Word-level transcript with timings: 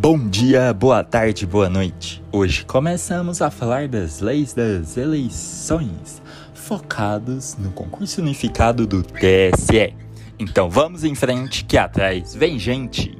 Bom 0.00 0.28
dia, 0.28 0.72
boa 0.72 1.02
tarde, 1.02 1.44
boa 1.44 1.68
noite. 1.68 2.22
Hoje 2.30 2.64
começamos 2.64 3.42
a 3.42 3.50
falar 3.50 3.88
das 3.88 4.20
leis 4.20 4.54
das 4.54 4.96
eleições, 4.96 6.22
focados 6.54 7.56
no 7.56 7.72
concurso 7.72 8.20
unificado 8.20 8.86
do 8.86 9.02
TSE. 9.02 9.92
Então 10.38 10.70
vamos 10.70 11.02
em 11.02 11.16
frente, 11.16 11.64
que 11.64 11.76
atrás 11.76 12.32
vem 12.32 12.60
gente. 12.60 13.10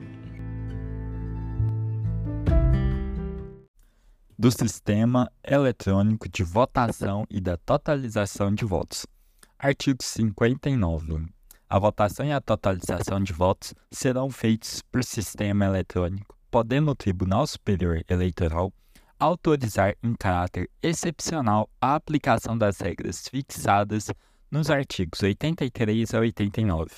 Do 4.39 4.53
sistema 4.53 5.29
eletrônico 5.43 6.29
de 6.29 6.45
votação 6.45 7.27
e 7.29 7.41
da 7.41 7.57
totalização 7.57 8.55
de 8.55 8.65
votos. 8.65 9.05
Artigo 9.59 10.01
59. 10.01 11.27
A 11.69 11.79
votação 11.81 12.25
e 12.25 12.31
a 12.31 12.41
totalização 12.41 13.21
de 13.21 13.33
votos 13.33 13.75
serão 13.91 14.31
feitos 14.31 14.81
por 14.93 15.03
sistema 15.03 15.65
eletrônico 15.65 16.38
podendo 16.51 16.91
o 16.91 16.95
Tribunal 16.95 17.47
Superior 17.47 18.03
Eleitoral 18.09 18.73
autorizar 19.19 19.95
em 20.03 20.15
caráter 20.15 20.71
excepcional 20.83 21.69
a 21.81 21.95
aplicação 21.95 22.57
das 22.57 22.79
regras 22.79 23.29
fixadas 23.29 24.11
nos 24.51 24.71
artigos 24.71 25.23
83 25.23 26.15
a 26.15 26.21
89. 26.21 26.91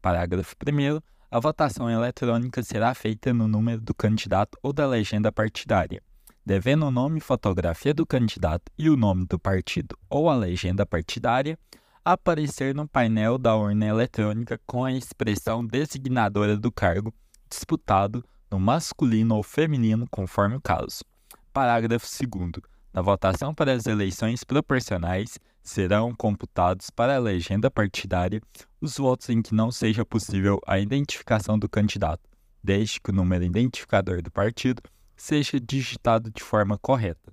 Parágrafo 0.00 0.56
1. 0.66 1.00
A 1.30 1.40
votação 1.40 1.90
eletrônica 1.90 2.62
será 2.62 2.94
feita 2.94 3.34
no 3.34 3.46
número 3.46 3.80
do 3.80 3.94
candidato 3.94 4.58
ou 4.62 4.72
da 4.72 4.86
legenda 4.86 5.30
partidária, 5.30 6.02
devendo 6.44 6.86
o 6.86 6.90
nome 6.90 7.18
e 7.18 7.20
fotografia 7.20 7.92
do 7.92 8.06
candidato 8.06 8.72
e 8.78 8.88
o 8.88 8.96
nome 8.96 9.26
do 9.26 9.38
partido 9.38 9.96
ou 10.08 10.30
a 10.30 10.34
legenda 10.34 10.86
partidária 10.86 11.58
aparecer 12.02 12.74
no 12.74 12.88
painel 12.88 13.36
da 13.36 13.54
urna 13.54 13.84
eletrônica 13.84 14.58
com 14.66 14.84
a 14.84 14.92
expressão 14.92 15.64
designadora 15.66 16.56
do 16.56 16.72
cargo 16.72 17.12
disputado 17.50 18.24
no 18.50 18.58
masculino 18.58 19.36
ou 19.36 19.42
feminino, 19.42 20.06
conforme 20.10 20.56
o 20.56 20.60
caso. 20.60 21.04
Parágrafo 21.52 22.06
2. 22.06 22.52
Na 22.92 23.02
votação 23.02 23.54
para 23.54 23.72
as 23.72 23.86
eleições 23.86 24.44
proporcionais, 24.44 25.38
serão 25.62 26.14
computados 26.14 26.90
para 26.90 27.16
a 27.16 27.20
legenda 27.20 27.70
partidária 27.70 28.40
os 28.80 28.96
votos 28.96 29.28
em 29.28 29.42
que 29.42 29.54
não 29.54 29.70
seja 29.70 30.04
possível 30.04 30.58
a 30.66 30.78
identificação 30.78 31.58
do 31.58 31.68
candidato, 31.68 32.22
desde 32.62 33.00
que 33.00 33.10
o 33.10 33.14
número 33.14 33.44
identificador 33.44 34.22
do 34.22 34.30
partido 34.30 34.82
seja 35.16 35.60
digitado 35.60 36.30
de 36.30 36.42
forma 36.42 36.78
correta. 36.78 37.32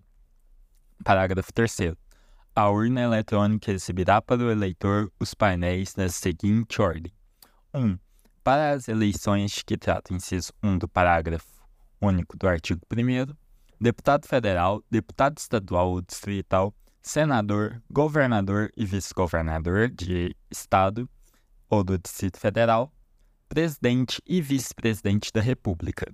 Parágrafo 1.03 1.53
3. 1.53 1.93
A 2.55 2.69
urna 2.69 3.01
eletrônica 3.01 3.71
exibirá 3.71 4.21
para 4.21 4.41
o 4.41 4.51
eleitor 4.51 5.11
os 5.19 5.33
painéis 5.33 5.95
na 5.95 6.09
seguinte 6.09 6.81
ordem: 6.81 7.11
1 7.73 7.97
para 8.45 8.73
as 8.73 8.87
eleições 8.87 9.63
que 9.63 9.75
tratam 9.75 10.15
inciso 10.15 10.53
1 10.61 10.77
do 10.77 10.87
parágrafo 10.87 11.47
único 11.99 12.37
do 12.37 12.47
artigo 12.47 12.79
1 12.93 13.33
deputado 13.81 14.27
federal, 14.27 14.83
deputado 14.87 15.39
estadual 15.39 15.89
ou 15.89 15.99
distrital, 15.99 16.71
senador, 17.01 17.81
governador 17.89 18.71
e 18.77 18.85
vice-governador 18.85 19.89
de 19.89 20.35
estado 20.51 21.09
ou 21.67 21.83
do 21.83 21.97
Distrito 21.97 22.39
Federal, 22.39 22.93
presidente 23.49 24.21
e 24.27 24.39
vice-presidente 24.43 25.31
da 25.33 25.41
República. 25.41 26.05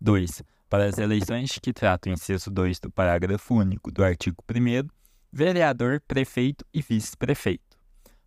2. 0.00 0.40
Para 0.70 0.84
as 0.84 0.98
eleições 0.98 1.58
que 1.60 1.72
tratam 1.72 2.12
inciso 2.12 2.48
2 2.48 2.78
do 2.78 2.92
parágrafo 2.92 3.56
único 3.56 3.90
do 3.90 4.04
artigo 4.04 4.36
1 4.48 4.88
vereador, 5.32 6.00
prefeito 6.06 6.64
e 6.72 6.80
vice-prefeito. 6.80 7.76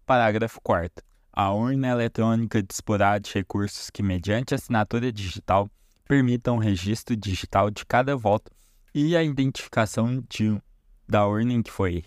Parágrafo 0.05 0.59
4 0.61 1.14
a 1.35 1.51
urna 1.51 1.89
eletrônica 1.89 2.63
disporá 2.63 3.19
de 3.19 3.33
recursos 3.33 3.89
que, 3.89 4.01
mediante 4.01 4.55
assinatura 4.55 5.11
digital, 5.11 5.69
permitam 6.07 6.55
o 6.55 6.59
registro 6.59 7.13
digital 7.13 7.69
de 7.69 7.85
cada 7.85 8.15
voto 8.15 8.49
e 8.93 9.17
a 9.17 9.21
identificação 9.21 10.23
de, 10.29 10.57
da 11.05 11.27
urna 11.27 11.51
em 11.51 11.61
que, 11.61 11.69
foi 11.69 12.01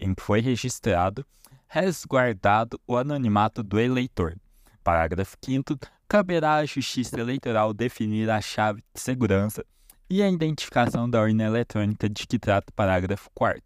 em 0.00 0.14
que 0.14 0.22
foi 0.22 0.40
registrado, 0.40 1.24
resguardado 1.68 2.80
o 2.88 2.96
anonimato 2.96 3.62
do 3.62 3.78
eleitor. 3.78 4.36
Parágrafo 4.82 5.36
5. 5.40 5.78
Caberá 6.08 6.56
à 6.56 6.66
Justiça 6.66 7.18
Eleitoral 7.20 7.72
definir 7.72 8.28
a 8.28 8.40
chave 8.40 8.82
de 8.92 9.00
segurança 9.00 9.64
e 10.10 10.22
a 10.22 10.28
identificação 10.28 11.08
da 11.08 11.20
urna 11.20 11.44
eletrônica 11.44 12.08
de 12.08 12.26
que 12.26 12.38
trata 12.38 12.70
o 12.70 12.74
parágrafo 12.74 13.30
4. 13.32 13.62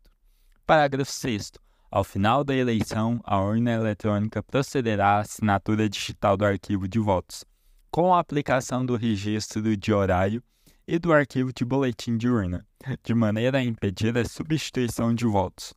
Parágrafo 0.66 1.10
6. 1.10 1.53
Ao 1.91 2.04
final 2.04 2.44
da 2.44 2.54
eleição, 2.54 3.19
a 3.25 3.41
urna 3.41 3.72
eletrônica 3.72 4.43
procederá 4.43 5.16
à 5.16 5.21
assinatura 5.21 5.88
digital 5.88 6.37
do 6.37 6.44
arquivo 6.44 6.87
de 6.87 6.99
votos, 6.99 7.47
com 7.91 8.15
a 8.15 8.21
aplicação 8.21 8.84
do 8.84 8.94
registro 8.94 9.75
de 9.75 9.91
horário 9.91 10.43
e 10.87 10.99
do 10.99 11.15
arquivo 11.15 11.50
de 11.50 11.65
boletim 11.65 12.19
de 12.19 12.28
urna, 12.28 12.66
de 13.03 13.15
maneira 13.15 13.56
a 13.56 13.65
impedir 13.65 14.19
a 14.19 14.25
substituição 14.26 15.15
de 15.15 15.25
votos 15.25 15.72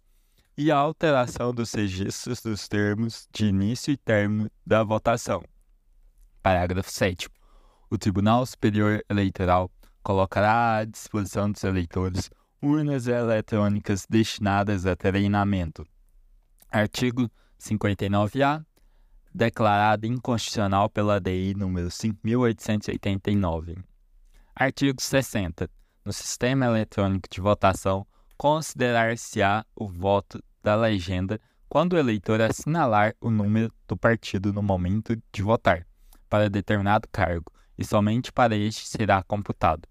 e 0.57 0.69
a 0.69 0.75
alteração 0.75 1.53
dos 1.53 1.73
registros 1.73 2.41
dos 2.41 2.67
termos 2.67 3.25
de 3.31 3.45
início 3.45 3.93
e 3.93 3.97
término 3.97 4.51
da 4.67 4.83
votação. 4.83 5.41
Parágrafo 6.43 6.91
7. 6.91 7.29
O 7.89 7.97
Tribunal 7.97 8.45
Superior 8.45 9.01
Eleitoral 9.09 9.71
colocará 10.03 10.79
à 10.79 10.83
disposição 10.85 11.49
dos 11.49 11.63
eleitores 11.63 12.29
urnas 12.61 13.07
eletrônicas 13.07 14.05
destinadas 14.09 14.85
a 14.85 14.93
treinamento 14.93 15.85
Artigo 16.71 17.29
59-A, 17.59 18.65
declarado 19.35 20.07
inconstitucional 20.07 20.89
pela 20.89 21.19
DI 21.19 21.53
número 21.53 21.89
5.889. 21.89 23.83
Artigo 24.55 25.01
60. 25.01 25.69
No 26.05 26.13
sistema 26.13 26.67
eletrônico 26.67 27.27
de 27.29 27.41
votação, 27.41 28.07
considerar-se-á 28.37 29.65
o 29.75 29.85
voto 29.85 30.41
da 30.63 30.75
legenda 30.75 31.41
quando 31.67 31.93
o 31.93 31.97
eleitor 31.97 32.41
assinalar 32.41 33.13
o 33.19 33.29
número 33.29 33.69
do 33.85 33.97
partido 33.97 34.53
no 34.53 34.63
momento 34.63 35.21
de 35.33 35.41
votar 35.43 35.85
para 36.29 36.49
determinado 36.49 37.05
cargo, 37.11 37.51
e 37.77 37.83
somente 37.83 38.31
para 38.31 38.55
este 38.55 38.87
será 38.87 39.21
computado. 39.23 39.81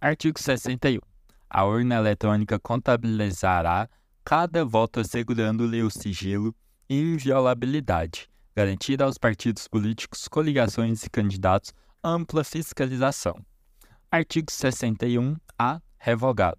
Artigo 0.00 0.40
61. 0.40 1.00
A 1.48 1.64
urna 1.64 1.94
eletrônica 1.94 2.58
contabilizará 2.58 3.88
cada 4.24 4.64
voto 4.64 5.00
assegurando-lhe 5.00 5.82
o 5.82 5.90
sigilo 5.90 6.54
e 6.88 6.98
inviolabilidade, 6.98 8.26
garantida 8.56 9.04
aos 9.04 9.18
partidos 9.18 9.68
políticos, 9.68 10.26
coligações 10.28 11.04
e 11.04 11.10
candidatos 11.10 11.72
ampla 12.02 12.42
fiscalização. 12.42 13.34
Artigo 14.10 14.50
61-A. 14.50 15.80
Revogado. 15.98 16.58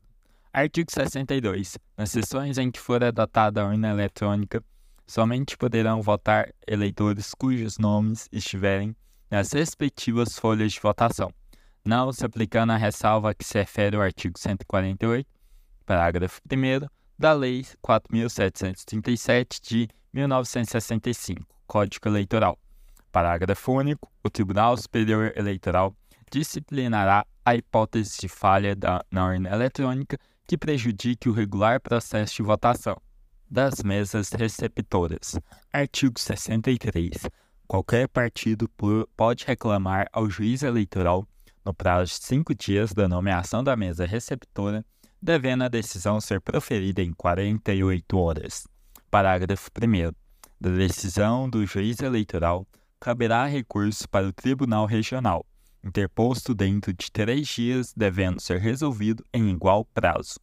Artigo 0.54 0.92
62. 0.92 1.78
Nas 1.98 2.12
sessões 2.12 2.58
em 2.58 2.70
que 2.70 2.80
for 2.80 3.04
adotada 3.04 3.62
a 3.62 3.68
urna 3.68 3.90
eletrônica, 3.90 4.64
somente 5.08 5.58
poderão 5.58 6.02
votar 6.02 6.52
eleitores 6.68 7.34
cujos 7.34 7.78
nomes 7.78 8.28
estiverem 8.32 8.96
nas 9.30 9.52
respectivas 9.52 10.38
folhas 10.38 10.74
de 10.74 10.80
votação, 10.80 11.32
não 11.84 12.12
se 12.12 12.26
aplicando 12.26 12.72
a 12.72 12.78
ressalva 12.78 13.34
que 13.34 13.44
se 13.44 13.58
refere 13.58 13.98
o 13.98 14.02
artigo 14.02 14.38
148, 14.38 15.28
parágrafo 15.86 16.42
1 16.52 16.88
da 17.18 17.34
Lei 17.34 17.66
4.737 17.84 19.60
de 19.62 19.88
1965, 20.14 21.46
Código 21.66 22.10
Eleitoral. 22.10 22.60
Parágrafo 23.12 23.72
único. 23.72 24.12
O 24.24 24.30
Tribunal 24.30 24.76
Superior 24.76 25.32
Eleitoral 25.36 25.96
disciplinará 26.30 27.26
a 27.46 27.56
hipótese 27.56 28.20
de 28.20 28.28
falha 28.28 28.76
da, 28.76 29.04
na 29.10 29.28
urna 29.28 29.50
eletrônica 29.50 30.18
que 30.48 30.58
prejudique 30.58 31.30
o 31.30 31.32
regular 31.32 31.80
processo 31.80 32.36
de 32.36 32.44
votação 32.44 32.98
das 33.50 33.82
mesas 33.84 34.32
receptoras. 34.32 35.40
Artigo 35.72 36.20
63. 36.20 37.30
Qualquer 37.68 38.08
partido 38.08 38.70
pode 39.16 39.46
reclamar 39.46 40.08
ao 40.12 40.30
juiz 40.30 40.62
eleitoral, 40.62 41.28
no 41.64 41.74
prazo 41.74 42.12
de 42.12 42.26
cinco 42.26 42.54
dias 42.54 42.94
da 42.94 43.08
nomeação 43.08 43.64
da 43.64 43.76
mesa 43.76 44.06
receptora, 44.06 44.86
devendo 45.26 45.64
a 45.64 45.68
decisão 45.68 46.22
ser 46.22 46.40
proferida 46.40 47.02
em 47.02 47.12
48 47.12 48.16
horas. 48.16 48.68
Parágrafo 49.10 49.72
1. 49.76 50.12
Da 50.62 50.70
decisão 50.70 51.50
do 51.50 51.66
juiz 51.66 52.00
eleitoral, 52.00 52.68
caberá 53.00 53.48
recurso 53.48 54.08
para 54.08 54.28
o 54.28 54.32
Tribunal 54.32 54.86
Regional, 54.86 55.44
interposto 55.84 56.54
dentro 56.54 56.94
de 56.94 57.12
três 57.12 57.48
dias, 57.48 57.92
devendo 57.98 58.40
ser 58.40 58.60
resolvido 58.60 59.26
em 59.34 59.50
igual 59.50 59.84
prazo. 59.84 60.40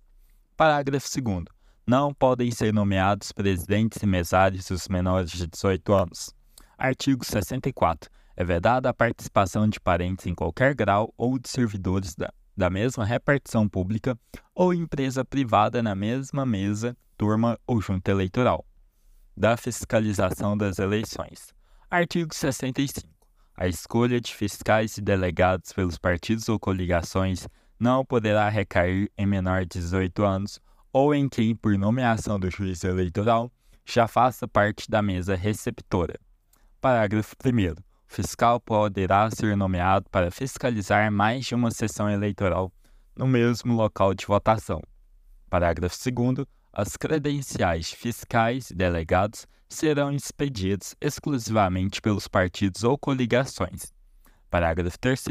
Parágrafo 0.57 1.09
2. 1.09 1.45
Não 1.87 2.13
podem 2.13 2.51
ser 2.51 2.75
nomeados 2.75 3.31
presidentes 3.31 4.03
e 4.03 4.07
mesários 4.07 4.69
os 4.69 4.89
menores 4.89 5.31
de 5.31 5.47
18 5.47 5.93
anos. 5.93 6.35
Artigo 6.77 7.25
64. 7.25 8.11
É 8.37 8.43
vedada 8.43 8.89
a 8.89 8.95
participação 8.95 9.69
de 9.69 9.79
parentes 9.79 10.27
em 10.27 10.35
qualquer 10.35 10.75
grau 10.75 11.15
ou 11.17 11.39
de 11.39 11.49
servidores 11.49 12.17
da 12.17 12.33
da 12.57 12.69
mesma 12.71 13.05
repartição 13.05 13.69
pública 13.69 14.19
ou 14.55 14.75
empresa 14.75 15.25
privada 15.25 15.83
na 15.83 15.95
mesma 15.95 16.45
mesa, 16.45 16.97
turma 17.17 17.59
ou 17.67 17.81
junta 17.81 18.11
eleitoral. 18.11 18.65
Da 19.37 19.57
fiscalização 19.57 20.57
das 20.57 20.79
eleições. 20.79 21.55
Artigo 21.91 22.35
65. 22.35 23.09
A 23.57 23.69
escolha 23.69 24.21
de 24.21 24.35
fiscais 24.35 24.97
e 24.97 25.01
delegados 25.01 25.73
pelos 25.73 25.99
partidos 25.99 26.49
ou 26.49 26.59
coligações 26.59 27.47
não 27.79 28.05
poderá 28.05 28.49
recair 28.49 29.11
em 29.17 29.27
menor 29.27 29.63
de 29.63 29.79
18 29.79 30.25
anos 30.25 30.61
ou 30.93 31.15
em 31.15 31.29
quem, 31.29 31.55
por 31.55 31.77
nomeação 31.79 32.39
do 32.39 32.51
juiz 32.51 32.85
eleitoral, 32.85 33.51
já 33.85 34.07
faça 34.07 34.47
parte 34.47 34.91
da 34.91 35.03
mesa 35.03 35.35
receptora. 35.35 36.19
Parágrafo 36.81 37.35
1. 37.45 37.83
Fiscal 38.13 38.61
poderá 38.61 39.31
ser 39.31 39.57
nomeado 39.57 40.05
para 40.11 40.31
fiscalizar 40.31 41.11
mais 41.11 41.47
de 41.47 41.55
uma 41.55 41.71
sessão 41.71 42.11
eleitoral 42.11 42.71
no 43.17 43.27
mesmo 43.27 43.75
local 43.75 44.13
de 44.13 44.27
votação. 44.27 44.83
Parágrafo 45.49 45.97
2. 46.11 46.47
As 46.75 46.95
credenciais 46.99 47.91
fiscais 47.91 48.71
e 48.71 48.75
delegados 48.75 49.47
serão 49.67 50.13
expedidas 50.13 50.95
exclusivamente 51.01 52.03
pelos 52.03 52.29
partidos 52.29 52.85
ou 52.85 52.99
coligações. 52.99 53.95
Parágrafo 54.51 54.99
3. 54.99 55.25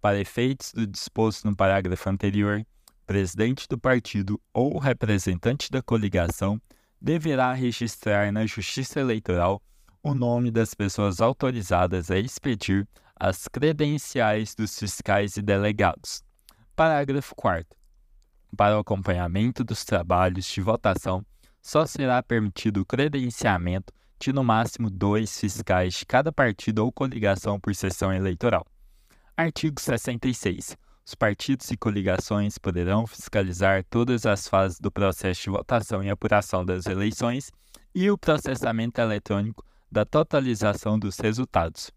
Para 0.00 0.18
efeitos 0.18 0.72
do 0.72 0.86
disposto 0.86 1.44
no 1.46 1.54
parágrafo 1.54 2.08
anterior, 2.08 2.64
presidente 3.06 3.68
do 3.68 3.76
partido 3.76 4.40
ou 4.50 4.78
representante 4.78 5.70
da 5.70 5.82
coligação 5.82 6.58
deverá 6.98 7.52
registrar 7.52 8.32
na 8.32 8.46
Justiça 8.46 8.98
Eleitoral 8.98 9.60
o 10.04 10.14
nome 10.14 10.50
das 10.50 10.74
pessoas 10.74 11.18
autorizadas 11.22 12.10
a 12.10 12.18
expedir 12.18 12.86
as 13.18 13.48
credenciais 13.48 14.54
dos 14.54 14.78
fiscais 14.78 15.38
e 15.38 15.42
delegados. 15.42 16.22
Parágrafo 16.76 17.34
4. 17.34 17.66
Para 18.54 18.76
o 18.76 18.80
acompanhamento 18.80 19.64
dos 19.64 19.82
trabalhos 19.82 20.44
de 20.44 20.60
votação, 20.60 21.24
só 21.62 21.86
será 21.86 22.22
permitido 22.22 22.82
o 22.82 22.84
credenciamento 22.84 23.94
de 24.20 24.30
no 24.30 24.44
máximo 24.44 24.90
dois 24.90 25.40
fiscais 25.40 25.94
de 25.94 26.04
cada 26.04 26.30
partido 26.30 26.84
ou 26.84 26.92
coligação 26.92 27.58
por 27.58 27.74
sessão 27.74 28.12
eleitoral. 28.12 28.66
Artigo 29.34 29.80
66. 29.80 30.76
Os 31.06 31.14
partidos 31.14 31.70
e 31.70 31.78
coligações 31.78 32.58
poderão 32.58 33.06
fiscalizar 33.06 33.82
todas 33.88 34.26
as 34.26 34.48
fases 34.48 34.78
do 34.78 34.92
processo 34.92 35.44
de 35.44 35.50
votação 35.50 36.02
e 36.02 36.10
apuração 36.10 36.62
das 36.62 36.84
eleições 36.84 37.50
e 37.94 38.10
o 38.10 38.18
processamento 38.18 39.00
eletrônico 39.00 39.64
da 39.94 40.04
totalização 40.04 40.98
dos 40.98 41.20
resultados. 41.20 41.92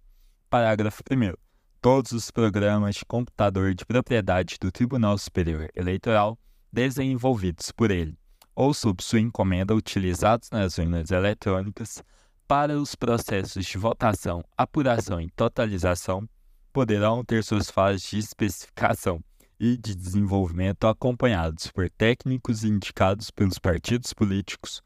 Parágrafo 0.51 1.01
1. 1.11 1.33
Todos 1.81 2.11
os 2.11 2.29
programas 2.29 2.97
de 2.97 3.03
computador 3.03 3.73
de 3.73 3.83
propriedade 3.87 4.57
do 4.61 4.71
Tribunal 4.71 5.17
Superior 5.17 5.67
Eleitoral 5.75 6.37
desenvolvidos 6.71 7.71
por 7.71 7.89
ele 7.89 8.15
ou 8.55 8.71
sob 8.71 9.01
sua 9.01 9.19
encomenda 9.19 9.73
utilizados 9.73 10.51
nas 10.51 10.77
urnas 10.77 11.09
eletrônicas 11.09 12.03
para 12.47 12.79
os 12.79 12.93
processos 12.93 13.65
de 13.65 13.79
votação, 13.79 14.43
apuração 14.55 15.19
e 15.19 15.31
totalização 15.31 16.29
poderão 16.71 17.25
ter 17.25 17.43
suas 17.43 17.71
fases 17.71 18.07
de 18.11 18.19
especificação 18.19 19.23
e 19.59 19.75
de 19.75 19.95
desenvolvimento 19.95 20.85
acompanhados 20.85 21.71
por 21.71 21.89
técnicos 21.89 22.63
indicados 22.63 23.31
pelos 23.31 23.57
partidos 23.57 24.13
políticos, 24.13 24.83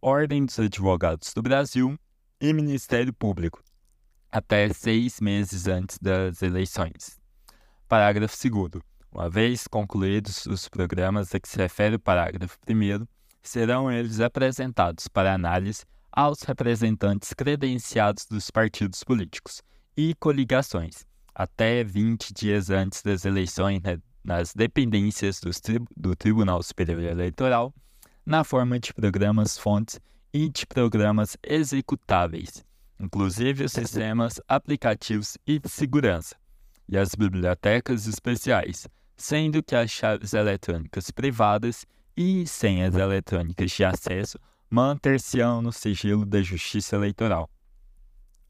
Ordem 0.00 0.46
dos 0.46 0.58
Advogados 0.58 1.34
do 1.34 1.42
Brasil 1.42 1.98
e 2.44 2.52
Ministério 2.52 3.10
Público, 3.10 3.62
até 4.30 4.70
seis 4.70 5.18
meses 5.18 5.66
antes 5.66 5.98
das 5.98 6.42
eleições. 6.42 7.18
Parágrafo 7.88 8.36
2. 8.36 8.82
Uma 9.10 9.30
vez 9.30 9.66
concluídos 9.66 10.44
os 10.44 10.68
programas 10.68 11.34
a 11.34 11.40
que 11.40 11.48
se 11.48 11.56
refere 11.56 11.96
o 11.96 11.98
parágrafo 11.98 12.58
1, 12.68 13.06
serão 13.42 13.90
eles 13.90 14.20
apresentados 14.20 15.08
para 15.08 15.32
análise 15.32 15.84
aos 16.12 16.42
representantes 16.42 17.32
credenciados 17.32 18.26
dos 18.26 18.50
partidos 18.50 19.02
políticos 19.02 19.62
e 19.96 20.14
coligações 20.14 21.06
até 21.34 21.82
20 21.82 22.34
dias 22.34 22.68
antes 22.68 23.00
das 23.02 23.24
eleições 23.24 23.80
nas 24.22 24.52
dependências 24.52 25.40
tri 25.62 25.80
do 25.96 26.14
Tribunal 26.14 26.62
Superior 26.62 27.04
Eleitoral, 27.04 27.72
na 28.24 28.44
forma 28.44 28.78
de 28.78 28.92
programas 28.92 29.56
fontes 29.56 29.98
e 30.34 30.48
de 30.48 30.66
programas 30.66 31.36
executáveis, 31.44 32.64
inclusive 32.98 33.62
os 33.62 33.72
sistemas 33.72 34.40
aplicativos 34.48 35.38
e 35.46 35.60
de 35.60 35.68
segurança, 35.68 36.34
e 36.88 36.98
as 36.98 37.14
bibliotecas 37.14 38.08
especiais, 38.08 38.88
sendo 39.16 39.62
que 39.62 39.76
as 39.76 39.92
chaves 39.92 40.34
eletrônicas 40.34 41.12
privadas 41.12 41.86
e 42.16 42.44
senhas 42.48 42.96
eletrônicas 42.96 43.70
de 43.70 43.84
acesso 43.84 44.36
manter-se-ão 44.68 45.62
no 45.62 45.72
sigilo 45.72 46.26
da 46.26 46.42
Justiça 46.42 46.96
Eleitoral. 46.96 47.48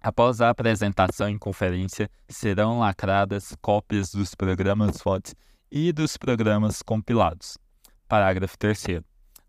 Após 0.01 0.41
a 0.41 0.49
apresentação 0.49 1.29
em 1.29 1.37
conferência, 1.37 2.11
serão 2.29 2.79
lacradas 2.79 3.55
cópias 3.61 4.11
dos 4.11 4.35
programas 4.35 5.03
fontes 5.03 5.35
e 5.71 5.93
dos 5.93 6.17
programas 6.17 6.81
compilados. 6.81 7.59
Parágrafo 8.09 8.57
3. 8.59 9.03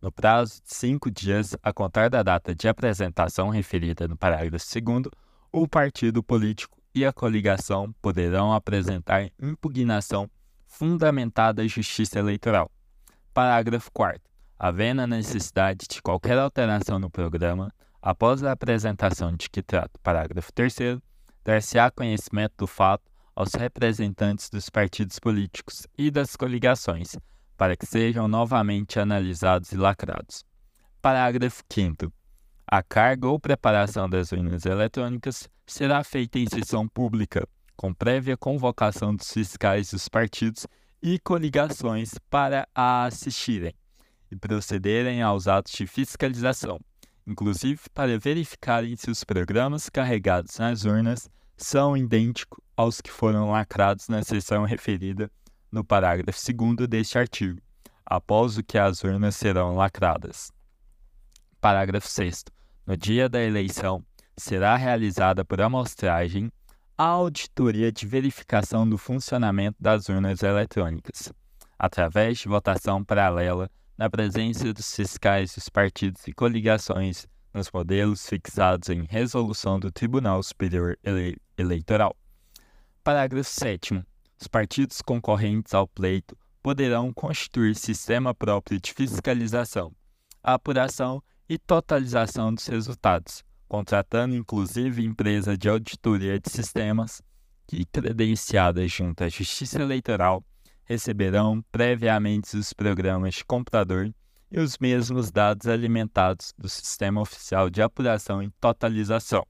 No 0.06 0.12
prazo 0.12 0.62
de 0.62 0.76
cinco 0.76 1.10
dias 1.10 1.58
a 1.64 1.74
contar 1.74 2.12
da 2.12 2.22
data 2.22 2.54
de 2.54 2.68
apresentação 2.68 3.50
referida 3.50 4.08
no 4.08 4.16
parágrafo 4.16 4.64
2, 4.80 5.10
o 5.52 5.68
partido 5.68 6.22
político 6.22 6.78
e 6.94 7.04
a 7.04 7.12
coligação 7.12 7.92
poderão 8.04 8.54
apresentar 8.54 9.32
impugnação 9.42 10.30
fundamentada 10.68 11.64
à 11.64 11.68
Justiça 11.68 12.20
Eleitoral. 12.20 12.70
Parágrafo 13.34 13.90
4. 13.92 14.22
Havendo 14.60 15.02
a 15.02 15.08
necessidade 15.08 15.88
de 15.90 16.00
qualquer 16.04 16.38
alteração 16.38 17.00
no 17.00 17.10
programa, 17.10 17.74
Após 18.00 18.44
a 18.44 18.52
apresentação 18.52 19.36
de 19.36 19.50
que 19.50 19.64
trata 19.64 19.98
o 19.98 20.02
parágrafo 20.02 20.54
3, 20.54 21.00
dar-se-á 21.44 21.90
conhecimento 21.90 22.54
do 22.60 22.68
fato 22.68 23.12
aos 23.36 23.56
representantes 23.56 24.52
dos 24.52 24.70
partidos 24.70 25.18
políticos 25.18 25.88
e 25.98 26.12
das 26.12 26.36
coligações, 26.36 27.18
para 27.58 27.76
que 27.76 27.86
sejam 27.86 28.28
novamente 28.28 29.00
analisados 29.00 29.72
e 29.72 29.78
lacrados. 29.78 30.44
Parágrafo 31.02 31.64
5. 31.70 32.12
A 32.68 32.82
carga 32.82 33.28
ou 33.28 33.40
preparação 33.40 34.10
das 34.10 34.32
urnas 34.32 34.66
eletrônicas 34.66 35.50
será 35.66 36.04
feita 36.04 36.40
em 36.40 36.48
sessão 36.48 36.88
pública, 36.88 37.48
com 37.76 37.94
prévia 37.94 38.36
convocação 38.36 39.16
dos 39.16 39.32
fiscais 39.32 39.92
dos 39.92 40.10
partidos 40.10 40.66
e 41.02 41.20
coligações 41.20 42.16
para 42.30 42.68
a 42.74 43.06
assistirem 43.06 43.74
e 44.32 44.36
procederem 44.36 45.22
aos 45.22 45.48
atos 45.48 45.74
de 45.74 45.86
fiscalização 45.86 46.80
inclusive 47.28 47.82
para 47.94 48.18
verificarem 48.20 48.96
se 48.96 49.10
os 49.10 49.24
programas 49.24 49.90
carregados 49.90 50.58
nas 50.60 50.86
urnas 50.86 51.30
são 51.58 51.98
idênticos 51.98 52.60
aos 52.78 53.02
que 53.02 53.12
foram 53.12 53.52
lacrados 53.52 54.08
na 54.08 54.24
seção 54.24 54.64
referida 54.64 55.32
no 55.72 55.84
parágrafo 55.84 56.40
2 56.54 56.88
deste 56.88 57.18
artigo, 57.18 57.62
após 58.06 58.58
o 58.58 58.64
que 58.64 58.78
as 58.78 59.04
urnas 59.04 59.36
serão 59.36 59.76
lacradas. 59.76 60.52
Parágrafo 61.60 62.08
6. 62.08 62.46
No 62.86 62.96
dia 62.96 63.28
da 63.28 63.42
eleição, 63.42 64.04
será 64.38 64.76
realizada 64.76 65.44
por 65.44 65.62
amostragem 65.62 66.52
a 66.98 67.06
auditoria 67.06 67.92
de 67.92 68.06
verificação 68.06 68.88
do 68.88 68.98
funcionamento 68.98 69.78
das 69.80 70.08
urnas 70.08 70.44
eletrônicas, 70.44 71.34
através 71.78 72.38
de 72.38 72.48
votação 72.48 73.04
paralela 73.04 73.70
na 73.98 74.10
presença 74.10 74.74
dos 74.74 74.96
fiscais 74.96 75.56
dos 75.56 75.70
partidos 75.70 76.28
e 76.28 76.34
coligações 76.34 77.28
nos 77.54 77.72
modelos 77.72 78.28
fixados 78.28 78.90
em 78.90 79.06
resolução 79.06 79.80
do 79.80 79.92
Tribunal 79.92 80.44
Superior 80.44 80.98
Ele 81.04 81.38
Eleitoral. 81.58 82.16
Parágrafo 83.04 83.50
7. 83.50 84.04
Os 84.40 84.48
partidos 84.48 85.02
concorrentes 85.02 85.74
ao 85.74 85.88
pleito 85.88 86.38
poderão 86.62 87.14
constituir 87.14 87.76
sistema 87.76 88.34
próprio 88.34 88.80
de 88.80 88.94
fiscalização, 88.94 89.92
apuração 90.44 91.22
e 91.48 91.58
totalização 91.58 92.54
dos 92.54 92.66
resultados, 92.68 93.44
contratando 93.68 94.36
inclusive 94.36 95.04
empresa 95.04 95.58
de 95.58 95.70
auditoria 95.70 96.40
de 96.40 96.50
sistemas 96.50 97.22
que, 97.68 97.86
credenciada 97.86 98.88
junto 98.88 99.24
à 99.24 99.30
Justiça 99.30 99.82
Eleitoral, 99.82 100.44
receberão 100.84 101.64
previamente 101.72 102.56
os 102.56 102.74
programas 102.74 103.36
de 103.36 103.46
computador 103.46 104.14
e 104.52 104.60
os 104.60 104.78
mesmos 104.78 105.32
dados 105.32 105.68
alimentados 105.68 106.54
do 106.58 106.70
Sistema 106.70 107.22
Oficial 107.22 107.70
de 107.70 107.82
Apuração 107.82 108.42
e 108.42 108.50
Totalização. 108.62 109.46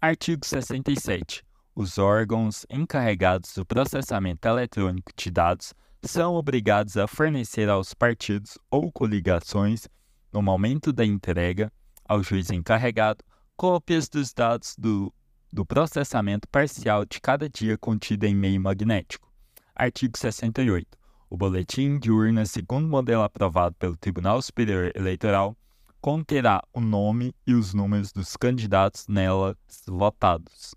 Artigo 0.00 0.44
67. 0.44 1.47
Os 1.80 1.96
órgãos 1.96 2.66
encarregados 2.68 3.54
do 3.54 3.64
processamento 3.64 4.48
eletrônico 4.48 5.12
de 5.16 5.30
dados 5.30 5.72
são 6.02 6.34
obrigados 6.34 6.96
a 6.96 7.06
fornecer 7.06 7.68
aos 7.68 7.94
partidos 7.94 8.58
ou 8.68 8.90
coligações, 8.90 9.86
no 10.32 10.42
momento 10.42 10.92
da 10.92 11.06
entrega 11.06 11.72
ao 12.04 12.20
juiz 12.20 12.50
encarregado, 12.50 13.24
cópias 13.56 14.08
dos 14.08 14.34
dados 14.34 14.74
do, 14.76 15.14
do 15.52 15.64
processamento 15.64 16.48
parcial 16.48 17.04
de 17.04 17.20
cada 17.20 17.48
dia 17.48 17.78
contido 17.78 18.24
em 18.24 18.34
meio 18.34 18.60
magnético. 18.60 19.32
Artigo 19.72 20.18
68. 20.18 20.84
O 21.30 21.36
boletim 21.36 21.96
de 22.00 22.10
urna, 22.10 22.44
segundo 22.44 22.88
modelo 22.88 23.22
aprovado 23.22 23.76
pelo 23.76 23.96
Tribunal 23.96 24.42
Superior 24.42 24.90
Eleitoral, 24.96 25.56
conterá 26.00 26.60
o 26.72 26.80
nome 26.80 27.32
e 27.46 27.54
os 27.54 27.72
números 27.72 28.10
dos 28.10 28.36
candidatos 28.36 29.06
nela 29.06 29.56
votados. 29.86 30.74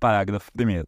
Parágrafo 0.00 0.50
1. 0.58 0.80
O 0.80 0.86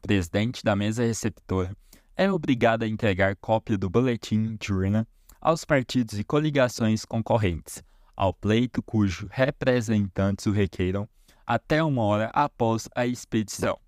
presidente 0.00 0.64
da 0.64 0.74
mesa 0.74 1.04
receptora 1.04 1.76
é 2.16 2.28
obrigado 2.28 2.82
a 2.82 2.88
entregar 2.88 3.36
cópia 3.36 3.78
do 3.78 3.88
boletim 3.88 4.56
de 4.56 4.72
urna 4.72 5.06
aos 5.40 5.64
partidos 5.64 6.18
e 6.18 6.24
coligações 6.24 7.04
concorrentes, 7.04 7.84
ao 8.16 8.34
pleito 8.34 8.82
cujo 8.82 9.28
representantes 9.30 10.46
o 10.46 10.50
requeiram, 10.50 11.08
até 11.46 11.84
uma 11.84 12.02
hora 12.02 12.32
após 12.34 12.88
a 12.96 13.06
expedição. 13.06 13.78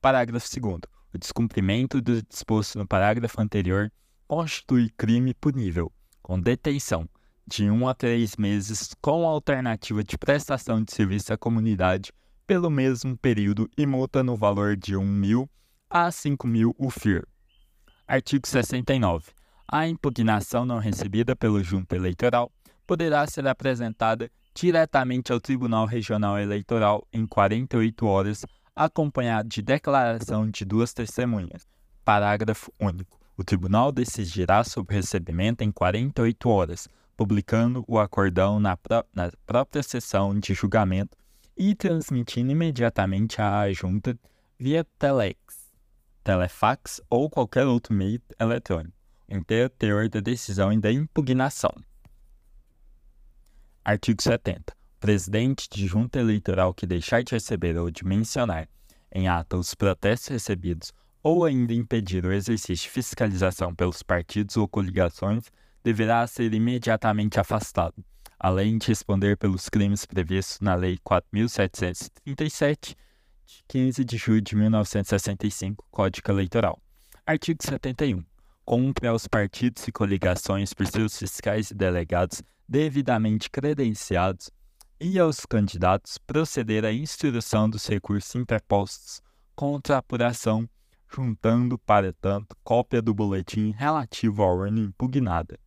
Parágrafo 0.00 0.48
2. 0.58 0.78
O 1.12 1.18
descumprimento 1.18 2.00
do 2.00 2.22
disposto 2.22 2.78
no 2.78 2.86
parágrafo 2.86 3.38
anterior 3.38 3.92
constitui 4.26 4.88
crime 4.96 5.34
punível, 5.34 5.92
com 6.22 6.40
detenção 6.40 7.06
de 7.46 7.68
1 7.70 7.74
um 7.74 7.86
a 7.86 7.92
3 7.92 8.36
meses, 8.36 8.94
com 9.02 9.26
alternativa 9.26 10.02
de 10.02 10.16
prestação 10.16 10.82
de 10.82 10.90
serviço 10.90 11.34
à 11.34 11.36
comunidade 11.36 12.14
pelo 12.50 12.68
mesmo 12.68 13.16
período 13.16 13.70
e 13.78 13.86
multa 13.86 14.24
no 14.24 14.34
valor 14.34 14.76
de 14.76 14.96
1 14.96 15.06
mil 15.06 15.48
a 15.88 16.10
5 16.10 16.48
mil 16.48 16.74
UFIR. 16.76 17.24
Artigo 18.08 18.44
69. 18.44 19.30
A 19.68 19.86
impugnação 19.86 20.64
não 20.64 20.80
recebida 20.80 21.36
pelo 21.36 21.62
junta 21.62 21.94
eleitoral 21.94 22.50
poderá 22.84 23.24
ser 23.28 23.46
apresentada 23.46 24.28
diretamente 24.52 25.32
ao 25.32 25.38
Tribunal 25.38 25.86
Regional 25.86 26.40
Eleitoral 26.40 27.06
em 27.12 27.24
48 27.24 28.04
horas, 28.04 28.44
acompanhado 28.74 29.48
de 29.48 29.62
declaração 29.62 30.50
de 30.50 30.64
duas 30.64 30.92
testemunhas. 30.92 31.68
Parágrafo 32.04 32.72
único. 32.80 33.16
O 33.36 33.44
tribunal 33.44 33.92
decidirá 33.92 34.64
sobre 34.64 34.96
o 34.96 34.96
recebimento 34.96 35.62
em 35.62 35.70
48 35.70 36.48
horas, 36.48 36.88
publicando 37.16 37.84
o 37.86 37.96
acordão 37.96 38.58
na, 38.58 38.76
pró 38.76 39.04
na 39.14 39.30
própria 39.46 39.84
sessão 39.84 40.36
de 40.36 40.52
julgamento 40.52 41.19
e 41.60 41.74
transmitindo 41.74 42.52
imediatamente 42.52 43.38
à 43.38 43.70
junta 43.70 44.18
via 44.58 44.82
telex, 44.98 45.36
telefax 46.24 47.02
ou 47.10 47.28
qualquer 47.28 47.66
outro 47.66 47.92
meio 47.92 48.18
eletrônico, 48.40 48.96
em 49.28 49.42
teor 49.42 50.08
da 50.08 50.20
decisão 50.20 50.72
e 50.72 50.80
da 50.80 50.90
impugnação. 50.90 51.70
Artigo 53.84 54.22
70. 54.22 54.72
O 54.72 55.00
presidente 55.00 55.68
de 55.68 55.86
junta 55.86 56.18
eleitoral 56.18 56.72
que 56.72 56.86
deixar 56.86 57.22
de 57.22 57.34
receber 57.34 57.76
ou 57.76 57.90
de 57.90 58.06
mencionar 58.06 58.66
em 59.12 59.28
ata 59.28 59.58
os 59.58 59.74
protestos 59.74 60.28
recebidos 60.28 60.94
ou 61.22 61.44
ainda 61.44 61.74
impedir 61.74 62.24
o 62.24 62.32
exercício 62.32 62.86
de 62.86 62.90
fiscalização 62.90 63.74
pelos 63.74 64.02
partidos 64.02 64.56
ou 64.56 64.66
coligações, 64.66 65.52
deverá 65.84 66.26
ser 66.26 66.54
imediatamente 66.54 67.38
afastado, 67.38 68.02
além 68.40 68.78
de 68.78 68.88
responder 68.88 69.36
pelos 69.36 69.68
crimes 69.68 70.06
previstos 70.06 70.58
na 70.60 70.74
Lei 70.74 70.98
4.737, 71.06 72.96
de 73.44 73.64
15 73.68 74.04
de 74.04 74.16
julho 74.16 74.40
de 74.40 74.56
1965, 74.56 75.84
Código 75.90 76.30
Eleitoral. 76.30 76.80
Artigo 77.26 77.62
71. 77.62 78.24
Cumpre 78.64 79.06
aos 79.06 79.28
partidos 79.28 79.86
e 79.86 79.92
coligações 79.92 80.72
por 80.72 80.86
seus 80.86 81.18
fiscais 81.18 81.70
e 81.70 81.74
delegados 81.74 82.42
devidamente 82.66 83.50
credenciados 83.50 84.50
e 84.98 85.18
aos 85.18 85.44
candidatos 85.44 86.16
proceder 86.18 86.84
à 86.84 86.92
instrução 86.92 87.68
dos 87.68 87.86
recursos 87.86 88.34
interpostos 88.34 89.20
contra 89.54 89.96
a 89.96 89.98
apuração 89.98 90.68
juntando, 91.12 91.76
para 91.78 92.12
tanto, 92.12 92.56
cópia 92.62 93.02
do 93.02 93.12
boletim 93.12 93.72
relativo 93.72 94.42
à 94.42 94.54
urna 94.54 94.80
impugnada. 94.80 95.58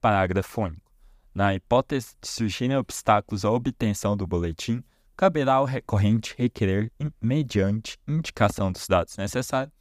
Parágrafo 0.00 0.60
único. 0.60 0.91
Na 1.34 1.54
hipótese 1.54 2.14
de 2.20 2.28
surgirem 2.28 2.76
obstáculos 2.76 3.44
à 3.44 3.50
obtenção 3.50 4.14
do 4.14 4.26
boletim, 4.26 4.84
caberá 5.16 5.54
ao 5.54 5.64
recorrente 5.64 6.34
requerer, 6.36 6.92
mediante 7.20 7.96
indicação 8.06 8.70
dos 8.70 8.86
dados 8.86 9.16
necessários, 9.16 9.74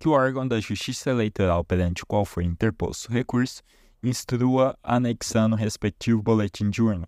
que 0.00 0.08
o 0.08 0.12
órgão 0.12 0.46
da 0.46 0.58
Justiça 0.58 1.10
Eleitoral 1.10 1.64
perante 1.64 2.02
o 2.02 2.06
qual 2.06 2.24
foi 2.24 2.44
interposto 2.44 3.08
o 3.08 3.12
recurso 3.12 3.62
instrua 4.02 4.76
anexando 4.82 5.54
o 5.54 5.58
respectivo 5.58 6.22
boletim 6.22 6.70
de 6.70 6.82
urna. 6.82 7.06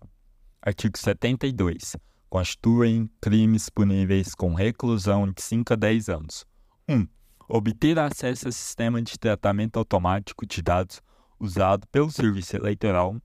Artigo 0.61 0.97
72. 0.97 1.95
Constituem 2.29 3.09
crimes 3.19 3.69
puníveis 3.69 4.33
com 4.33 4.53
reclusão 4.53 5.29
de 5.29 5.41
5 5.41 5.73
a 5.73 5.75
10 5.75 6.09
anos. 6.09 6.45
1. 6.87 6.95
Um, 6.95 7.07
obter 7.49 7.97
acesso 7.99 8.47
ao 8.47 8.51
sistema 8.51 9.01
de 9.01 9.17
tratamento 9.17 9.77
automático 9.77 10.45
de 10.45 10.61
dados 10.61 11.01
usado 11.39 11.87
pelo 11.87 12.11
Serviço 12.11 12.55
Eleitoral 12.55 13.15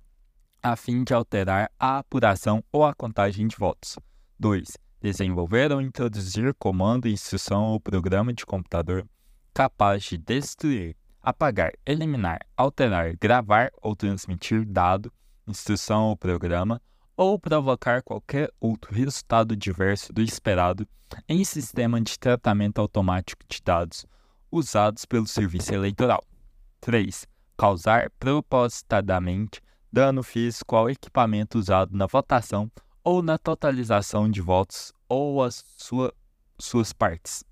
a 0.64 0.76
fim 0.76 1.04
de 1.04 1.12
alterar 1.12 1.70
a 1.78 1.98
apuração 1.98 2.64
ou 2.72 2.86
a 2.86 2.94
contagem 2.94 3.46
de 3.46 3.54
votos. 3.54 3.98
2. 4.40 4.78
Desenvolver 4.98 5.70
ou 5.70 5.82
introduzir 5.82 6.54
comando, 6.54 7.06
instrução 7.06 7.64
ou 7.64 7.78
programa 7.78 8.32
de 8.32 8.46
computador 8.46 9.06
capaz 9.52 10.04
de 10.04 10.16
destruir, 10.16 10.96
apagar, 11.20 11.70
eliminar, 11.84 12.40
alterar, 12.56 13.14
gravar 13.14 13.70
ou 13.82 13.94
transmitir 13.94 14.64
dado, 14.64 15.12
instrução 15.46 16.04
ou 16.04 16.16
programa, 16.16 16.80
ou 17.14 17.38
provocar 17.38 18.02
qualquer 18.02 18.50
outro 18.58 18.94
resultado 18.94 19.54
diverso 19.54 20.14
do 20.14 20.22
esperado 20.22 20.88
em 21.28 21.44
sistema 21.44 22.00
de 22.00 22.18
tratamento 22.18 22.80
automático 22.80 23.44
de 23.46 23.60
dados 23.62 24.06
usados 24.50 25.04
pelo 25.04 25.26
Serviço 25.26 25.74
Eleitoral. 25.74 26.24
3. 26.80 27.26
Causar 27.54 28.10
propositadamente 28.18 29.60
dano 29.94 30.24
físico 30.24 30.74
ao 30.74 30.90
equipamento 30.90 31.56
usado 31.56 31.96
na 31.96 32.06
votação 32.06 32.68
ou 33.04 33.22
na 33.22 33.38
totalização 33.38 34.28
de 34.28 34.40
votos 34.40 34.92
ou 35.08 35.40
as 35.40 35.64
sua, 35.78 36.12
suas 36.58 36.92
partes. 36.92 37.44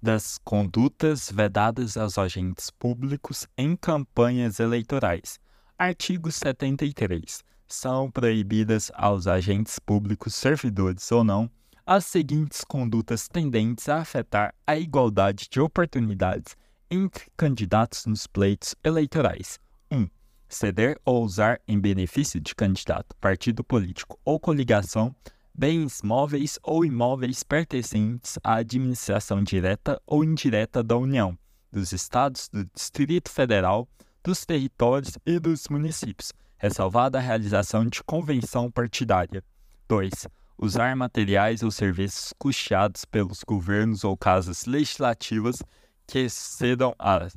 Das 0.00 0.38
condutas 0.44 1.32
vedadas 1.32 1.96
aos 1.96 2.18
agentes 2.18 2.68
públicos 2.68 3.48
em 3.56 3.74
campanhas 3.74 4.60
eleitorais. 4.60 5.40
Artigo 5.78 6.30
73. 6.30 7.42
São 7.66 8.10
proibidas 8.10 8.92
aos 8.94 9.26
agentes 9.26 9.78
públicos, 9.78 10.34
servidores 10.34 11.10
ou 11.10 11.24
não, 11.24 11.50
as 11.86 12.04
seguintes 12.04 12.64
condutas 12.64 13.28
tendentes 13.28 13.88
a 13.88 13.96
afetar 13.96 14.54
a 14.66 14.76
igualdade 14.76 15.48
de 15.50 15.58
oportunidades 15.58 16.54
entre 16.90 17.30
candidatos 17.34 18.04
nos 18.04 18.26
pleitos 18.26 18.74
eleitorais. 18.84 19.58
1. 19.90 19.96
Um, 19.96 20.08
ceder 20.48 20.98
ou 21.04 21.24
usar 21.24 21.60
em 21.66 21.78
benefício 21.78 22.40
de 22.40 22.54
candidato, 22.54 23.14
partido 23.20 23.62
político 23.62 24.18
ou 24.24 24.40
coligação 24.40 25.14
bens 25.54 26.02
móveis 26.02 26.58
ou 26.62 26.84
imóveis 26.84 27.42
pertencentes 27.42 28.38
à 28.44 28.54
administração 28.54 29.42
direta 29.42 30.00
ou 30.06 30.22
indireta 30.22 30.82
da 30.82 30.96
União, 30.96 31.36
dos 31.72 31.92
Estados, 31.92 32.48
do 32.48 32.64
Distrito 32.66 33.28
Federal, 33.28 33.88
dos 34.22 34.46
territórios 34.46 35.18
e 35.26 35.38
dos 35.40 35.66
municípios, 35.68 36.32
ressalvada 36.56 37.18
a 37.18 37.20
realização 37.20 37.84
de 37.84 38.02
convenção 38.04 38.70
partidária. 38.70 39.42
2 39.88 40.28
usar 40.58 40.96
materiais 40.96 41.62
ou 41.62 41.70
serviços 41.70 42.34
custeados 42.36 43.04
pelos 43.04 43.44
governos 43.44 44.02
ou 44.02 44.16
casas 44.16 44.66
legislativas 44.66 45.62
que 46.06 46.18
excedam 46.18 46.94
as 46.98 47.36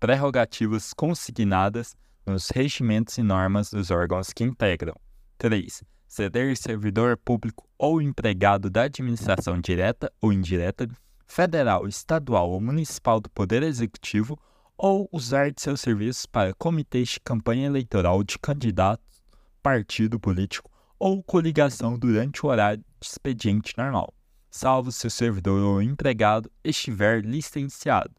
prerrogativas 0.00 0.94
consignadas 0.94 1.94
nos 2.26 2.50
regimentos 2.50 3.18
e 3.18 3.22
normas 3.22 3.70
dos 3.70 3.90
órgãos 3.90 4.32
que 4.32 4.44
integram. 4.44 4.94
3. 5.38 5.82
Ceder 6.06 6.56
servidor 6.56 7.16
público 7.16 7.68
ou 7.78 8.00
empregado 8.00 8.70
da 8.70 8.82
administração 8.82 9.60
direta 9.60 10.12
ou 10.20 10.32
indireta, 10.32 10.86
federal, 11.26 11.88
estadual 11.88 12.50
ou 12.50 12.60
municipal 12.60 13.20
do 13.20 13.30
Poder 13.30 13.62
Executivo 13.62 14.38
ou 14.76 15.08
usar 15.12 15.50
de 15.50 15.60
seus 15.60 15.80
serviços 15.80 16.26
para 16.26 16.54
comitês 16.54 17.10
de 17.10 17.20
campanha 17.20 17.66
eleitoral 17.66 18.22
de 18.22 18.38
candidato, 18.38 19.02
partido 19.62 20.18
político 20.18 20.70
ou 20.98 21.22
coligação 21.22 21.98
durante 21.98 22.44
o 22.44 22.48
horário 22.48 22.84
de 23.00 23.06
expediente 23.06 23.74
normal, 23.76 24.14
salvo 24.50 24.92
se 24.92 25.06
o 25.06 25.10
servidor 25.10 25.60
ou 25.60 25.82
empregado 25.82 26.50
estiver 26.62 27.24
licenciado. 27.24 28.14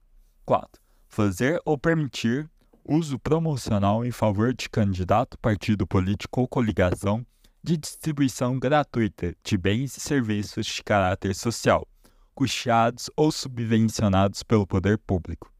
4. 0.45 0.81
Fazer 1.07 1.61
ou 1.63 1.77
permitir 1.77 2.49
uso 2.85 3.17
promocional 3.17 4.05
em 4.05 4.11
favor 4.11 4.53
de 4.53 4.69
candidato, 4.69 5.37
partido 5.39 5.87
político 5.87 6.41
ou 6.41 6.47
coligação 6.47 7.25
de 7.63 7.77
distribuição 7.77 8.59
gratuita 8.59 9.35
de 9.43 9.57
bens 9.57 9.95
e 9.95 9.99
serviços 9.99 10.65
de 10.65 10.83
caráter 10.83 11.33
social, 11.33 11.87
custeados 12.35 13.09
ou 13.15 13.31
subvencionados 13.31 14.43
pelo 14.43 14.67
poder 14.67 14.97
público. 14.97 15.51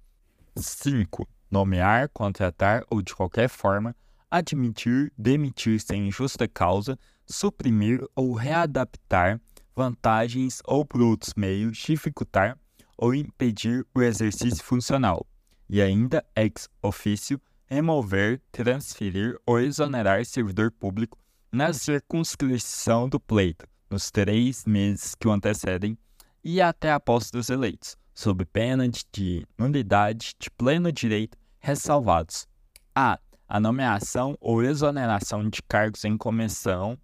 5. 0.56 1.28
Nomear, 1.50 2.10
contratar 2.10 2.84
ou 2.90 3.02
de 3.02 3.16
qualquer 3.16 3.48
forma 3.48 3.96
admitir, 4.30 5.14
demitir 5.18 5.80
sem 5.80 6.12
justa 6.12 6.48
causa 6.48 6.98
suprimir 7.26 8.04
ou 8.16 8.34
readaptar 8.34 9.40
vantagens 9.76 10.62
ou 10.66 10.86
por 10.86 11.02
outros 11.02 11.34
meios 11.36 11.78
dificultar 11.78 12.58
ou 12.98 13.14
impedir 13.14 13.86
o 13.94 14.02
exercício 14.02 14.64
funcional, 14.64 15.26
e 15.74 15.82
ainda 15.82 16.24
ex 16.36 16.70
officio 16.84 17.42
remover, 17.66 18.40
transferir 18.52 19.40
ou 19.44 19.60
exonerar 19.60 20.24
servidor 20.24 20.72
público 20.72 21.18
na 21.52 21.74
circunscrição 21.74 23.10
do 23.10 23.20
pleito, 23.20 23.66
nos 23.90 24.12
três 24.12 24.66
meses 24.66 25.16
que 25.16 25.28
o 25.28 25.32
antecedem, 25.32 25.98
e 26.44 26.62
até 26.62 26.92
a 26.92 27.00
posse 27.00 27.32
dos 27.32 27.50
eleitos, 27.50 27.98
sob 28.14 28.46
pena 28.46 28.88
de 28.88 29.48
nulidade 29.58 30.36
de 30.38 30.52
pleno 30.52 30.92
direito 30.92 31.36
ressalvados. 31.58 32.48
A. 32.94 33.20
A 33.50 33.60
nomeação 33.60 34.38
ou 34.40 34.62
exoneração 34.62 35.50
de 35.50 35.60
cargos 35.64 36.06
em 36.06 36.16
comissão 36.16 36.96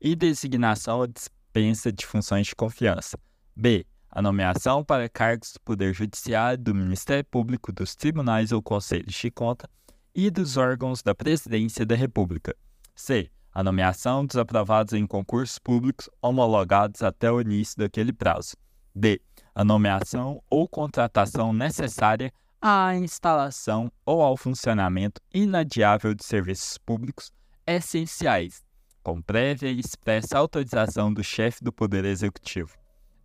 e 0.00 0.16
designação 0.16 1.00
ou 1.00 1.06
dispensa 1.06 1.92
de 1.92 2.06
funções 2.06 2.46
de 2.46 2.54
confiança. 2.54 3.18
B. 3.54 3.84
A 4.14 4.22
nomeação 4.22 4.84
para 4.84 5.08
cargos 5.08 5.54
do 5.54 5.60
Poder 5.62 5.92
Judiciário, 5.92 6.62
do 6.62 6.72
Ministério 6.72 7.24
Público, 7.24 7.72
dos 7.72 7.96
tribunais 7.96 8.52
ou 8.52 8.62
conselhos 8.62 9.12
de 9.12 9.28
conta 9.28 9.68
e 10.14 10.30
dos 10.30 10.56
órgãos 10.56 11.02
da 11.02 11.12
Presidência 11.12 11.84
da 11.84 11.96
República. 11.96 12.54
C. 12.94 13.28
A 13.52 13.60
nomeação 13.64 14.24
dos 14.24 14.36
aprovados 14.36 14.92
em 14.92 15.04
concursos 15.04 15.58
públicos 15.58 16.08
homologados 16.22 17.02
até 17.02 17.28
o 17.28 17.40
início 17.40 17.76
daquele 17.76 18.12
prazo. 18.12 18.54
D. 18.94 19.20
A 19.52 19.64
nomeação 19.64 20.40
ou 20.48 20.68
contratação 20.68 21.52
necessária 21.52 22.32
à 22.62 22.94
instalação 22.94 23.90
ou 24.06 24.22
ao 24.22 24.36
funcionamento 24.36 25.20
inadiável 25.34 26.14
de 26.14 26.24
serviços 26.24 26.78
públicos 26.78 27.32
essenciais, 27.66 28.62
com 29.02 29.20
prévia 29.20 29.72
e 29.72 29.80
expressa 29.80 30.38
autorização 30.38 31.12
do 31.12 31.24
chefe 31.24 31.64
do 31.64 31.72
Poder 31.72 32.04
Executivo. 32.04 32.78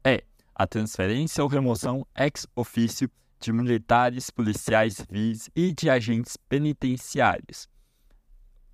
E. 0.03 0.28
A 0.59 0.67
transferência 0.67 1.41
ou 1.41 1.47
remoção 1.49 2.05
ex 2.13 2.45
officio 2.53 3.09
de 3.39 3.53
militares, 3.53 4.29
policiais 4.29 4.95
civis 4.95 5.49
e 5.55 5.71
de 5.71 5.89
agentes 5.89 6.35
penitenciários. 6.35 7.69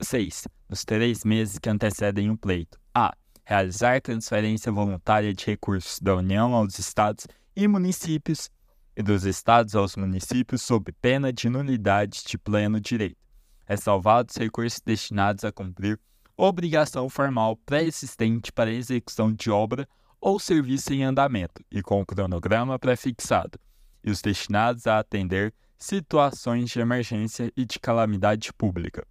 6. 0.02 0.48
Nos 0.68 0.84
três 0.84 1.24
meses 1.24 1.60
que 1.60 1.70
antecedem 1.70 2.32
o 2.32 2.38
pleito. 2.40 2.80
A. 2.92 3.16
Realizar 3.44 4.02
transferência 4.02 4.72
voluntária 4.72 5.32
de 5.32 5.46
recursos 5.46 6.00
da 6.00 6.16
União 6.16 6.56
aos 6.56 6.80
Estados 6.80 7.28
e 7.56 7.68
municípios 7.68 8.50
e 8.98 9.04
dos 9.04 9.24
Estados 9.24 9.76
aos 9.76 9.96
municípios 9.96 10.64
sob 10.64 10.92
pena 10.94 11.32
de 11.32 11.48
nulidade 11.50 12.24
de 12.26 12.36
pleno 12.36 12.82
direito, 12.82 13.22
ressalvados 13.64 14.36
recursos 14.38 14.82
destinados 14.84 15.44
a 15.44 15.52
cumprir 15.52 16.00
obrigação 16.36 17.08
formal 17.10 17.56
pré-existente 17.58 18.52
para 18.52 18.74
execução 18.74 19.32
de 19.32 19.52
obra 19.52 19.88
ou 20.26 20.40
serviço 20.40 20.92
em 20.92 21.04
andamento 21.04 21.64
e 21.72 21.84
com 21.84 22.04
cronograma 22.04 22.80
pré-fixado, 22.80 23.60
e 24.04 24.10
os 24.10 24.24
destinados 24.24 24.88
a 24.88 24.98
atender 24.98 25.54
situações 25.78 26.72
de 26.72 26.80
emergência 26.80 27.54
e 27.56 27.64
de 27.64 27.80
calamidade 27.80 28.52
pública. 28.52 29.06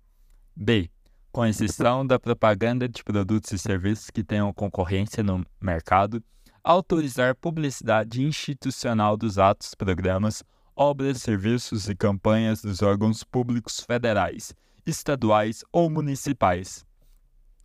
B. 0.56 0.90
Com 1.30 1.46
exceção 1.46 2.04
da 2.04 2.18
propaganda 2.18 2.88
de 2.88 3.04
produtos 3.04 3.52
e 3.52 3.58
serviços 3.60 4.10
que 4.10 4.24
tenham 4.24 4.52
concorrência 4.52 5.22
no 5.22 5.46
mercado, 5.60 6.20
autorizar 6.64 7.36
publicidade 7.36 8.20
institucional 8.20 9.16
dos 9.16 9.38
atos, 9.38 9.72
programas, 9.72 10.42
obras, 10.74 11.22
serviços 11.22 11.88
e 11.88 11.94
campanhas 11.94 12.60
dos 12.60 12.82
órgãos 12.82 13.22
públicos 13.22 13.78
federais, 13.78 14.52
estaduais 14.84 15.62
ou 15.70 15.88
municipais, 15.88 16.84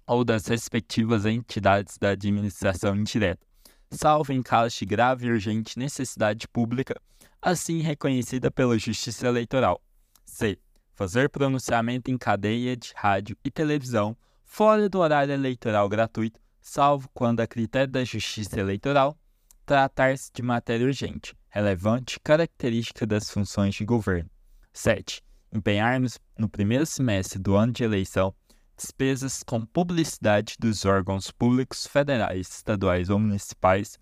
ou 0.10 0.26
das 0.26 0.48
respectivas 0.48 1.24
entidades 1.24 2.00
da 2.00 2.10
administração 2.10 2.96
indireta, 2.96 3.46
salvo 3.92 4.34
em 4.34 4.42
caso 4.42 4.76
de 4.80 4.84
grave 4.84 5.28
e 5.28 5.32
urgente 5.32 5.78
necessidade 5.78 6.48
pública 6.48 7.00
assim 7.40 7.82
reconhecida 7.82 8.50
pela 8.50 8.76
Justiça 8.78 9.28
Eleitoral. 9.28 9.80
C. 10.26 10.58
Fazer 10.96 11.30
pronunciamento 11.30 12.10
em 12.10 12.18
cadeia 12.18 12.76
de 12.76 12.92
rádio 12.96 13.38
e 13.46 13.52
televisão 13.52 14.18
fora 14.44 14.90
do 14.90 14.98
horário 14.98 15.32
eleitoral 15.32 15.88
gratuito, 15.88 16.40
salvo 16.60 17.08
quando, 17.14 17.42
a 17.42 17.48
critério 17.48 17.92
da 17.92 18.04
Justiça 18.04 18.60
Eleitoral, 18.60 19.16
tratar-se 19.64 20.32
de 20.34 20.42
matéria 20.42 20.88
urgente, 20.88 21.36
relevante 21.50 22.20
característica 22.22 23.06
das 23.06 23.30
funções 23.30 23.76
de 23.76 23.86
governo. 23.86 24.30
7. 24.74 25.22
Empenhar-nos 25.54 26.18
no 26.36 26.50
primeiro 26.50 26.86
semestre 26.88 27.38
do 27.38 27.56
ano 27.56 27.72
de 27.72 27.84
eleição 27.84 28.34
despesas 28.80 29.44
com 29.44 29.66
publicidade 29.66 30.56
dos 30.58 30.86
órgãos 30.86 31.30
públicos 31.30 31.86
federais, 31.86 32.48
estaduais 32.48 33.10
ou 33.10 33.20
municipais 33.20 34.00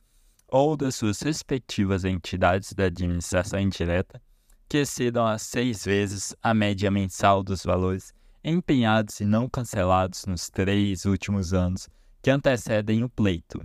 ou 0.48 0.78
das 0.78 0.96
suas 0.96 1.20
respectivas 1.22 2.06
entidades 2.06 2.74
da 2.74 2.86
administração 2.86 3.60
indireta, 3.60 4.22
que 4.70 4.78
excedam 4.78 5.26
a 5.26 5.38
seis 5.38 5.84
vezes 5.84 6.36
a 6.42 6.54
média 6.54 6.92
mensal 6.92 7.44
dos 7.44 7.64
valores 7.64 8.14
empenhados 8.44 9.20
e 9.20 9.26
não 9.26 9.50
cancelados 9.50 10.26
nos 10.26 10.50
três 10.50 11.06
últimos 11.06 11.54
anos 11.54 11.90
que 12.22 12.30
antecedem 12.30 13.04
o 13.04 13.10
pleito. 13.10 13.60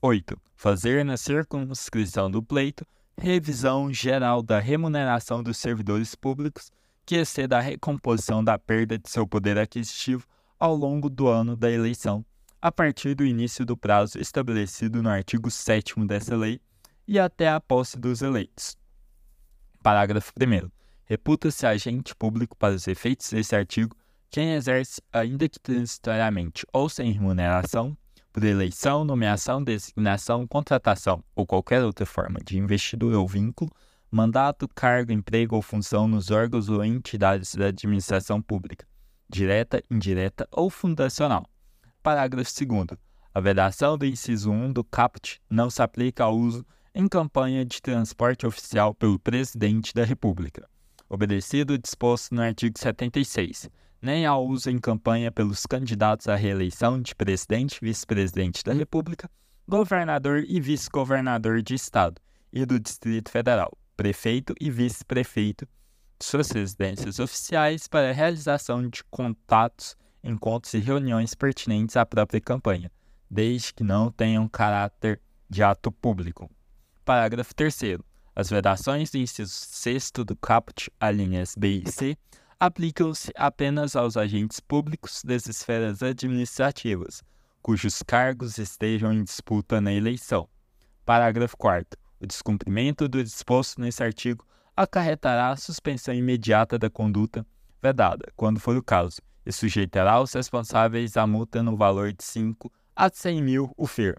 8. 0.00 0.40
Fazer 0.54 1.04
na 1.04 1.16
circunscrição 1.16 2.30
do 2.30 2.42
pleito 2.42 2.86
revisão 3.16 3.92
geral 3.92 4.42
da 4.42 4.58
remuneração 4.58 5.42
dos 5.42 5.56
servidores 5.56 6.14
públicos 6.14 6.70
que 7.04 7.16
exceda 7.16 7.58
a 7.58 7.60
recomposição 7.60 8.42
da 8.42 8.58
perda 8.58 8.98
de 8.98 9.08
seu 9.08 9.26
poder 9.26 9.58
aquisitivo 9.58 10.26
ao 10.58 10.74
longo 10.74 11.10
do 11.10 11.28
ano 11.28 11.56
da 11.56 11.70
eleição 11.70 12.24
a 12.64 12.72
partir 12.72 13.14
do 13.14 13.26
início 13.26 13.66
do 13.66 13.76
prazo 13.76 14.18
estabelecido 14.18 15.02
no 15.02 15.10
artigo 15.10 15.50
7 15.50 15.94
dessa 16.06 16.34
lei 16.34 16.58
e 17.06 17.18
até 17.18 17.48
a 17.50 17.60
posse 17.60 17.98
dos 17.98 18.22
eleitos. 18.22 18.74
Parágrafo 19.82 20.32
1. 20.40 20.70
Reputa-se 21.04 21.66
agente 21.66 22.16
público 22.16 22.56
para 22.56 22.74
os 22.74 22.88
efeitos 22.88 23.28
desse 23.28 23.54
artigo 23.54 23.94
quem 24.30 24.54
exerce, 24.54 25.02
ainda 25.12 25.46
que 25.46 25.60
transitoriamente 25.60 26.66
ou 26.72 26.88
sem 26.88 27.12
remuneração, 27.12 27.94
por 28.32 28.42
eleição, 28.42 29.04
nomeação, 29.04 29.62
designação, 29.62 30.46
contratação 30.46 31.22
ou 31.36 31.46
qualquer 31.46 31.84
outra 31.84 32.06
forma 32.06 32.40
de 32.42 32.56
investidura 32.56 33.18
ou 33.18 33.28
vínculo, 33.28 33.70
mandato, 34.14 34.68
cargo, 34.68 35.10
emprego 35.10 35.56
ou 35.56 35.60
função 35.60 36.06
nos 36.06 36.30
órgãos 36.30 36.68
ou 36.68 36.84
entidades 36.84 37.56
da 37.56 37.66
administração 37.66 38.40
pública, 38.40 38.86
direta, 39.28 39.82
indireta 39.90 40.46
ou 40.52 40.70
fundacional, 40.70 41.44
Parágrafo 42.00 42.48
2. 42.64 42.96
A 43.34 43.40
vedação 43.40 43.98
do 43.98 44.06
inciso 44.06 44.52
1 44.52 44.72
do 44.72 44.84
caput 44.84 45.42
não 45.50 45.68
se 45.68 45.82
aplica 45.82 46.22
ao 46.22 46.36
uso 46.36 46.64
em 46.94 47.08
campanha 47.08 47.64
de 47.64 47.82
transporte 47.82 48.46
oficial 48.46 48.94
pelo 48.94 49.18
Presidente 49.18 49.92
da 49.92 50.04
República, 50.04 50.68
obedecido 51.08 51.72
o 51.72 51.78
disposto 51.78 52.36
no 52.36 52.42
artigo 52.42 52.78
76, 52.78 53.68
nem 54.00 54.26
ao 54.26 54.46
uso 54.46 54.70
em 54.70 54.78
campanha 54.78 55.32
pelos 55.32 55.66
candidatos 55.66 56.28
à 56.28 56.36
reeleição 56.36 57.02
de 57.02 57.16
presidente, 57.16 57.80
vice-presidente 57.82 58.62
da 58.62 58.72
República, 58.72 59.28
governador 59.66 60.44
e 60.46 60.60
vice-governador 60.60 61.62
de 61.62 61.74
Estado 61.74 62.22
e 62.52 62.64
do 62.64 62.78
Distrito 62.78 63.28
Federal, 63.28 63.76
prefeito 63.96 64.54
e 64.60 64.70
vice-prefeito 64.70 65.66
de 66.18 66.24
suas 66.24 66.50
residências 66.50 67.18
oficiais 67.18 67.88
para 67.88 68.10
a 68.10 68.12
realização 68.12 68.88
de 68.88 69.02
contatos 69.04 69.96
encontros 70.22 70.72
e 70.74 70.78
reuniões 70.78 71.34
pertinentes 71.34 71.96
à 71.96 72.06
própria 72.06 72.40
campanha, 72.40 72.90
desde 73.30 73.74
que 73.74 73.84
não 73.84 74.10
tenham 74.10 74.48
caráter 74.48 75.20
de 75.48 75.62
ato 75.62 75.92
público. 75.92 76.50
Parágrafo 77.04 77.54
3. 77.54 77.98
As 78.34 78.50
vedações 78.50 79.10
do 79.10 79.18
inciso 79.18 79.52
6 79.52 80.10
do 80.26 80.34
caput, 80.34 80.90
alíneas 80.98 81.54
B 81.56 81.82
e 81.84 81.90
C, 81.90 82.16
aplicam-se 82.58 83.30
apenas 83.36 83.94
aos 83.94 84.16
agentes 84.16 84.58
públicos 84.58 85.22
das 85.22 85.46
esferas 85.46 86.02
administrativas, 86.02 87.22
cujos 87.62 88.02
cargos 88.02 88.58
estejam 88.58 89.12
em 89.12 89.22
disputa 89.22 89.80
na 89.80 89.92
eleição. 89.92 90.48
Parágrafo 91.04 91.56
4. 91.56 92.03
O 92.24 92.26
descumprimento 92.26 93.06
do 93.06 93.22
disposto 93.22 93.78
nesse 93.78 94.02
artigo 94.02 94.46
acarretará 94.74 95.50
a 95.50 95.56
suspensão 95.56 96.14
imediata 96.14 96.78
da 96.78 96.88
conduta 96.88 97.46
vedada, 97.82 98.32
quando 98.34 98.58
for 98.58 98.74
o 98.78 98.82
caso, 98.82 99.20
e 99.44 99.52
sujeitará 99.52 100.18
os 100.18 100.32
responsáveis 100.32 101.18
à 101.18 101.26
multa 101.26 101.62
no 101.62 101.76
valor 101.76 102.14
de 102.14 102.24
5 102.24 102.72
a 102.96 103.10
100 103.12 103.42
mil 103.42 103.74
o 103.76 103.86
FIR. 103.86 104.16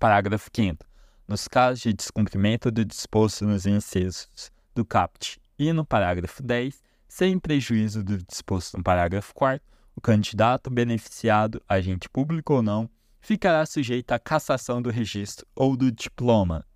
Parágrafo 0.00 0.50
5 0.52 0.84
Nos 1.28 1.46
casos 1.46 1.78
de 1.78 1.92
descumprimento 1.92 2.72
do 2.72 2.84
disposto 2.84 3.46
nos 3.46 3.66
incisos 3.66 4.50
do 4.74 4.84
CAPT 4.84 5.40
e 5.56 5.72
no 5.72 5.86
parágrafo 5.86 6.42
10, 6.42 6.82
sem 7.06 7.38
prejuízo 7.38 8.02
do 8.02 8.18
disposto 8.18 8.76
no 8.78 8.82
parágrafo 8.82 9.32
4 9.32 9.64
o 9.94 10.00
candidato 10.00 10.70
beneficiado, 10.70 11.62
agente 11.68 12.08
público 12.08 12.54
ou 12.54 12.62
não, 12.62 12.90
ficará 13.20 13.64
sujeito 13.64 14.10
à 14.10 14.18
cassação 14.18 14.82
do 14.82 14.90
registro 14.90 15.46
ou 15.54 15.76
do 15.76 15.92
diploma. 15.92 16.66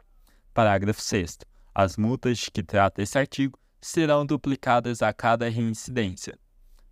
Parágrafo 0.52 1.00
6 1.00 1.38
As 1.74 1.96
multas 1.96 2.38
de 2.38 2.50
que 2.50 2.62
trata 2.62 3.02
esse 3.02 3.18
artigo 3.18 3.58
serão 3.80 4.26
duplicadas 4.26 5.02
a 5.02 5.12
cada 5.12 5.48
reincidência. 5.48 6.38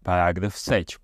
Parágrafo 0.03 0.59
7. 0.59 0.99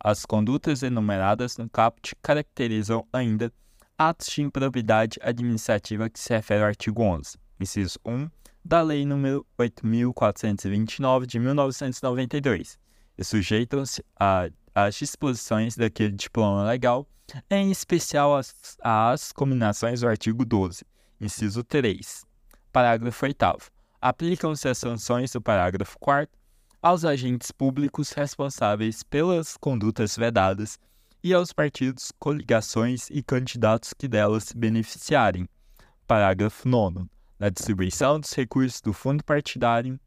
As 0.00 0.24
condutas 0.24 0.82
enumeradas 0.82 1.56
no 1.56 1.68
caput 1.68 2.14
caracterizam 2.22 3.06
ainda 3.12 3.52
atos 3.96 4.28
de 4.28 4.42
improbidade 4.42 5.18
administrativa 5.22 6.08
que 6.08 6.18
se 6.18 6.32
refere 6.32 6.62
ao 6.62 6.68
artigo 6.68 7.02
11, 7.02 7.36
inciso 7.60 7.98
1 8.04 8.28
da 8.64 8.82
Lei 8.82 9.04
nº 9.04 9.44
8.429 9.58 11.26
de 11.26 11.38
1992 11.38 12.78
e 13.16 13.24
sujeitam-se 13.24 14.04
à 14.18 14.48
as 14.74 14.94
disposições 14.94 15.76
daquele 15.76 16.12
diploma 16.12 16.64
legal, 16.64 17.08
em 17.50 17.70
especial 17.70 18.36
as, 18.36 18.54
as 18.80 19.32
combinações 19.32 20.00
do 20.00 20.08
artigo 20.08 20.44
12, 20.44 20.84
inciso 21.20 21.64
3. 21.64 22.24
Parágrafo 22.72 23.26
8. 23.26 23.44
Aplicam-se 24.00 24.68
as 24.68 24.78
sanções 24.78 25.32
do 25.32 25.40
parágrafo 25.40 25.98
4 25.98 26.38
aos 26.80 27.04
agentes 27.04 27.50
públicos 27.50 28.12
responsáveis 28.12 29.02
pelas 29.02 29.56
condutas 29.56 30.16
vedadas 30.16 30.78
e 31.22 31.34
aos 31.34 31.52
partidos, 31.52 32.12
coligações 32.18 33.08
e 33.10 33.22
candidatos 33.22 33.92
que 33.92 34.06
delas 34.06 34.44
se 34.44 34.56
beneficiarem. 34.56 35.48
Parágrafo 36.06 36.68
9. 36.68 37.06
Na 37.38 37.48
distribuição 37.48 38.20
dos 38.20 38.32
recursos 38.32 38.80
do 38.80 38.92
fundo 38.92 39.24
partidário, 39.24 39.98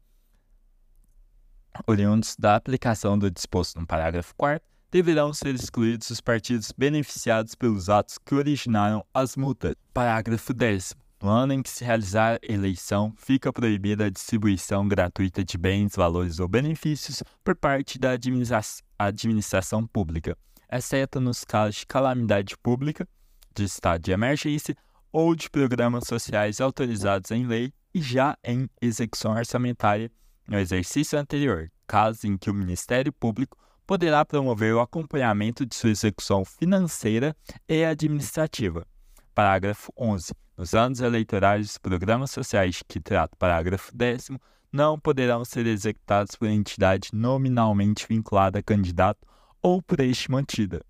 oriundos 1.86 2.36
da 2.38 2.56
aplicação 2.56 3.18
do 3.18 3.30
disposto 3.30 3.78
no 3.78 3.86
parágrafo 3.86 4.34
4, 4.36 4.66
deverão 4.90 5.32
ser 5.32 5.54
excluídos 5.54 6.10
os 6.10 6.20
partidos 6.20 6.72
beneficiados 6.76 7.54
pelos 7.54 7.88
atos 7.88 8.18
que 8.18 8.34
originaram 8.34 9.04
as 9.14 9.36
multas. 9.36 9.74
Parágrafo 9.94 10.52
10. 10.52 10.94
No 11.22 11.30
ano 11.30 11.52
em 11.52 11.62
que 11.62 11.70
se 11.70 11.84
realizar 11.84 12.40
eleição, 12.42 13.14
fica 13.16 13.52
proibida 13.52 14.06
a 14.06 14.10
distribuição 14.10 14.88
gratuita 14.88 15.44
de 15.44 15.56
bens, 15.56 15.94
valores 15.94 16.40
ou 16.40 16.48
benefícios 16.48 17.22
por 17.44 17.54
parte 17.54 17.96
da 17.96 18.10
administra 18.10 18.60
administração 18.98 19.86
pública, 19.86 20.36
exceto 20.70 21.20
nos 21.20 21.44
casos 21.44 21.76
de 21.76 21.86
calamidade 21.86 22.58
pública, 22.58 23.06
de 23.54 23.62
estado 23.62 24.02
de 24.02 24.10
emergência 24.10 24.76
ou 25.12 25.36
de 25.36 25.48
programas 25.48 26.08
sociais 26.08 26.60
autorizados 26.60 27.30
em 27.30 27.46
lei 27.46 27.72
e 27.94 28.02
já 28.02 28.36
em 28.42 28.68
execução 28.80 29.32
orçamentária 29.32 30.10
no 30.48 30.58
exercício 30.58 31.16
anterior, 31.16 31.70
caso 31.86 32.26
em 32.26 32.36
que 32.36 32.50
o 32.50 32.54
Ministério 32.54 33.12
Público 33.12 33.56
poderá 33.86 34.24
promover 34.24 34.74
o 34.74 34.80
acompanhamento 34.80 35.64
de 35.64 35.76
sua 35.76 35.90
execução 35.90 36.44
financeira 36.44 37.36
e 37.68 37.84
administrativa. 37.84 38.84
Parágrafo 39.32 39.92
11. 39.96 40.32
Nos 40.56 40.74
anos 40.74 41.00
eleitorais, 41.00 41.70
os 41.70 41.78
programas 41.78 42.30
sociais 42.30 42.82
que 42.86 43.00
trata 43.00 43.34
o 43.34 43.38
parágrafo 43.38 43.90
10 43.96 44.32
não 44.70 44.98
poderão 44.98 45.44
ser 45.44 45.66
executados 45.66 46.36
por 46.36 46.46
entidade 46.46 47.08
nominalmente 47.12 48.06
vinculada 48.08 48.58
a 48.58 48.62
candidato 48.62 49.26
ou 49.62 49.82
por 49.82 50.00
este 50.00 50.30
mantida. 50.30 50.84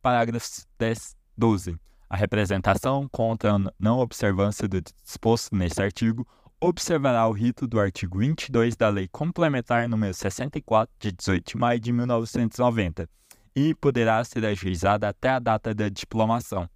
Parágrafo 0.00 0.48
10, 0.78 1.16
12. 1.36 1.76
A 2.08 2.16
representação 2.16 3.08
contra 3.08 3.54
a 3.54 3.58
não 3.78 3.98
observância 3.98 4.66
do 4.66 4.80
disposto 4.80 5.54
neste 5.54 5.82
artigo 5.82 6.26
observará 6.60 7.26
o 7.26 7.32
rito 7.32 7.66
do 7.66 7.80
artigo 7.80 8.18
22 8.18 8.76
da 8.76 8.88
Lei 8.88 9.08
Complementar 9.08 9.88
nº 9.88 10.12
64, 10.12 10.94
de 10.98 11.12
18 11.12 11.52
de 11.52 11.56
maio 11.56 11.80
de 11.80 11.92
1990, 11.92 13.08
e 13.54 13.74
poderá 13.74 14.22
ser 14.24 14.44
ajuizada 14.46 15.08
até 15.08 15.30
a 15.30 15.38
data 15.38 15.74
da 15.74 15.88
diplomação. 15.88 16.68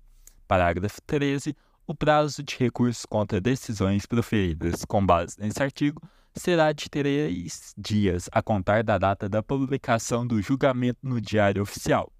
Parágrafo 0.48 1.00
13 1.06 1.56
o 1.86 1.94
prazo 1.94 2.42
de 2.42 2.56
recurso 2.56 3.06
contra 3.06 3.40
decisões 3.40 4.06
proferidas 4.06 4.84
com 4.84 5.04
base 5.04 5.36
nesse 5.38 5.62
artigo 5.62 6.02
será 6.34 6.72
de 6.72 6.90
três 6.90 7.72
dias 7.78 8.28
a 8.32 8.42
contar 8.42 8.82
da 8.82 8.98
data 8.98 9.28
da 9.28 9.42
publicação 9.42 10.26
do 10.26 10.42
julgamento 10.42 10.98
no 11.02 11.20
Diário 11.20 11.62
Oficial. 11.62 12.12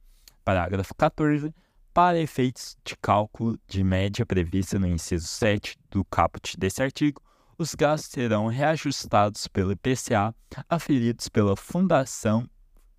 Parágrafo 0.44 0.94
14. 0.94 1.52
Para 1.92 2.18
efeitos 2.18 2.76
de 2.84 2.96
cálculo 2.96 3.58
de 3.66 3.82
média 3.82 4.24
prevista 4.24 4.78
no 4.78 4.86
inciso 4.86 5.26
7 5.26 5.76
do 5.90 6.04
caput 6.04 6.56
desse 6.58 6.82
artigo, 6.82 7.20
os 7.58 7.74
gastos 7.74 8.10
serão 8.10 8.46
reajustados 8.46 9.48
pelo 9.48 9.72
IPCA 9.72 10.34
aferidos 10.68 11.28
pela 11.28 11.56
Fundação 11.56 12.48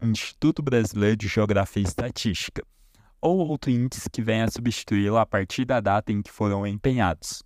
Instituto 0.01 0.61
Brasileiro 0.61 1.15
de 1.15 1.27
Geografia 1.27 1.81
e 1.81 1.85
Estatística 1.85 2.63
ou 3.21 3.47
outro 3.47 3.71
índice 3.71 4.09
que 4.09 4.21
venha 4.21 4.45
a 4.45 4.51
substituí-lo 4.51 5.17
a 5.17 5.25
partir 5.25 5.65
da 5.65 5.79
data 5.79 6.11
em 6.11 6.21
que 6.21 6.31
foram 6.31 6.65
empenhados. 6.65 7.43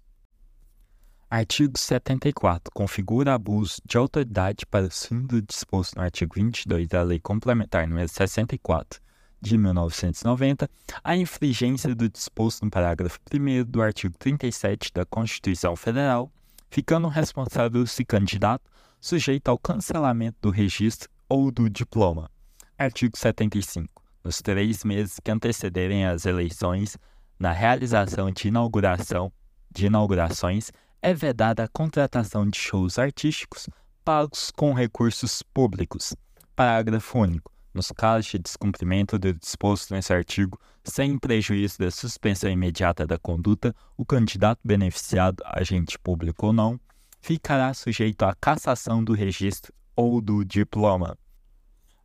Artigo 1.30 1.78
74. 1.78 2.72
Configura 2.74 3.34
abuso 3.34 3.82
de 3.86 3.98
autoridade 3.98 4.66
para 4.66 4.88
o 4.88 4.92
fim 4.92 5.22
do 5.22 5.42
disposto 5.42 5.96
no 5.96 6.04
artigo 6.04 6.36
22 6.36 6.90
da 6.90 7.02
Lei 7.04 7.20
Complementar 7.20 7.88
nº 7.88 8.08
64 8.08 9.00
de 9.42 9.58
1990, 9.58 10.70
a 11.04 11.16
infringência 11.16 11.96
do 11.96 12.10
disposto 12.10 12.64
no 12.64 12.70
parágrafo 12.70 13.18
1 13.34 13.64
do 13.64 13.82
artigo 13.82 14.16
37 14.20 14.92
da 14.94 15.06
Constituição 15.06 15.76
Federal, 15.76 16.32
ficando 16.70 17.08
responsável 17.08 17.88
se 17.88 18.06
candidato 18.06 18.70
sujeito 19.00 19.48
ao 19.48 19.58
cancelamento 19.58 20.38
do 20.42 20.50
registro 20.52 21.10
ou 21.28 21.50
do 21.50 21.70
diploma. 21.70 22.30
Artigo 22.78 23.18
75 23.18 24.01
nos 24.24 24.42
três 24.42 24.84
meses 24.84 25.20
que 25.24 25.32
antecederem 25.32 26.06
as 26.06 26.26
eleições, 26.26 26.98
na 27.40 27.52
realização 27.52 28.32
de 28.32 28.48
inauguração 28.48 29.32
de 29.74 29.86
inaugurações, 29.86 30.72
é 31.02 31.14
vedada 31.14 31.64
a 31.64 31.68
contratação 31.68 32.48
de 32.48 32.58
shows 32.58 33.00
artísticos 33.00 33.68
pagos 34.04 34.52
com 34.52 34.74
recursos 34.74 35.44
públicos. 35.44 36.16
Parágrafo 36.56 37.20
único. 37.20 37.52
Nos 37.74 37.92
casos 37.92 38.30
de 38.30 38.40
descumprimento 38.40 39.18
do 39.18 39.34
disposto 39.34 39.94
nesse 39.94 40.12
artigo, 40.12 40.60
sem 40.84 41.18
prejuízo 41.18 41.78
da 41.80 41.90
suspensão 41.90 42.50
imediata 42.50 43.08
da 43.08 43.18
conduta, 43.18 43.74
o 43.96 44.06
candidato 44.06 44.60
beneficiado, 44.64 45.42
agente 45.46 45.98
público 45.98 46.48
ou 46.48 46.54
não, 46.54 46.80
ficará 47.22 47.74
sujeito 47.74 48.24
à 48.24 48.36
cassação 48.36 49.04
do 49.04 49.14
registro 49.14 49.74
ou 49.96 50.20
do 50.20 50.44
diploma. 50.44 51.18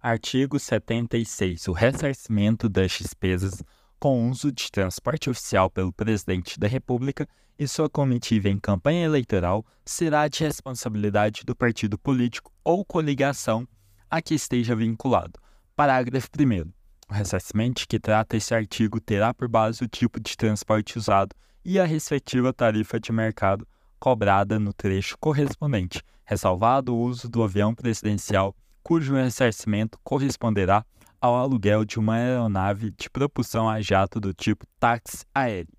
Artigo 0.08 0.56
76. 0.56 1.66
O 1.66 1.72
ressarcimento 1.72 2.68
das 2.68 2.92
despesas 2.92 3.60
com 3.98 4.30
uso 4.30 4.52
de 4.52 4.70
transporte 4.70 5.28
oficial 5.28 5.68
pelo 5.68 5.92
Presidente 5.92 6.60
da 6.60 6.68
República 6.68 7.26
e 7.58 7.66
sua 7.66 7.90
comitiva 7.90 8.48
em 8.48 8.56
campanha 8.56 9.04
eleitoral 9.04 9.66
será 9.84 10.28
de 10.28 10.44
responsabilidade 10.44 11.42
do 11.44 11.56
partido 11.56 11.98
político 11.98 12.52
ou 12.62 12.84
coligação 12.84 13.66
a 14.08 14.22
que 14.22 14.36
esteja 14.36 14.76
vinculado. 14.76 15.40
Parágrafo 15.74 16.28
1. 16.38 16.70
O 17.10 17.12
ressarcimento 17.12 17.84
que 17.88 17.98
trata 17.98 18.36
esse 18.36 18.54
artigo 18.54 19.00
terá 19.00 19.34
por 19.34 19.48
base 19.48 19.82
o 19.82 19.88
tipo 19.88 20.20
de 20.20 20.36
transporte 20.36 20.96
usado 20.96 21.34
e 21.64 21.80
a 21.80 21.84
respectiva 21.84 22.52
tarifa 22.52 23.00
de 23.00 23.10
mercado 23.10 23.66
cobrada 23.98 24.56
no 24.60 24.72
trecho 24.72 25.18
correspondente, 25.18 26.00
ressalvado 26.24 26.94
o 26.94 27.00
uso 27.00 27.28
do 27.28 27.42
avião 27.42 27.74
presidencial 27.74 28.54
cujo 28.86 29.16
ressarcimento 29.16 29.98
corresponderá 30.04 30.86
ao 31.20 31.34
aluguel 31.34 31.84
de 31.84 31.98
uma 31.98 32.14
aeronave 32.14 32.92
de 32.92 33.10
propulsão 33.10 33.68
a 33.68 33.80
jato 33.80 34.20
do 34.20 34.32
tipo 34.32 34.64
táxi 34.78 35.24
aéreo. 35.34 35.74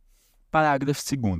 Parágrafo 0.52 1.02
2. 1.15 1.39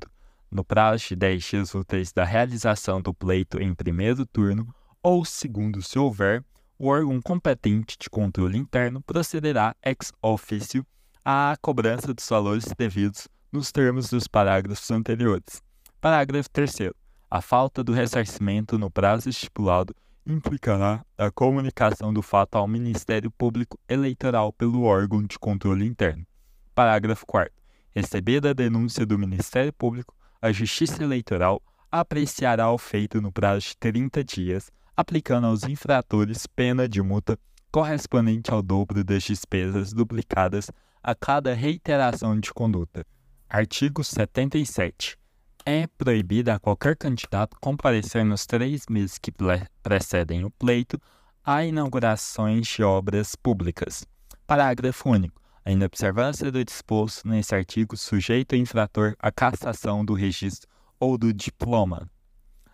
No 0.50 0.64
prazo 0.64 1.10
de 1.10 1.18
10 1.18 1.44
dias 1.44 1.76
úteis 1.76 2.14
da 2.14 2.24
realização 2.24 3.02
do 3.02 3.14
pleito 3.14 3.62
em 3.62 3.76
primeiro 3.76 4.26
turno, 4.26 4.74
ou 5.04 5.26
segundo 5.26 5.82
se 5.82 6.00
houver, 6.00 6.42
o 6.80 6.88
órgão 6.88 7.22
competente 7.22 7.98
de 8.00 8.10
controle 8.10 8.58
interno 8.58 9.02
procederá 9.02 9.76
ex 9.84 10.14
officio 10.22 10.88
à 11.26 11.54
cobrança 11.62 12.14
dos 12.14 12.30
valores 12.30 12.74
devidos 12.78 13.28
nos 13.52 13.74
termos 13.74 14.10
dos 14.10 14.26
parágrafos 14.26 14.90
anteriores. 14.90 15.62
Parágrafo 16.00 16.50
3. 16.50 16.92
A 17.30 17.42
falta 17.42 17.84
do 17.84 17.92
ressarcimento 17.92 18.80
no 18.80 18.90
prazo 18.90 19.28
estipulado 19.28 19.94
implicará 20.28 21.06
a 21.18 21.32
comunicação 21.32 22.14
do 22.14 22.22
fato 22.22 22.58
ao 22.58 22.68
Ministério 22.68 23.32
Público 23.32 23.80
Eleitoral 23.88 24.52
pelo 24.52 24.84
órgão 24.84 25.24
de 25.24 25.40
controle 25.40 25.86
interno. 25.86 26.26
Parágrafo 26.76 27.26
4. 27.26 27.52
Recebida 27.96 28.50
a 28.50 28.54
denúncia 28.54 29.06
do 29.06 29.18
Ministério 29.18 29.72
Público, 29.72 30.14
a 30.42 30.52
Justiça 30.52 31.02
Eleitoral 31.02 31.62
apreciará 31.90 32.70
o 32.70 32.78
feito 32.78 33.22
no 33.22 33.32
prazo 33.32 33.68
de 33.68 33.78
30 33.78 34.24
dias, 34.24 34.70
aplicando 34.96 35.48
aos 35.48 35.64
infratores 35.64 36.46
pena 36.46 36.90
de 36.90 37.02
multa 37.02 37.40
correspondente 37.72 38.52
ao 38.52 38.62
dobro 38.62 39.04
das 39.04 39.24
despesas 39.24 39.94
duplicadas 39.94 40.70
a 41.02 41.16
cada 41.16 41.54
reiteração 41.54 42.38
de 42.38 42.54
conduta. 42.54 43.06
Artigo 43.50 44.04
77 44.04 45.18
é 45.70 45.86
proibida 45.86 46.56
a 46.56 46.60
qualquer 46.60 46.96
candidato 46.96 47.58
comparecer 47.60 48.24
nos 48.24 48.46
três 48.46 48.86
meses 48.90 49.18
que 49.18 49.34
precedem 49.84 50.46
o 50.46 50.50
pleito 50.50 50.98
a 51.44 51.66
inaugurações 51.66 52.66
de 52.66 52.84
obras 52.84 53.36
públicas. 53.36 54.06
Parágrafo 54.48 55.10
único. 55.10 55.42
A 55.66 55.72
inobservância 55.74 56.50
do 56.50 56.64
disposto 56.64 57.28
nesse 57.28 57.54
artigo 57.54 57.98
sujeita 57.98 58.56
o 58.56 58.58
infrator 58.58 59.14
à 59.20 59.30
cassação 59.30 60.06
do 60.06 60.14
registro 60.14 60.70
ou 60.98 61.18
do 61.18 61.34
diploma. 61.34 62.10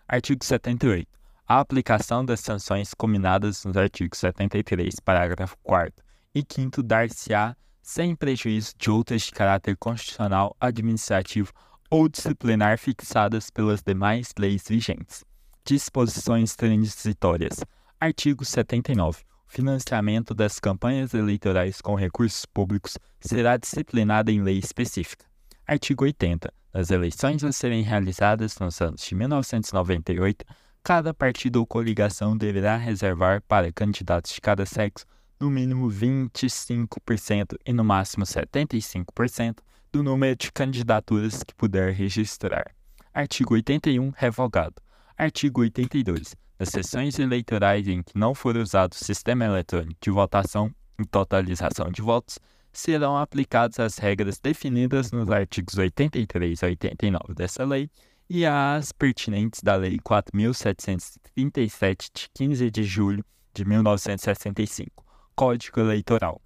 Artigo 0.06 0.44
78. 0.44 1.08
A 1.48 1.58
aplicação 1.58 2.24
das 2.24 2.38
sanções 2.38 2.94
combinadas 2.94 3.64
nos 3.64 3.76
artigos 3.76 4.20
73, 4.20 5.00
parágrafo 5.00 5.56
4 5.64 5.92
e 6.32 6.44
5 6.48 6.80
dar-se-á 6.80 7.56
sem 7.82 8.14
prejuízo 8.14 8.72
de 8.78 8.88
outras 8.88 9.22
de 9.22 9.32
caráter 9.32 9.76
constitucional, 9.76 10.56
administrativo 10.60 11.52
ou 11.90 12.08
disciplinar 12.08 12.78
fixadas 12.78 13.50
pelas 13.50 13.82
demais 13.82 14.32
leis 14.38 14.64
vigentes. 14.68 15.24
Disposições 15.64 16.54
transitórias. 16.56 17.64
Artigo 18.00 18.44
79. 18.44 19.22
O 19.48 19.52
financiamento 19.54 20.34
das 20.34 20.58
campanhas 20.58 21.14
eleitorais 21.14 21.80
com 21.80 21.94
recursos 21.94 22.44
públicos 22.44 22.98
será 23.20 23.56
disciplinado 23.56 24.30
em 24.30 24.42
lei 24.42 24.58
específica. 24.58 25.24
Artigo 25.66 26.04
80. 26.04 26.52
Nas 26.72 26.90
eleições 26.90 27.44
a 27.44 27.52
serem 27.52 27.82
realizadas 27.82 28.58
nos 28.58 28.80
anos 28.80 29.02
de 29.02 29.14
1998, 29.14 30.44
cada 30.82 31.14
partido 31.14 31.56
ou 31.56 31.66
coligação 31.66 32.36
deverá 32.36 32.76
reservar 32.76 33.42
para 33.48 33.72
candidatos 33.72 34.32
de 34.32 34.40
cada 34.40 34.66
sexo 34.66 35.06
no 35.40 35.50
mínimo 35.50 35.88
25% 35.88 37.56
e 37.64 37.72
no 37.72 37.84
máximo 37.84 38.24
75% 38.24 39.58
do 39.94 40.02
número 40.02 40.34
de 40.34 40.50
candidaturas 40.50 41.44
que 41.44 41.54
puder 41.54 41.92
registrar. 41.92 42.74
Artigo 43.14 43.54
81, 43.54 44.12
revogado. 44.16 44.82
Artigo 45.16 45.60
82. 45.60 46.34
Nas 46.58 46.70
sessões 46.70 47.16
eleitorais 47.20 47.86
em 47.86 48.02
que 48.02 48.18
não 48.18 48.34
for 48.34 48.56
usado 48.56 48.90
o 48.90 48.96
sistema 48.96 49.44
eletrônico 49.44 50.00
de 50.00 50.10
votação 50.10 50.74
e 50.98 51.04
totalização 51.04 51.92
de 51.92 52.02
votos, 52.02 52.40
serão 52.72 53.16
aplicadas 53.16 53.78
as 53.78 53.96
regras 53.96 54.40
definidas 54.40 55.12
nos 55.12 55.30
artigos 55.30 55.78
83 55.78 56.60
e 56.60 56.64
89 56.64 57.32
dessa 57.32 57.64
lei 57.64 57.88
e 58.28 58.44
as 58.44 58.90
pertinentes 58.90 59.62
da 59.62 59.76
Lei 59.76 60.00
4.737, 60.00 62.10
de 62.12 62.28
15 62.34 62.68
de 62.68 62.82
julho 62.82 63.24
de 63.54 63.64
1965, 63.64 65.04
Código 65.36 65.78
Eleitoral. 65.78 66.42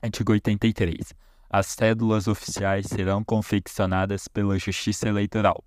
Artigo 0.00 0.30
83. 0.30 1.25
As 1.48 1.66
cédulas 1.66 2.26
oficiais 2.26 2.86
serão 2.86 3.22
confeccionadas 3.22 4.28
pela 4.28 4.58
Justiça 4.58 5.08
Eleitoral, 5.08 5.62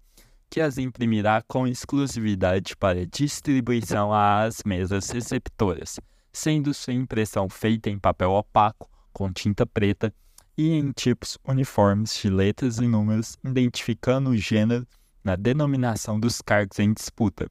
que 0.50 0.60
as 0.60 0.78
imprimirá 0.78 1.42
com 1.48 1.68
exclusividade 1.68 2.76
para 2.76 3.06
distribuição 3.06 4.14
às 4.14 4.64
mesas 4.66 5.10
receptoras, 5.10 6.00
sendo 6.34 6.74
sua 6.74 6.94
impressão 6.94 7.48
feita 7.48 7.90
em 7.90 7.98
papel 7.98 8.32
opaco, 8.32 8.90
com 9.14 9.32
tinta 9.32 9.66
preta 9.66 10.14
e 10.58 10.72
em 10.72 10.92
tipos 10.92 11.38
uniformes 11.48 12.18
de 12.22 12.30
letras 12.30 12.80
e 12.80 12.88
números, 12.88 13.38
identificando 13.44 14.32
o 14.32 14.38
gênero 14.38 14.86
na 15.24 15.36
denominação 15.36 16.20
dos 16.20 16.42
cargos 16.42 16.80
em 16.80 16.94
disputa. 16.94 17.50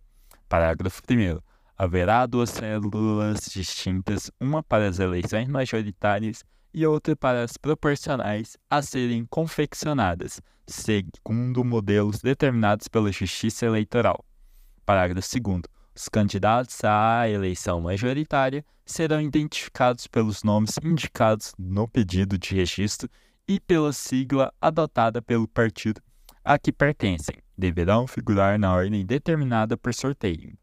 Parágrafo 0.48 1.02
1. 1.10 1.47
Haverá 1.80 2.26
duas 2.26 2.50
células 2.50 3.38
distintas, 3.52 4.32
uma 4.40 4.64
para 4.64 4.88
as 4.88 4.98
eleições 4.98 5.46
majoritárias 5.46 6.44
e 6.74 6.84
outra 6.84 7.14
para 7.14 7.44
as 7.44 7.56
proporcionais, 7.56 8.56
a 8.68 8.82
serem 8.82 9.24
confeccionadas, 9.24 10.40
segundo 10.66 11.64
modelos 11.64 12.18
determinados 12.20 12.88
pela 12.88 13.12
Justiça 13.12 13.64
Eleitoral. 13.64 14.24
Parágrafo 14.84 15.40
2. 15.40 15.62
Os 15.94 16.08
candidatos 16.08 16.82
à 16.82 17.28
eleição 17.28 17.80
majoritária 17.80 18.64
serão 18.84 19.20
identificados 19.20 20.08
pelos 20.08 20.42
nomes 20.42 20.74
indicados 20.82 21.52
no 21.56 21.86
pedido 21.86 22.36
de 22.36 22.56
registro 22.56 23.08
e 23.46 23.60
pela 23.60 23.92
sigla 23.92 24.52
adotada 24.60 25.22
pelo 25.22 25.46
partido 25.46 26.00
a 26.44 26.58
que 26.58 26.72
pertencem 26.72 27.36
deverão 27.56 28.04
figurar 28.08 28.58
na 28.58 28.74
ordem 28.74 29.06
determinada 29.06 29.76
por 29.76 29.94
sorteio. 29.94 30.58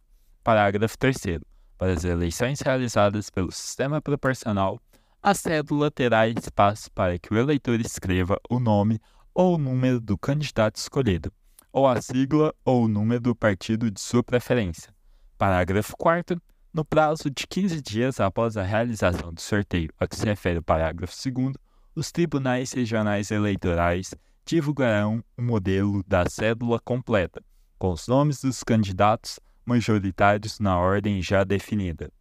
Parágrafo 0.45 0.95
3. 0.99 1.39
Para 1.75 1.93
as 1.93 2.03
eleições 2.03 2.62
realizadas 2.62 3.31
pelo 3.31 3.51
sistema 3.51 3.99
proporcional, 3.99 4.79
a 5.19 5.34
cédula 5.34 5.89
terá 5.89 6.27
espaço 6.27 6.91
para 6.91 7.17
que 7.17 7.34
o 7.34 7.38
eleitor 7.38 7.81
escreva 7.81 8.39
o 8.47 8.60
nome 8.60 8.99
ou 9.34 9.55
o 9.55 9.58
número 9.58 9.99
do 9.99 10.15
candidato 10.15 10.75
escolhido, 10.75 11.34
ou 11.73 11.88
a 11.88 11.99
sigla 11.99 12.53
ou 12.63 12.84
o 12.84 12.88
número 12.88 13.21
do 13.21 13.36
partido 13.36 13.89
de 13.89 13.99
sua 13.99 14.23
preferência. 14.23 14.93
Parágrafo 15.36 15.97
4. 15.97 16.39
No 16.71 16.86
prazo 16.86 17.31
de 17.31 17.47
15 17.47 17.81
dias 17.81 18.19
após 18.19 18.55
a 18.55 18.62
realização 18.62 19.34
do 19.34 19.41
sorteio 19.41 19.89
a 19.99 20.08
que 20.08 20.15
se 20.15 20.25
refere 20.25 20.60
o 20.60 20.63
parágrafo 20.63 21.15
2, 21.27 21.55
os 21.95 22.12
tribunais 22.12 22.71
regionais 22.71 23.31
eleitorais 23.31 24.13
divulgarão 24.45 25.23
o 25.36 25.41
modelo 25.41 26.03
da 26.08 26.29
cédula 26.29 26.79
completa, 26.79 27.41
com 27.79 27.89
os 27.89 28.08
nomes 28.08 28.41
dos 28.41 28.63
candidatos 28.63 29.39
majoritários 29.65 30.60
na 30.60 30.78
ordem 30.78 31.21
já 31.21 31.43
definida. 31.43 32.12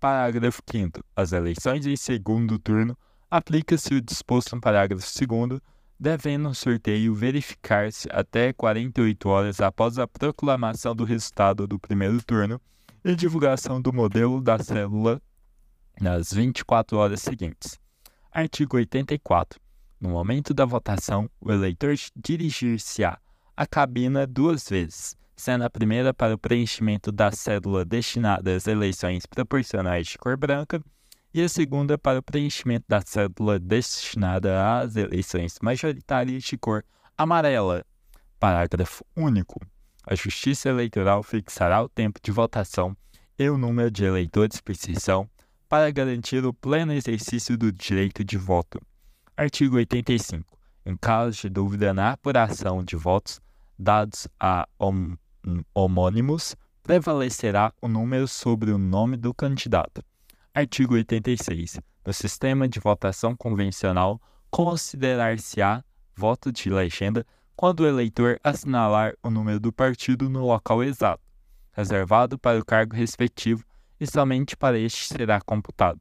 Parágrafo 0.00 0.62
5. 0.70 1.00
As 1.14 1.32
eleições 1.32 1.86
em 1.86 1.96
segundo 1.96 2.58
turno 2.58 2.96
aplica-se 3.30 3.94
o 3.94 4.00
disposto 4.00 4.54
no 4.54 4.60
parágrafo 4.60 5.06
2, 5.26 5.60
devendo 5.98 6.48
o 6.48 6.54
sorteio 6.54 7.14
verificar-se 7.14 8.08
até 8.10 8.52
48 8.52 9.28
horas 9.28 9.60
após 9.60 9.98
a 9.98 10.06
proclamação 10.06 10.94
do 10.94 11.04
resultado 11.04 11.66
do 11.66 11.78
primeiro 11.78 12.22
turno 12.22 12.60
e 13.04 13.14
divulgação 13.14 13.80
do 13.80 13.92
modelo 13.92 14.40
da 14.40 14.58
célula 14.58 15.20
nas 16.00 16.32
24 16.32 16.96
horas 16.96 17.20
seguintes. 17.20 17.78
Artigo 18.30 18.76
84. 18.76 19.60
No 20.00 20.10
momento 20.10 20.52
da 20.52 20.64
votação, 20.64 21.30
o 21.40 21.52
eleitor 21.52 21.94
dirigir-se-á 22.16 23.18
à 23.56 23.66
cabina 23.66 24.26
duas 24.26 24.68
vezes, 24.68 25.16
sendo 25.36 25.64
a 25.64 25.70
primeira 25.70 26.14
para 26.14 26.34
o 26.34 26.38
preenchimento 26.38 27.10
da 27.10 27.30
cédula 27.32 27.84
destinada 27.84 28.54
às 28.54 28.66
eleições 28.66 29.26
proporcionais 29.26 30.06
de 30.06 30.18
cor 30.18 30.36
branca 30.36 30.80
e 31.32 31.42
a 31.42 31.48
segunda 31.48 31.98
para 31.98 32.18
o 32.18 32.22
preenchimento 32.22 32.84
da 32.88 33.00
cédula 33.00 33.58
destinada 33.58 34.78
às 34.78 34.96
eleições 34.96 35.58
majoritárias 35.60 36.44
de 36.44 36.56
cor 36.56 36.84
amarela. 37.18 37.84
Parágrafo 38.38 39.04
único. 39.16 39.60
A 40.06 40.14
Justiça 40.14 40.68
Eleitoral 40.68 41.22
fixará 41.22 41.82
o 41.82 41.88
tempo 41.88 42.20
de 42.22 42.30
votação 42.30 42.96
e 43.38 43.48
o 43.48 43.58
número 43.58 43.90
de 43.90 44.04
eleitores 44.04 44.60
por 44.60 44.76
sessão 44.76 45.28
para 45.68 45.90
garantir 45.90 46.44
o 46.44 46.52
pleno 46.52 46.92
exercício 46.92 47.58
do 47.58 47.72
direito 47.72 48.22
de 48.22 48.36
voto. 48.36 48.80
Artigo 49.36 49.76
85. 49.76 50.56
Em 50.86 50.96
caso 50.96 51.40
de 51.40 51.48
dúvida 51.48 51.92
na 51.92 52.12
apuração 52.12 52.84
de 52.84 52.94
votos 52.94 53.40
dados 53.76 54.28
a 54.38 54.68
hom 54.78 55.16
homônimos, 55.74 56.56
prevalecerá 56.82 57.72
o 57.80 57.88
número 57.88 58.28
sobre 58.28 58.70
o 58.70 58.78
nome 58.78 59.16
do 59.16 59.32
candidato. 59.32 60.04
Artigo 60.54 60.94
86. 60.94 61.80
No 62.06 62.12
sistema 62.12 62.68
de 62.68 62.78
votação 62.78 63.34
convencional, 63.34 64.20
considerar-se-á 64.50 65.82
voto 66.14 66.52
de 66.52 66.70
legenda 66.70 67.26
quando 67.56 67.80
o 67.80 67.86
eleitor 67.86 68.38
assinalar 68.44 69.14
o 69.22 69.30
número 69.30 69.58
do 69.58 69.72
partido 69.72 70.28
no 70.28 70.46
local 70.46 70.82
exato, 70.82 71.22
reservado 71.72 72.38
para 72.38 72.58
o 72.58 72.64
cargo 72.64 72.94
respectivo 72.94 73.64
e 73.98 74.06
somente 74.06 74.56
para 74.56 74.78
este 74.78 75.06
será 75.06 75.40
computado. 75.40 76.00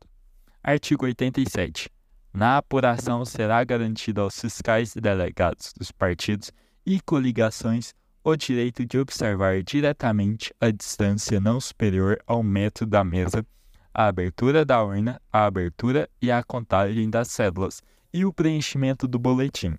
Artigo 0.63 1.05
87. 1.05 1.89
Na 2.33 2.57
apuração 2.57 3.23
será 3.23 3.63
garantido 3.63 4.21
aos 4.21 4.39
fiscais 4.39 4.95
e 4.95 5.01
delegados 5.01 5.73
dos 5.77 5.91
partidos 5.91 6.51
e 6.85 6.99
coligações 6.99 7.93
o 8.23 8.35
direito 8.37 8.85
de 8.85 8.97
observar 8.97 9.61
diretamente 9.61 10.53
a 10.61 10.71
distância 10.71 11.39
não 11.41 11.59
superior 11.59 12.17
ao 12.25 12.41
metro 12.41 12.85
da 12.85 13.03
mesa, 13.03 13.45
a 13.93 14.07
abertura 14.07 14.63
da 14.63 14.81
urna, 14.81 15.21
a 15.31 15.45
abertura 15.45 16.09
e 16.21 16.31
a 16.31 16.41
contagem 16.41 17.09
das 17.09 17.27
cédulas 17.27 17.81
e 18.13 18.25
o 18.25 18.31
preenchimento 18.31 19.07
do 19.07 19.19
boletim. 19.19 19.75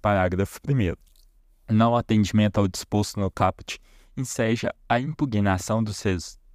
Parágrafo 0.00 0.60
1. 0.66 1.74
Não 1.74 1.96
atendimento 1.96 2.58
ao 2.58 2.68
disposto 2.68 3.18
no 3.18 3.30
caput 3.30 3.80
enseja 4.16 4.72
a 4.88 5.00
impugnação 5.00 5.82
do, 5.82 5.92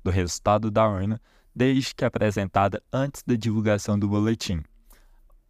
do 0.04 0.10
resultado 0.10 0.72
da 0.72 0.88
urna 0.88 1.20
desde 1.54 1.94
que 1.94 2.06
apresentada 2.06 2.82
antes 2.94 3.24
da 3.26 3.36
divulgação 3.36 4.00
do 4.00 4.08
boletim. 4.08 4.64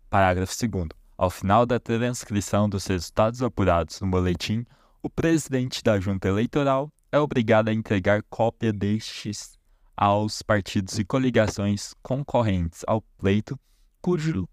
Parágrafo 0.09 0.53
2. 0.67 0.87
Ao 1.17 1.29
final 1.29 1.65
da 1.65 1.79
transcrição 1.79 2.69
dos 2.69 2.87
resultados 2.87 3.41
apurados 3.41 3.99
no 4.01 4.07
boletim, 4.07 4.65
o 5.01 5.09
presidente 5.09 5.83
da 5.83 5.99
junta 5.99 6.27
eleitoral 6.27 6.91
é 7.11 7.19
obrigado 7.19 7.69
a 7.69 7.73
entregar 7.73 8.23
cópia 8.29 8.73
destes 8.73 9.57
aos 9.95 10.41
partidos 10.41 10.99
e 10.99 11.05
coligações 11.05 11.93
concorrentes 12.03 12.83
ao 12.87 13.01
pleito, 13.17 13.59
cujos 14.01 14.45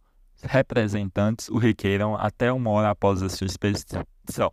representantes 0.43 1.49
o 1.49 1.59
requeiram 1.59 2.15
até 2.17 2.53
uma 2.53 2.71
hora 2.71 2.91
após 2.91 3.23
a 3.23 3.29
sua 3.29 3.47
expedição. 3.47 4.53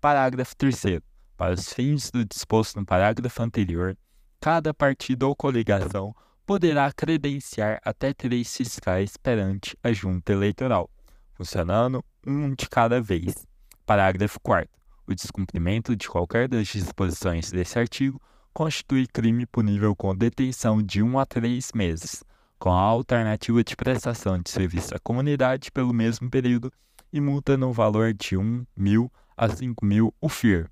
Parágrafo 0.00 0.56
3. 0.56 1.00
Para 1.36 1.54
os 1.54 1.72
fins 1.72 2.10
do 2.10 2.24
disposto 2.24 2.78
no 2.78 2.86
parágrafo 2.86 3.42
anterior, 3.42 3.96
cada 4.40 4.74
partido 4.74 5.24
ou 5.24 5.34
coligação 5.34 6.14
poderá 6.46 6.92
credenciar 6.92 7.80
até 7.84 8.12
três 8.12 8.54
fiscais 8.54 9.16
perante 9.16 9.76
a 9.82 9.92
junta 9.92 10.32
eleitoral, 10.32 10.90
funcionando 11.32 12.04
um 12.26 12.54
de 12.54 12.68
cada 12.68 13.00
vez. 13.00 13.46
Parágrafo 13.86 14.38
4. 14.40 14.83
O 15.06 15.14
descumprimento 15.14 15.94
de 15.94 16.08
qualquer 16.08 16.48
das 16.48 16.66
disposições 16.68 17.50
desse 17.50 17.78
artigo 17.78 18.20
constitui 18.54 19.06
crime 19.06 19.44
punível 19.44 19.94
com 19.94 20.14
detenção 20.14 20.82
de 20.82 21.02
1 21.02 21.18
a 21.18 21.26
3 21.26 21.72
meses, 21.74 22.24
com 22.58 22.70
a 22.70 22.80
alternativa 22.80 23.62
de 23.62 23.76
prestação 23.76 24.40
de 24.40 24.48
serviço 24.48 24.94
à 24.94 24.98
comunidade 24.98 25.70
pelo 25.70 25.92
mesmo 25.92 26.30
período 26.30 26.72
e 27.12 27.20
multa 27.20 27.56
no 27.56 27.70
valor 27.70 28.14
de 28.14 28.36
1 28.36 28.64
mil 28.74 29.12
a 29.36 29.46
5 29.46 29.84
mil 29.84 30.14
UFIR. 30.22 30.70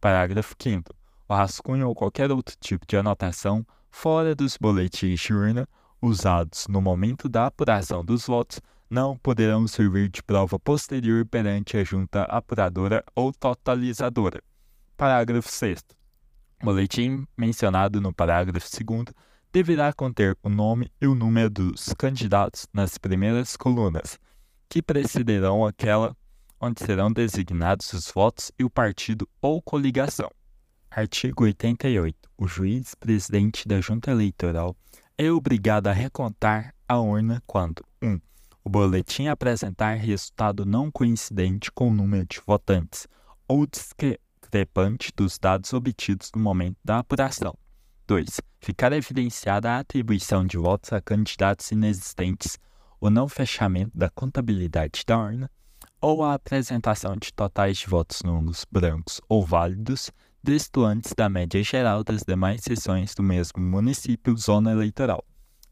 Parágrafo 0.00 0.54
5. 0.56 0.94
O 1.28 1.34
rascunho 1.34 1.88
ou 1.88 1.94
qualquer 1.94 2.30
outro 2.30 2.54
tipo 2.60 2.86
de 2.86 2.96
anotação 2.96 3.66
fora 3.90 4.34
dos 4.34 4.56
boletins 4.56 5.18
de 5.18 5.32
urna, 5.34 5.68
usados 6.00 6.68
no 6.68 6.80
momento 6.80 7.28
da 7.28 7.46
apuração 7.46 8.04
dos 8.04 8.26
votos 8.26 8.60
não 8.94 9.18
poderão 9.18 9.66
servir 9.66 10.08
de 10.08 10.22
prova 10.22 10.56
posterior 10.56 11.26
perante 11.26 11.76
a 11.76 11.82
junta 11.82 12.22
apuradora 12.22 13.04
ou 13.12 13.32
totalizadora. 13.32 14.40
Parágrafo 14.96 15.50
6. 15.50 15.82
O 16.62 16.66
boletim 16.66 17.26
mencionado 17.36 18.00
no 18.00 18.14
parágrafo 18.14 18.68
2 18.84 19.06
deverá 19.52 19.92
conter 19.92 20.38
o 20.44 20.48
nome 20.48 20.92
e 21.00 21.08
o 21.08 21.14
número 21.14 21.50
dos 21.50 21.92
candidatos 21.98 22.68
nas 22.72 22.96
primeiras 22.96 23.56
colunas, 23.56 24.16
que 24.68 24.80
precederão 24.80 25.66
aquela 25.66 26.16
onde 26.60 26.80
serão 26.80 27.12
designados 27.12 27.92
os 27.92 28.08
votos 28.12 28.52
e 28.56 28.62
o 28.62 28.70
partido 28.70 29.28
ou 29.42 29.60
coligação. 29.60 30.30
Artigo 30.88 31.42
88. 31.42 32.16
O 32.38 32.46
juiz 32.46 32.94
presidente 32.94 33.66
da 33.66 33.80
Junta 33.80 34.12
Eleitoral 34.12 34.76
é 35.18 35.32
obrigado 35.32 35.88
a 35.88 35.92
recontar 35.92 36.72
a 36.88 37.00
urna 37.00 37.42
quando 37.44 37.84
1. 38.00 38.08
Um, 38.08 38.20
o 38.64 38.70
boletim 38.70 39.26
apresentar 39.26 39.94
resultado 39.96 40.64
não 40.64 40.90
coincidente 40.90 41.70
com 41.70 41.90
o 41.90 41.94
número 41.94 42.26
de 42.26 42.40
votantes 42.46 43.06
ou 43.46 43.66
discrepante 43.66 45.12
dos 45.14 45.38
dados 45.38 45.74
obtidos 45.74 46.30
no 46.34 46.40
momento 46.40 46.78
da 46.82 47.00
apuração. 47.00 47.54
2. 48.06 48.40
Ficar 48.60 48.92
evidenciada 48.92 49.70
a 49.70 49.78
atribuição 49.80 50.46
de 50.46 50.56
votos 50.56 50.92
a 50.94 51.00
candidatos 51.00 51.70
inexistentes, 51.70 52.58
o 52.98 53.10
não 53.10 53.28
fechamento 53.28 53.96
da 53.96 54.08
contabilidade 54.08 55.04
da 55.06 55.18
urna, 55.18 55.50
ou 56.00 56.22
a 56.22 56.34
apresentação 56.34 57.16
de 57.16 57.32
totais 57.32 57.78
de 57.78 57.86
votos 57.86 58.22
nulos, 58.22 58.66
brancos 58.70 59.20
ou 59.28 59.44
válidos, 59.44 60.10
destoantes 60.42 61.12
da 61.14 61.28
média 61.28 61.62
geral 61.62 62.02
das 62.02 62.22
demais 62.22 62.62
seções 62.62 63.14
do 63.14 63.22
mesmo 63.22 63.62
município 63.62 64.36
zona 64.36 64.72
eleitoral. 64.72 65.22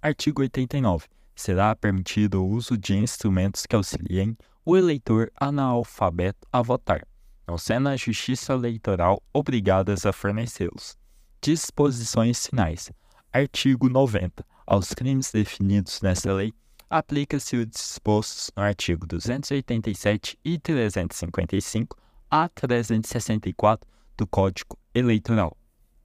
Artigo 0.01 0.43
89. 0.43 1.07
Será 1.35 1.75
permitido 1.75 2.43
o 2.43 2.49
uso 2.49 2.77
de 2.77 2.95
instrumentos 2.95 3.67
que 3.67 3.75
auxiliem 3.75 4.37
o 4.65 4.77
eleitor 4.77 5.31
analfabeto 5.35 6.47
a 6.53 6.63
votar, 6.63 7.07
não 7.47 7.59
sendo 7.59 7.89
a 7.89 7.97
Justiça 7.97 8.53
Eleitoral 8.53 9.23
obrigadas 9.33 10.07
a 10.07 10.13
fornecê-los. 10.13 10.97
Disposições 11.41 12.47
finais. 12.47 12.91
Artigo 13.33 13.89
90. 13.89 14.45
Aos 14.67 14.95
crimes 14.95 15.33
definidos 15.33 16.01
nessa 16.01 16.33
lei, 16.33 16.53
aplica-se 16.89 17.57
o 17.57 17.67
disposto 17.67 18.53
no 18.57 18.63
artigo 18.63 19.07
287 19.07 20.39
e 20.45 20.59
355 20.59 21.97
a 22.31 22.49
364 22.49 23.89
do 24.17 24.27
Código 24.27 24.79
Eleitoral. 24.95 25.57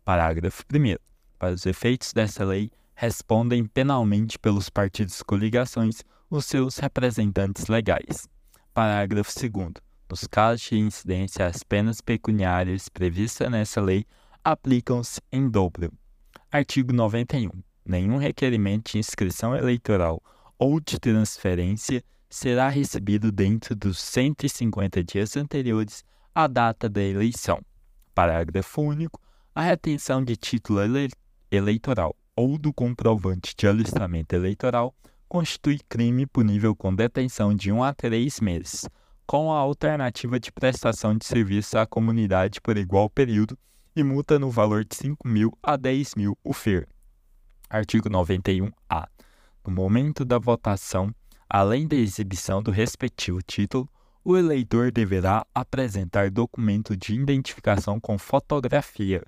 Parágrafo 0.04 0.63
1. 0.74 0.96
Para 1.38 1.54
os 1.54 1.66
efeitos 1.66 2.13
dessa 2.13 2.44
lei, 2.44 2.72
respondem 2.99 3.63
penalmente 3.63 4.39
pelos 4.39 4.71
partidos 4.71 5.21
coligações 5.21 6.03
os 6.31 6.45
seus 6.45 6.79
representantes 6.79 7.67
legais. 7.67 8.27
Parágrafo 8.73 9.31
2. 9.39 9.73
Nos 10.10 10.25
casos 10.25 10.67
de 10.67 10.79
incidência, 10.79 11.45
as 11.45 11.62
penas 11.62 12.01
pecuniárias 12.01 12.89
previstas 12.89 13.51
nessa 13.51 13.79
lei 13.79 14.03
aplicam-se 14.43 15.21
em 15.31 15.47
dobro. 15.47 15.93
Artigo 16.51 16.91
91. 16.91 17.51
Nenhum 17.86 18.17
requerimento 18.17 18.93
de 18.93 18.97
inscrição 18.97 19.55
eleitoral 19.55 20.19
ou 20.57 20.79
de 20.79 20.99
transferência 20.99 22.03
será 22.27 22.67
recebido 22.67 23.31
dentro 23.31 23.75
dos 23.75 23.99
150 23.99 25.03
dias 25.03 25.38
anteriores 25.38 26.03
à 26.33 26.47
data 26.47 26.89
da 26.89 27.03
eleição. 27.03 27.62
Parágrafo 28.15 28.81
único. 28.81 29.21
A 29.53 29.62
retenção 29.62 30.23
de 30.23 30.36
título 30.36 30.81
ele 30.81 31.10
eleitoral 31.51 32.15
ou 32.38 32.56
do 32.56 32.71
comprovante 32.71 33.56
de 33.58 33.67
alistamento 33.67 34.36
eleitoral 34.36 34.93
constitui 35.28 35.80
crime 35.89 36.28
punível 36.28 36.76
com 36.76 36.93
detenção 36.93 37.54
de 37.54 37.71
1 37.71 37.84
a 37.84 37.93
3 37.93 38.39
meses, 38.39 38.88
com 39.26 39.52
a 39.52 39.58
alternativa 39.58 40.39
de 40.39 40.52
prestação 40.52 41.17
de 41.17 41.26
serviço 41.26 41.78
à 41.80 41.86
comunidade 41.88 42.62
por 42.62 42.78
igual 42.78 43.10
período 43.10 43.58
e 43.95 44.04
multa 44.04 44.38
no 44.38 44.52
valor 44.52 44.86
de 44.86 44.95
5 44.95 45.28
mil 45.28 45.52
a 45.63 45.76
10 45.76 46.13
mil 46.15 46.38
o 46.43 46.54
FER. 46.54 46.88
Artigo 47.67 48.08
91-A. 48.08 49.10
No 49.65 49.73
momento 49.73 50.23
da 50.23 50.38
votação, 50.38 51.13
além 51.50 51.88
da 51.88 51.95
exibição 51.95 52.62
do 52.62 52.71
respectivo 52.71 53.41
título, 53.41 53.89
o 54.23 54.38
eleitor 54.38 54.91
deverá 54.91 55.45
apresentar 55.56 56.30
documento 56.30 56.95
de 56.95 57.15
identificação 57.15 58.00
com 58.00 58.17
fotografia. 58.17 59.23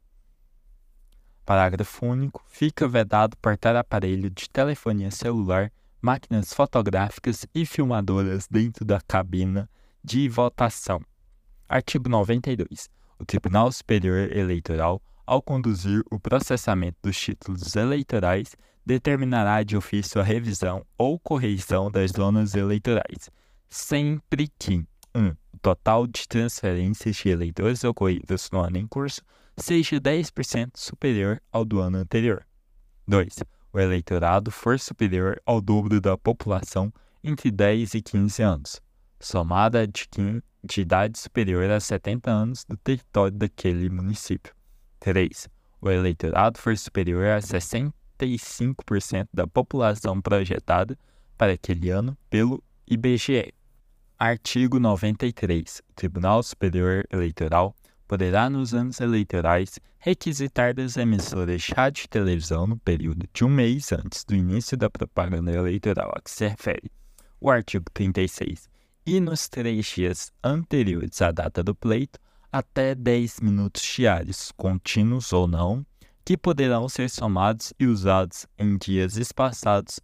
Parágrafo 1.50 2.06
único. 2.06 2.46
Fica 2.48 2.88
vedado 2.88 3.36
portar 3.38 3.76
aparelho 3.76 4.30
de 4.30 4.48
telefonia 4.48 5.10
celular, 5.10 5.72
máquinas 6.00 6.54
fotográficas 6.54 7.44
e 7.56 7.66
filmadoras 7.66 8.48
dentro 8.48 8.86
da 8.86 9.02
cabina 9.02 9.68
de 10.04 10.30
votação. 10.30 11.02
Artigo 11.68 12.08
92 12.08 12.88
o 13.18 13.26
Tribunal 13.26 13.72
Superior 13.72 14.32
Eleitoral, 14.32 15.02
ao 15.26 15.42
conduzir 15.42 16.04
o 16.12 16.20
processamento 16.20 17.00
dos 17.02 17.20
títulos 17.20 17.76
eleitorais, 17.76 18.56
determinará 18.86 19.64
de 19.64 19.76
ofício 19.76 20.22
a 20.22 20.24
revisão 20.24 20.86
ou 21.00 21.20
correção 21.20 21.90
das 21.90 22.12
zonas 22.12 22.54
eleitorais, 22.54 23.32
sempre 23.68 24.50
que 24.60 24.86
1. 25.16 25.20
Um, 25.20 25.30
o 25.52 25.58
total 25.60 26.06
de 26.06 26.28
transferências 26.28 27.16
de 27.16 27.30
eleitores 27.30 27.84
ocorridas 27.84 28.52
no 28.52 28.60
ano 28.60 28.78
em 28.78 28.86
curso 28.86 29.24
seja 29.62 30.00
10% 30.00 30.72
superior 30.76 31.42
ao 31.52 31.66
do 31.66 31.80
ano 31.80 31.98
anterior. 31.98 32.46
2. 33.08 33.40
O 33.72 33.80
eleitorado 33.80 34.52
for 34.52 34.80
superior 34.80 35.42
ao 35.46 35.62
dobro 35.62 36.02
da 36.02 36.18
população 36.18 36.92
entre 37.24 37.52
10 37.52 37.94
e 37.96 38.02
15 38.02 38.42
anos, 38.42 38.82
somada 39.20 39.86
de, 39.88 40.08
15, 40.10 40.42
de 40.64 40.82
idade 40.82 41.20
superior 41.20 41.70
a 41.70 41.80
70 41.80 42.32
anos 42.32 42.66
do 42.66 42.78
território 42.78 43.38
daquele 43.38 43.90
município. 43.90 44.54
3. 45.00 45.48
O 45.82 45.90
eleitorado 45.90 46.58
for 46.60 46.78
superior 46.78 47.26
a 47.28 47.40
65% 47.40 49.28
da 49.34 49.48
população 49.48 50.22
projetada 50.22 50.98
para 51.38 51.54
aquele 51.54 51.90
ano 51.90 52.18
pelo 52.30 52.64
IBGE. 52.88 53.54
Artigo 54.18 54.80
93. 54.80 55.82
O 55.90 55.94
Tribunal 55.94 56.44
Superior 56.44 57.06
Eleitoral 57.10 57.74
poderá, 58.10 58.50
nos 58.50 58.74
anos 58.74 59.00
eleitorais, 59.00 59.78
requisitar 60.00 60.74
das 60.74 60.98
emissoras 60.98 61.62
de 61.62 61.72
rádio 61.74 62.06
e 62.06 62.08
televisão 62.08 62.66
no 62.66 62.76
período 62.76 63.30
de 63.32 63.46
um 63.46 63.50
mês 63.50 63.92
antes 63.92 64.26
do 64.26 64.34
início 64.34 64.76
da 64.76 64.90
propaganda 64.90 65.52
eleitoral 65.52 66.12
a 66.16 66.20
que 66.20 66.32
se 66.32 66.48
refere 66.48 66.92
o 67.40 67.52
artigo 67.52 67.86
36 67.94 68.68
e 69.06 69.20
nos 69.20 69.48
três 69.48 69.86
dias 69.86 70.32
anteriores 70.44 71.22
à 71.22 71.32
data 71.32 71.64
do 71.64 71.76
pleito, 71.76 72.20
até 72.52 72.96
10 72.96 73.42
minutos 73.42 73.84
diários, 73.84 74.52
contínuos 74.58 75.32
ou 75.32 75.48
não, 75.48 75.86
que 76.26 76.36
poderão 76.36 76.90
ser 76.90 77.12
somados 77.12 77.74
e 77.80 77.86
usados 77.86 78.48
em 78.58 78.76
dias 78.76 79.18
espaçados 79.18 80.00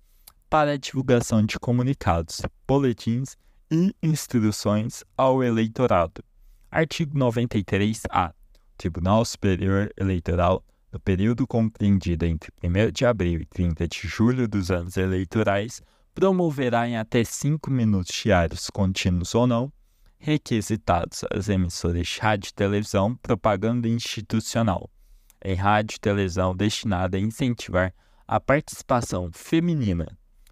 para 0.47 0.73
a 0.73 0.77
divulgação 0.77 1.43
de 1.43 1.57
comunicados, 1.57 2.43
boletins 2.67 3.35
e 3.71 3.95
instruções 4.01 5.03
ao 5.17 5.43
eleitorado. 5.43 6.23
Artigo 6.75 7.17
93-A. 7.17 8.33
Tribunal 8.77 9.23
Superior 9.23 9.89
Eleitoral, 9.97 10.61
no 10.91 10.99
período 10.99 11.47
compreendido 11.47 12.25
entre 12.25 12.51
1 12.61 12.91
de 12.91 13.05
abril 13.05 13.39
e 13.39 13.45
30 13.45 13.87
de 13.87 13.99
julho 14.05 14.45
dos 14.45 14.69
anos 14.69 14.97
eleitorais, 14.97 15.81
promoverá 16.13 16.85
em 16.85 16.97
até 16.97 17.23
5 17.23 17.71
minutos 17.71 18.13
diários, 18.13 18.69
contínuos 18.69 19.33
ou 19.33 19.47
não, 19.47 19.71
requisitados 20.17 21.23
as 21.31 21.47
emissoras 21.47 22.05
de 22.05 22.19
rádio 22.19 22.49
e 22.49 22.53
televisão 22.53 23.15
propaganda 23.15 23.87
institucional, 23.87 24.91
em 25.45 25.55
rádio 25.55 25.95
e 25.95 25.99
televisão 26.01 26.53
destinada 26.53 27.15
a 27.15 27.21
incentivar 27.21 27.93
a 28.27 28.37
participação 28.37 29.29
feminina 29.31 30.07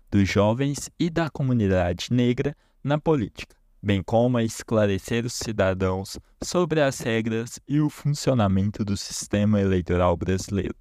dos 0.09 0.29
jovens 0.29 0.89
e 0.97 1.09
da 1.09 1.29
comunidade 1.29 2.07
negra 2.11 2.55
na 2.81 2.97
política, 2.97 3.57
bem 3.83 4.01
como 4.01 4.37
a 4.37 4.43
esclarecer 4.43 5.25
os 5.25 5.33
cidadãos 5.33 6.17
sobre 6.41 6.81
as 6.81 6.99
regras 6.99 7.59
e 7.67 7.81
o 7.81 7.89
funcionamento 7.89 8.85
do 8.85 8.95
sistema 8.95 9.59
eleitoral 9.59 10.15
brasileiro. 10.15 10.75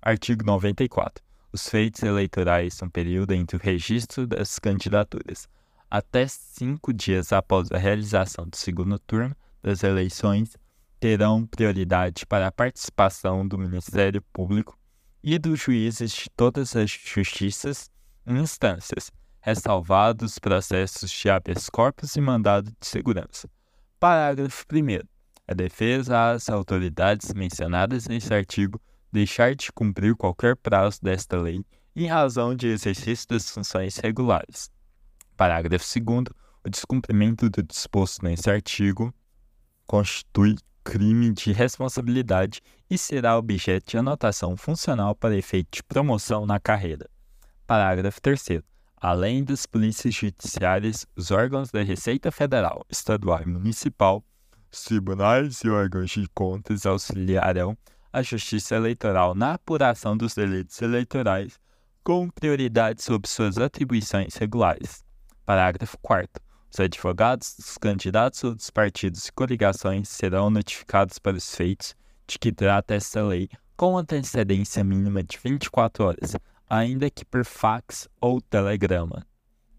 Artigo 0.00 0.44
94 0.44 1.22
os 1.52 1.68
feitos 1.68 2.02
eleitorais 2.02 2.78
no 2.80 2.90
período 2.90 3.32
entre 3.32 3.56
o 3.56 3.60
registro 3.60 4.26
das 4.26 4.58
candidaturas 4.58 5.48
até 5.90 6.26
cinco 6.28 6.92
dias 6.92 7.32
após 7.32 7.72
a 7.72 7.78
realização 7.78 8.46
do 8.46 8.56
segundo 8.56 8.98
turno 8.98 9.34
das 9.62 9.82
eleições 9.82 10.56
terão 11.00 11.46
prioridade 11.46 12.26
para 12.26 12.48
a 12.48 12.52
participação 12.52 13.46
do 13.46 13.56
Ministério 13.56 14.20
Público 14.32 14.78
e 15.22 15.38
dos 15.38 15.60
juízes 15.60 16.12
de 16.12 16.30
todas 16.36 16.76
as 16.76 16.90
justiças 16.90 17.90
e 18.26 18.32
instâncias, 18.32 19.10
ressalvados 19.40 20.38
processos 20.38 21.10
de 21.10 21.30
habeas 21.30 21.68
corpus 21.68 22.16
e 22.16 22.20
mandado 22.20 22.70
de 22.70 22.86
segurança. 22.86 23.48
Parágrafo 23.98 24.64
1. 24.72 25.06
A 25.46 25.54
defesa 25.54 26.32
às 26.32 26.48
autoridades 26.48 27.32
mencionadas 27.32 28.06
neste 28.06 28.32
artigo 28.34 28.80
deixar 29.12 29.54
de 29.54 29.72
cumprir 29.72 30.14
qualquer 30.14 30.56
prazo 30.56 31.00
desta 31.02 31.36
lei 31.36 31.64
em 31.96 32.06
razão 32.06 32.54
de 32.54 32.68
exercício 32.68 33.26
das 33.28 33.50
funções 33.50 33.96
regulares. 33.96 34.70
Parágrafo 35.36 35.84
2. 36.00 36.26
O 36.64 36.70
descumprimento 36.70 37.48
do 37.48 37.62
disposto 37.62 38.24
nesse 38.24 38.50
artigo 38.50 39.12
constitui 39.86 40.56
crime 40.84 41.32
de 41.32 41.52
responsabilidade 41.52 42.60
e 42.90 42.96
será 42.96 43.36
objeto 43.36 43.90
de 43.90 43.98
anotação 43.98 44.56
funcional 44.56 45.14
para 45.14 45.36
efeito 45.36 45.76
de 45.76 45.82
promoção 45.82 46.46
na 46.46 46.58
carreira. 46.58 47.08
Parágrafo 47.66 48.20
3. 48.20 48.62
Além 49.00 49.44
das 49.44 49.64
polícias 49.64 50.12
judiciárias, 50.12 51.06
os 51.14 51.30
órgãos 51.30 51.70
da 51.70 51.82
Receita 51.82 52.32
Federal, 52.32 52.84
Estadual 52.90 53.42
e 53.42 53.46
Municipal, 53.46 54.24
os 54.72 54.82
tribunais 54.82 55.60
e 55.62 55.68
órgãos 55.68 56.10
de 56.10 56.26
contas 56.34 56.84
auxiliarão 56.84 57.78
a 58.12 58.22
Justiça 58.22 58.74
Eleitoral 58.74 59.36
na 59.36 59.54
apuração 59.54 60.16
dos 60.16 60.34
delitos 60.34 60.82
eleitorais, 60.82 61.60
com 62.02 62.28
prioridade 62.28 63.02
sobre 63.02 63.28
suas 63.28 63.56
atribuições 63.56 64.34
regulares. 64.34 65.04
Parágrafo 65.46 65.96
4. 66.02 66.42
Os 66.70 66.80
advogados 66.80 67.54
dos 67.56 67.78
candidatos 67.78 68.42
ou 68.42 68.54
dos 68.54 68.68
partidos 68.68 69.26
e 69.26 69.32
coligações 69.32 70.08
serão 70.08 70.50
notificados 70.50 71.18
para 71.18 71.36
os 71.36 71.54
feitos 71.54 71.94
de 72.26 72.38
que 72.38 72.52
trata 72.52 72.94
esta 72.94 73.22
lei 73.22 73.48
com 73.76 73.96
antecedência 73.96 74.82
mínima 74.82 75.22
de 75.22 75.38
24 75.42 76.04
horas, 76.04 76.36
ainda 76.68 77.10
que 77.10 77.24
por 77.24 77.44
fax 77.44 78.08
ou 78.20 78.40
telegrama. 78.40 79.26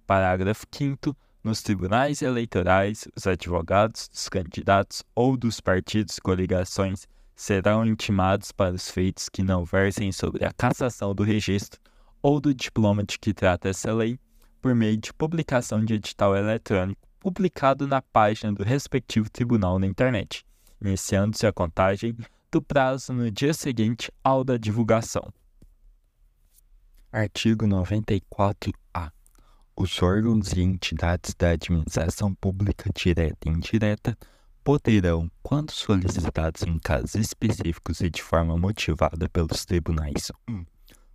Parágrafo 0.08 0.66
5. 0.72 1.16
Nos 1.44 1.62
tribunais 1.62 2.22
eleitorais, 2.22 3.08
os 3.16 3.26
advogados 3.26 4.10
dos 4.10 4.28
candidatos 4.28 5.04
ou 5.16 5.38
dos 5.38 5.62
partidos 5.62 6.18
e 6.18 6.22
coligações 6.22 7.08
serão 7.36 7.86
intimados 7.86 8.52
para 8.52 8.76
os 8.76 8.90
feitos 8.92 9.30
que 9.30 9.42
não 9.42 9.64
versem 9.64 10.12
sobre 10.12 10.44
a 10.44 10.52
cassação 10.52 11.16
do 11.16 11.24
registro 11.24 11.80
ou 12.22 12.42
do 12.42 12.54
diploma 12.54 13.04
de 13.04 13.18
que 13.18 13.34
trata 13.34 13.70
essa 13.70 13.94
lei 13.94 14.20
por 14.62 14.76
meio 14.76 14.98
de 14.98 15.14
publicação 15.14 15.84
de 15.86 15.94
edital 15.94 16.36
eletrônico 16.36 17.08
publicado 17.20 17.88
na 17.88 18.02
página 18.02 18.52
do 18.52 18.64
respectivo 18.64 19.30
tribunal 19.30 19.78
na 19.78 19.86
internet, 19.86 20.46
iniciando-se 20.82 21.46
a 21.46 21.54
contagem 21.54 22.16
do 22.52 22.62
prazo 22.62 23.14
no 23.14 23.30
dia 23.30 23.54
seguinte 23.54 24.12
ao 24.24 24.44
da 24.44 24.58
divulgação. 24.58 25.32
Artigo 27.12 27.66
94-A. 27.66 29.12
Os 29.76 30.00
órgãos 30.04 30.54
e 30.54 30.62
entidades 30.62 31.34
da 31.34 31.50
administração 31.50 32.36
pública 32.36 32.88
direta 32.94 33.50
e 33.50 33.52
indireta 33.52 34.16
poderão, 34.64 35.28
quando 35.42 35.72
solicitados 35.72 36.62
em 36.62 36.78
casos 36.78 37.16
específicos 37.16 38.02
e 38.02 38.12
de 38.12 38.22
forma 38.22 38.56
motivada 38.56 39.28
pelos 39.28 39.66
tribunais, 39.66 40.32
1. 40.48 40.64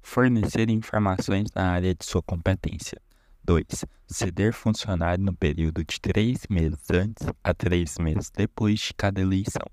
Fornecer 0.03 0.69
informações 0.69 1.49
na 1.55 1.71
área 1.71 1.95
de 1.95 2.05
sua 2.05 2.25
competência. 2.25 3.01
2. 3.45 3.65
Ceder 4.09 4.53
funcionário 4.53 5.25
no 5.25 5.33
período 5.33 5.85
de 5.85 6.01
três 6.01 6.41
meses 6.51 6.91
antes 6.91 7.25
a 7.45 7.55
três 7.55 7.99
meses 7.99 8.33
depois 8.35 8.81
de 8.81 8.95
cada 8.95 9.21
eleição. 9.21 9.67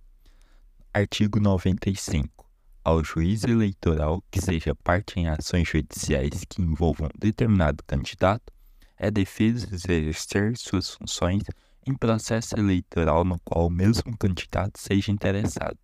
Artigo 0.94 1.40
95. 1.40 2.46
Ao 2.84 3.04
juiz 3.04 3.44
eleitoral 3.44 4.24
que 4.32 4.42
seja 4.42 4.74
parte 4.74 5.20
em 5.20 5.28
ações 5.28 5.68
judiciais 5.68 6.44
que 6.50 6.64
envolvam 6.64 7.10
determinado 7.16 7.84
candidato, 7.86 8.52
é 8.98 9.12
defeso 9.12 9.68
exercer 9.72 10.58
suas 10.58 10.90
funções 10.90 11.44
em 11.86 11.94
processo 11.94 12.58
eleitoral 12.58 13.24
no 13.24 13.40
qual 13.42 13.68
o 13.68 13.70
mesmo 13.70 14.18
candidato 14.18 14.80
seja 14.80 15.12
interessado. 15.12 15.78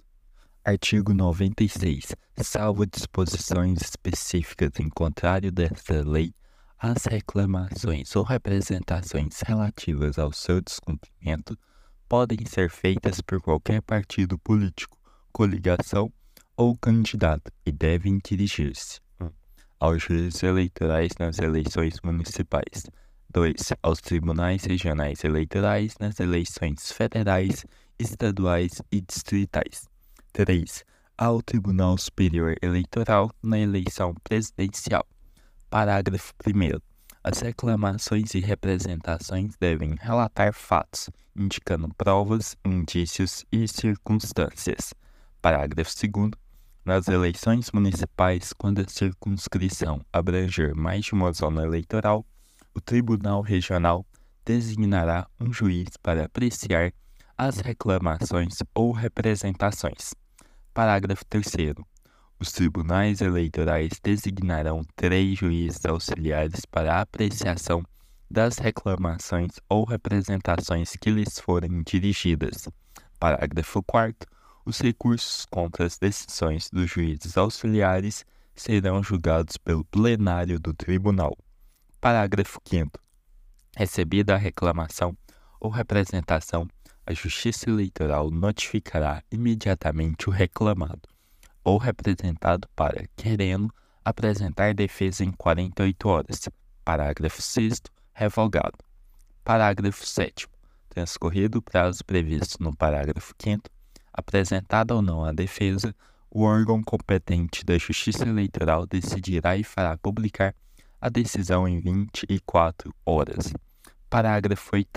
Artigo 0.66 1.14
96. 1.14 2.16
Salvo 2.42 2.84
disposições 2.88 3.80
específicas 3.82 4.72
em 4.80 4.90
contrário 4.90 5.52
desta 5.52 6.04
lei, 6.04 6.34
as 6.80 7.06
reclamações 7.06 8.16
ou 8.16 8.24
representações 8.24 9.42
relativas 9.42 10.18
ao 10.18 10.34
seu 10.34 10.62
descumprimento 10.62 11.56
podem 12.10 12.40
ser 12.48 12.72
feitas 12.72 13.22
por 13.22 13.40
qualquer 13.40 13.84
partido 13.84 14.38
político, 14.40 14.98
coligação 15.32 16.12
ou 16.58 16.76
candidato 16.76 17.52
e 17.64 17.72
devem 17.72 18.18
dirigir-se 18.18 19.00
1. 19.22 19.30
aos 19.80 20.02
juízes 20.02 20.42
eleitorais 20.42 21.12
nas 21.20 21.38
eleições 21.38 22.02
municipais, 22.04 22.90
2. 23.30 23.74
aos 23.84 24.02
tribunais 24.02 24.64
regionais 24.64 25.24
eleitorais 25.24 25.94
nas 26.00 26.20
eleições 26.20 26.92
federais, 26.92 27.64
estaduais 28.00 28.82
e 28.92 29.00
distritais, 29.02 29.88
3. 30.34 30.84
ao 31.16 31.44
Tribunal 31.44 31.96
Superior 31.96 32.56
Eleitoral 32.60 33.30
na 33.44 33.60
eleição 33.60 34.16
presidencial. 34.24 35.06
Parágrafo 35.70 36.34
1. 36.44 36.80
As 37.24 37.40
reclamações 37.40 38.34
e 38.34 38.40
representações 38.40 39.56
devem 39.60 39.94
relatar 40.00 40.52
fatos, 40.54 41.08
indicando 41.36 41.94
provas, 41.96 42.58
indícios 42.66 43.46
e 43.52 43.68
circunstâncias. 43.68 44.92
Parágrafo 45.40 45.92
2. 45.94 46.47
Nas 46.88 47.10
eleições 47.10 47.70
municipais, 47.74 48.54
quando 48.54 48.80
a 48.80 48.88
circunscrição 48.88 50.00
abranger 50.14 50.74
mais 50.74 51.04
de 51.04 51.12
uma 51.12 51.34
zona 51.34 51.64
eleitoral, 51.64 52.26
o 52.74 52.80
Tribunal 52.80 53.42
Regional 53.42 54.06
designará 54.46 55.28
um 55.38 55.52
juiz 55.52 55.98
para 56.02 56.24
apreciar 56.24 56.94
as 57.38 57.58
reclamações 57.58 58.60
ou 58.74 58.94
representações. 58.94 60.14
Parágrafo 60.74 61.26
3. 61.26 61.74
Os 62.40 62.54
tribunais 62.54 63.20
eleitorais 63.20 64.00
designarão 64.02 64.82
três 64.96 65.38
juízes 65.38 65.86
auxiliares 65.86 66.64
para 66.66 66.96
a 66.96 67.02
apreciação 67.02 67.84
das 68.32 68.60
reclamações 68.60 69.60
ou 69.68 69.84
representações 69.84 70.96
que 70.96 71.10
lhes 71.10 71.38
forem 71.38 71.84
dirigidas. 71.84 72.70
Parágrafo 73.20 73.84
4. 73.84 74.37
Os 74.68 74.80
recursos 74.80 75.46
contra 75.46 75.86
as 75.86 75.98
decisões 75.98 76.70
dos 76.70 76.92
juízes 76.92 77.38
auxiliares 77.38 78.26
serão 78.54 79.02
julgados 79.02 79.56
pelo 79.56 79.86
plenário 79.86 80.60
do 80.60 80.74
tribunal. 80.74 81.38
Parágrafo 82.02 82.60
5. 82.66 83.00
Recebida 83.78 84.34
a 84.36 84.38
reclamação 84.38 85.18
ou 85.58 85.70
representação, 85.70 86.68
a 87.06 87.14
Justiça 87.14 87.70
Eleitoral 87.70 88.30
notificará 88.30 89.24
imediatamente 89.32 90.28
o 90.28 90.34
reclamado 90.34 91.08
ou 91.64 91.78
representado 91.78 92.68
para, 92.76 93.08
querendo, 93.16 93.74
apresentar 94.04 94.74
defesa 94.74 95.24
em 95.24 95.32
48 95.32 96.10
horas. 96.10 96.50
Parágrafo 96.84 97.42
6 97.42 97.84
revogado. 98.14 98.78
Parágrafo 99.46 100.06
7 100.06 100.46
Transcorrido 100.90 101.60
o 101.60 101.62
prazo 101.62 102.04
previsto 102.04 102.62
no 102.62 102.76
parágrafo 102.76 103.34
5 103.42 103.77
apresentada 104.18 104.96
ou 104.96 105.02
não 105.02 105.24
a 105.24 105.32
defesa, 105.32 105.96
o 106.30 106.42
órgão 106.42 106.82
competente 106.82 107.64
da 107.64 107.78
Justiça 107.78 108.28
Eleitoral 108.28 108.88
decidirá 108.88 109.56
e 109.56 109.64
fará 109.64 109.96
publicar 109.98 110.56
a 111.00 111.08
decisão 111.08 111.68
em 111.68 111.80
24 111.80 112.94
horas. 113.06 113.54
Parágrafo 114.10 114.76
8 114.76 114.90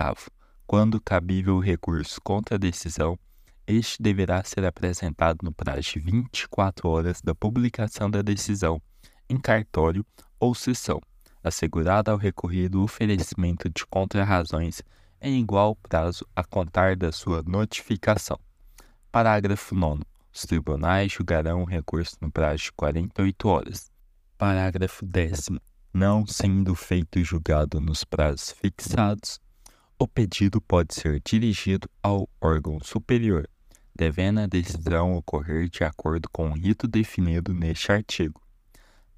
Quando 0.66 1.00
cabível 1.00 1.58
recurso 1.58 2.20
contra 2.22 2.56
a 2.56 2.58
decisão, 2.58 3.18
este 3.66 4.02
deverá 4.02 4.42
ser 4.42 4.64
apresentado 4.64 5.38
no 5.42 5.52
prazo 5.52 5.82
de 5.82 6.00
24 6.00 6.88
horas 6.88 7.20
da 7.20 7.34
publicação 7.34 8.10
da 8.10 8.22
decisão 8.22 8.80
em 9.28 9.38
cartório 9.38 10.04
ou 10.40 10.54
sessão, 10.54 11.00
assegurado 11.44 12.10
ao 12.10 12.16
recorrido 12.16 12.80
o 12.80 12.84
oferecimento 12.84 13.68
de 13.68 13.86
contrarrazões 13.86 14.82
em 15.20 15.38
igual 15.38 15.76
prazo 15.76 16.26
a 16.34 16.42
contar 16.42 16.96
da 16.96 17.12
sua 17.12 17.42
notificação. 17.42 18.38
Parágrafo 19.12 19.74
9. 19.74 20.02
Os 20.32 20.42
tribunais 20.42 21.12
julgarão 21.12 21.62
o 21.62 21.66
recurso 21.66 22.16
no 22.20 22.30
prazo 22.30 22.64
de 22.64 22.72
48 22.72 23.48
horas. 23.48 23.90
Parágrafo 24.38 25.04
10. 25.04 25.50
Não 25.92 26.26
sendo 26.26 26.74
feito 26.74 27.22
julgado 27.24 27.80
nos 27.80 28.04
prazos 28.04 28.52
fixados, 28.52 29.40
o 29.98 30.06
pedido 30.06 30.60
pode 30.60 30.94
ser 30.94 31.20
dirigido 31.24 31.88
ao 32.02 32.28
órgão 32.40 32.78
superior 32.80 33.48
devendo 34.00 34.40
a 34.40 34.46
decisão 34.46 35.14
ocorrer 35.14 35.68
de 35.68 35.84
acordo 35.84 36.26
com 36.32 36.48
o 36.48 36.54
rito 36.54 36.88
definido 36.88 37.52
neste 37.52 37.92
artigo. 37.92 38.40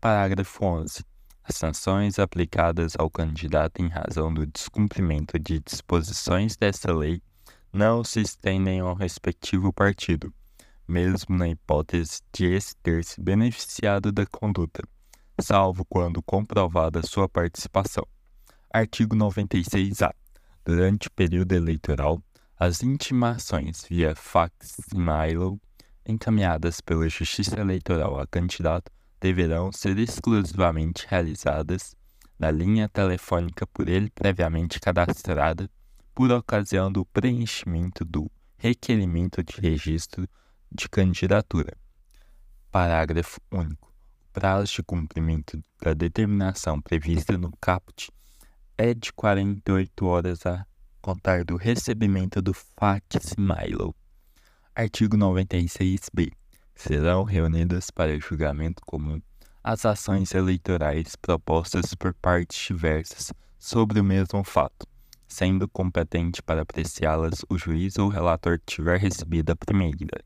Parágrafo 0.00 0.64
11. 0.64 1.04
As 1.44 1.54
sanções 1.54 2.18
aplicadas 2.18 2.94
ao 2.98 3.08
candidato 3.08 3.80
em 3.80 3.88
razão 3.88 4.34
do 4.34 4.44
descumprimento 4.44 5.38
de 5.38 5.60
disposições 5.60 6.56
desta 6.56 6.92
lei 6.92 7.22
não 7.72 8.04
se 8.04 8.20
estendem 8.20 8.80
ao 8.80 8.94
respectivo 8.94 9.72
partido, 9.72 10.32
mesmo 10.86 11.36
na 11.36 11.48
hipótese 11.48 12.20
de 12.30 12.44
esse 12.44 12.76
ter 12.82 13.02
se 13.02 13.18
beneficiado 13.18 14.12
da 14.12 14.26
conduta, 14.26 14.82
salvo 15.40 15.82
quando 15.86 16.22
comprovada 16.22 17.02
sua 17.02 17.26
participação. 17.26 18.06
Artigo 18.70 19.16
96-A. 19.16 20.14
Durante 20.64 21.08
o 21.08 21.12
período 21.12 21.52
eleitoral, 21.52 22.22
as 22.58 22.82
intimações 22.82 23.84
via 23.88 24.14
fax 24.14 24.76
e 24.94 24.98
mail 24.98 25.58
encaminhadas 26.06 26.80
pela 26.80 27.08
Justiça 27.08 27.58
Eleitoral 27.58 28.20
a 28.20 28.26
candidato 28.26 28.92
deverão 29.20 29.72
ser 29.72 29.98
exclusivamente 29.98 31.06
realizadas 31.08 31.96
na 32.38 32.50
linha 32.50 32.88
telefônica 32.88 33.66
por 33.68 33.88
ele 33.88 34.10
previamente 34.10 34.78
cadastrada 34.78 35.70
por 36.14 36.30
ocasião 36.30 36.90
do 36.90 37.04
preenchimento 37.06 38.04
do 38.04 38.30
requerimento 38.58 39.42
de 39.42 39.60
registro 39.60 40.28
de 40.70 40.88
candidatura. 40.88 41.76
Parágrafo 42.70 43.40
único. 43.50 43.92
O 44.28 44.32
prazo 44.32 44.72
de 44.72 44.82
cumprimento 44.82 45.60
da 45.80 45.92
determinação 45.92 46.80
prevista 46.80 47.36
no 47.36 47.52
caput 47.60 48.10
é 48.78 48.94
de 48.94 49.12
48 49.12 50.06
horas 50.06 50.46
a 50.46 50.66
contar 51.00 51.44
do 51.44 51.56
recebimento 51.56 52.40
do 52.40 52.54
fax 52.54 53.34
Milo. 53.36 53.94
Artigo 54.74 55.16
96b. 55.16 56.32
Serão 56.74 57.24
reunidas 57.24 57.90
para 57.90 58.18
julgamento 58.18 58.82
comum 58.86 59.20
as 59.62 59.84
ações 59.86 60.34
eleitorais 60.34 61.14
propostas 61.14 61.94
por 61.94 62.14
partes 62.14 62.66
diversas 62.66 63.32
sobre 63.58 64.00
o 64.00 64.04
mesmo 64.04 64.42
fato, 64.42 64.86
sendo 65.32 65.66
competente 65.66 66.42
para 66.42 66.62
apreciá-las 66.62 67.44
o 67.48 67.56
juiz 67.56 67.96
ou 67.98 68.08
relator 68.08 68.58
que 68.58 68.76
tiver 68.76 68.98
recebido 68.98 69.50
a 69.50 69.56
primeira. 69.56 70.22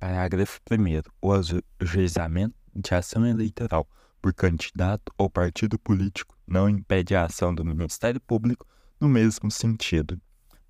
Parágrafo 0.00 0.58
1. 0.70 1.02
O 1.20 1.32
ajuizamento 1.80 2.54
de 2.74 2.94
ação 2.94 3.26
eleitoral 3.26 3.86
por 4.20 4.32
candidato 4.32 5.12
ou 5.18 5.28
partido 5.28 5.78
político 5.78 6.36
não 6.46 6.68
impede 6.68 7.14
a 7.14 7.26
ação 7.26 7.54
do 7.54 7.64
Ministério 7.64 8.20
Público 8.20 8.66
no 8.98 9.08
mesmo 9.08 9.50
sentido. 9.50 10.20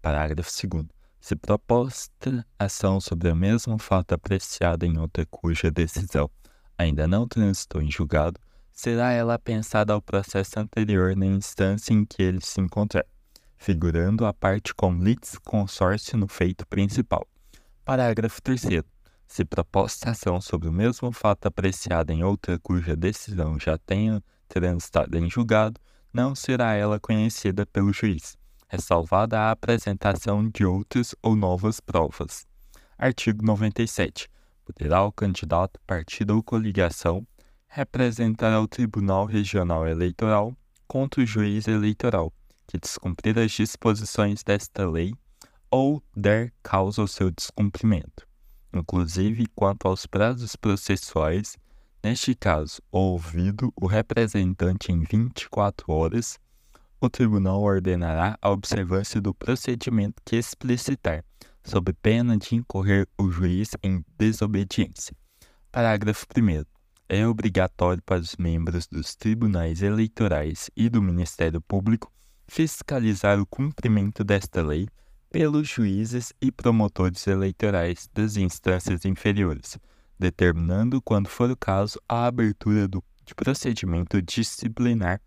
Parágrafo 0.01 0.51
2. 0.67 0.87
Se 1.21 1.37
proposta 1.37 2.45
ação 2.59 3.01
sobre 3.01 3.31
o 3.31 3.37
mesmo 3.37 3.79
fato 3.79 4.13
apreciada 4.13 4.85
em 4.85 4.99
outra 4.99 5.25
cuja 5.27 5.71
decisão 5.71 6.29
ainda 6.77 7.07
não 7.07 7.29
transitou 7.29 7.81
em 7.81 7.91
julgado, 7.91 8.41
será 8.73 9.13
ela 9.13 9.39
pensada 9.39 9.93
ao 9.93 10.03
processo 10.03 10.59
anterior 10.59 11.15
na 11.17 11.27
instância 11.27 11.93
em 11.93 12.05
que 12.05 12.23
ele 12.23 12.41
se 12.41 12.61
encontrar, 12.61 13.05
figurando 13.63 14.27
a 14.27 14.35
parte 14.35 14.75
com 14.75 14.93
consórcio 15.45 16.19
no 16.19 16.27
feito 16.27 16.67
principal. 16.67 17.25
Parágrafo 17.85 18.43
3 18.43 18.83
se 19.29 19.45
proposta 19.45 20.11
ação 20.11 20.41
sobre 20.41 20.69
o 20.69 20.73
mesmo 20.73 21.13
fato 21.13 21.47
apreciada 21.47 22.13
em 22.13 22.25
outra 22.25 22.59
cuja 22.59 22.97
decisão 22.97 23.59
já 23.61 23.79
tenha 23.79 24.23
transitado 24.49 25.17
em 25.17 25.31
julgado, 25.31 25.81
não 26.13 26.35
será 26.35 26.75
ela 26.75 26.99
conhecida 26.99 27.65
pelo 27.65 27.93
juiz, 27.93 28.37
ressalvada 28.69 29.39
a 29.39 29.53
apresentação 29.53 30.51
de 30.51 30.67
outras 30.67 31.15
ou 31.23 31.37
novas 31.37 31.79
provas. 31.79 32.45
Artigo 32.99 33.47
97. 33.47 34.29
Poderá 34.65 35.05
o 35.05 35.13
candidato, 35.13 35.81
partido 35.87 36.35
ou 36.35 36.43
coligação 36.43 37.25
representar 37.69 38.53
ao 38.53 38.67
Tribunal 38.67 39.25
Regional 39.25 39.87
Eleitoral 39.87 40.53
contra 40.87 41.23
o 41.23 41.27
juiz 41.27 41.69
eleitoral 41.69 42.33
que 42.67 42.79
descumprir 42.79 43.39
as 43.39 43.51
disposições 43.53 44.43
desta 44.43 44.89
lei 44.89 45.15
ou 45.71 46.03
der 46.17 46.53
causa 46.63 47.03
ao 47.03 47.09
seu 47.09 47.31
descumprimento 47.31 48.27
inclusive 48.75 49.47
quanto 49.55 49.87
aos 49.87 50.07
prazos 50.07 50.57
processuais, 50.57 51.57
neste 52.03 52.35
caso, 52.35 52.81
ouvido 52.91 53.73
o 53.77 53.87
representante 53.87 54.91
em 54.91 55.01
24 55.01 55.93
horas, 55.93 56.39
o 57.01 57.11
tribunal 57.11 57.61
ordenará 57.61 58.39
a 58.41 58.51
observância 58.51 59.21
do 59.21 59.35
procedimento 59.35 60.23
que 60.25 60.37
explicitar, 60.37 61.25
sob 61.65 61.93
pena 61.95 62.37
de 62.37 62.55
incorrer 62.55 63.09
o 63.19 63.31
juiz 63.31 63.71
em 63.83 64.05
desobediência. 64.17 65.15
Parágrafo 65.71 66.27
1. 66.37 66.65
É 67.09 67.27
obrigatório 67.27 68.03
para 68.03 68.21
os 68.21 68.37
membros 68.37 68.87
dos 68.87 69.15
tribunais 69.15 69.83
eleitorais 69.83 70.71
e 70.77 70.89
do 70.89 71.03
Ministério 71.03 71.61
Público 71.61 72.11
fiscalizar 72.53 73.40
o 73.40 73.46
cumprimento 73.46 74.22
desta 74.22 74.62
lei 74.62 74.86
pelos 75.30 75.66
juízes 75.66 76.34
e 76.38 76.53
promotores 76.53 77.26
eleitorais 77.26 78.11
das 78.12 78.36
instâncias 78.36 79.07
inferiores, 79.07 79.78
determinando, 80.18 81.00
quando 81.00 81.30
for 81.30 81.50
o 81.50 81.57
caso, 81.57 81.98
a 82.07 82.26
abertura 82.26 82.86
do, 82.86 83.03
de 83.24 83.34
procedimento 83.34 84.20
disciplinar 84.20 85.18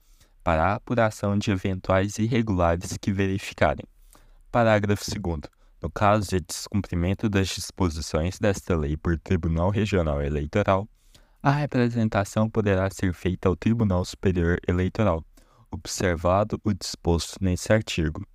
para 0.44 0.66
a 0.66 0.76
apuração 0.76 1.36
de 1.36 1.50
eventuais 1.50 2.20
irregulares 2.20 2.96
que 2.96 3.12
verificarem. 3.12 3.86
Parágrafo 4.52 5.04
2. 5.20 5.40
No 5.82 5.90
caso 5.90 6.30
de 6.30 6.40
descumprimento 6.42 7.28
das 7.28 7.48
disposições 7.48 8.38
desta 8.38 8.78
lei 8.78 8.96
por 8.96 9.18
Tribunal 9.18 9.72
Regional 9.72 10.22
Eleitoral, 10.22 10.88
a 11.42 11.50
representação 11.50 12.48
poderá 12.48 12.88
ser 12.92 13.16
feita 13.16 13.50
ao 13.50 13.56
Tribunal 13.56 14.06
Superior 14.06 14.60
Eleitoral, 14.68 15.26
observado 15.72 16.60
o 16.64 16.74
disposto 16.74 17.38
nesse 17.42 17.72
artigo. 17.72 18.26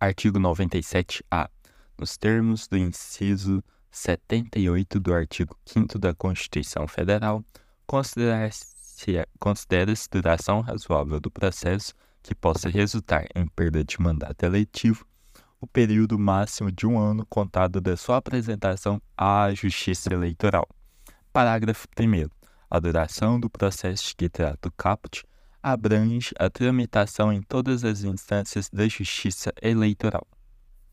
Artigo 0.00 0.38
97-A. 0.38 1.50
Nos 1.98 2.16
termos 2.16 2.68
do 2.68 2.76
inciso 2.76 3.62
78 3.90 5.00
do 5.00 5.12
artigo 5.12 5.58
5 5.66 5.98
da 5.98 6.14
Constituição 6.14 6.86
Federal, 6.86 7.42
considera-se 7.86 10.08
duração 10.10 10.60
razoável 10.60 11.18
do 11.18 11.30
processo 11.30 11.94
que 12.22 12.34
possa 12.34 12.68
resultar 12.68 13.26
em 13.34 13.46
perda 13.48 13.84
de 13.84 14.00
mandato 14.00 14.44
eletivo 14.44 15.06
o 15.60 15.66
período 15.66 16.18
máximo 16.18 16.70
de 16.70 16.86
um 16.86 16.98
ano 16.98 17.26
contado 17.26 17.80
da 17.80 17.96
sua 17.96 18.18
apresentação 18.18 19.02
à 19.16 19.52
Justiça 19.52 20.12
Eleitoral. 20.12 20.68
Parágrafo 21.32 21.88
1. 21.98 22.28
A 22.70 22.78
duração 22.78 23.40
do 23.40 23.50
processo 23.50 24.14
que 24.16 24.28
trata 24.28 24.68
o 24.68 24.72
caput 24.72 25.24
abrange 25.72 26.32
a 26.38 26.48
tramitação 26.48 27.32
em 27.32 27.42
todas 27.42 27.84
as 27.84 28.02
instâncias 28.02 28.70
da 28.70 28.88
Justiça 28.88 29.52
Eleitoral. 29.60 30.26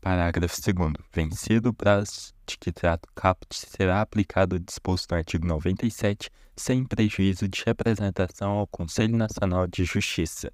Parágrafo 0.00 0.60
2. 0.60 0.92
Vencido 1.12 1.70
o 1.70 1.74
prazo 1.74 2.32
de 2.46 2.58
que 2.58 2.70
trata 2.70 3.08
o 3.08 3.14
caput, 3.14 3.56
será 3.56 4.02
aplicado 4.02 4.56
o 4.56 4.60
disposto 4.60 5.10
no 5.10 5.16
artigo 5.16 5.46
97, 5.46 6.30
sem 6.54 6.84
prejuízo 6.84 7.48
de 7.48 7.62
representação 7.64 8.50
ao 8.52 8.66
Conselho 8.66 9.16
Nacional 9.16 9.66
de 9.66 9.84
Justiça. 9.84 10.52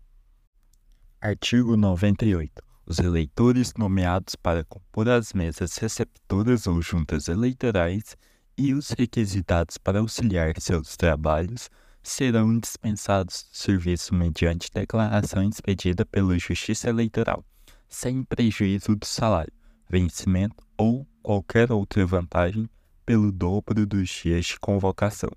Artigo 1.20 1.76
98. 1.76 2.62
Os 2.86 2.98
eleitores 2.98 3.74
nomeados 3.74 4.36
para 4.36 4.64
compor 4.64 5.08
as 5.08 5.32
mesas 5.32 5.76
receptoras 5.76 6.66
ou 6.66 6.80
juntas 6.80 7.28
eleitorais 7.28 8.16
e 8.56 8.72
os 8.72 8.90
requisitados 8.90 9.78
para 9.78 9.98
auxiliar 9.98 10.54
seus 10.60 10.96
trabalhos 10.96 11.68
serão 12.02 12.58
dispensados 12.58 13.46
do 13.50 13.56
serviço 13.56 14.14
mediante 14.14 14.70
declaração 14.72 15.48
expedida 15.48 16.04
pela 16.04 16.38
Justiça 16.38 16.88
Eleitoral, 16.88 17.44
sem 17.88 18.24
prejuízo 18.24 18.96
do 18.96 19.06
salário, 19.06 19.52
vencimento 19.88 20.64
ou 20.76 21.06
qualquer 21.22 21.70
outra 21.70 22.04
vantagem 22.04 22.68
pelo 23.06 23.30
dobro 23.30 23.86
dos 23.86 24.08
dias 24.08 24.46
de 24.46 24.60
convocação. 24.60 25.30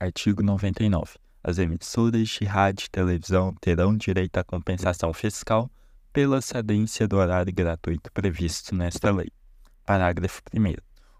Artigo 0.00 0.42
99. 0.42 1.14
As 1.42 1.58
emissoras 1.58 2.28
de 2.28 2.44
rádio 2.44 2.86
e 2.86 2.90
televisão 2.90 3.54
terão 3.60 3.96
direito 3.96 4.38
à 4.38 4.44
compensação 4.44 5.12
fiscal 5.12 5.70
pela 6.12 6.40
cedência 6.40 7.06
do 7.06 7.16
horário 7.16 7.52
gratuito 7.52 8.10
previsto 8.12 8.74
nesta 8.74 9.10
lei. 9.10 9.30
Parágrafo 9.84 10.42
1. 10.52 10.74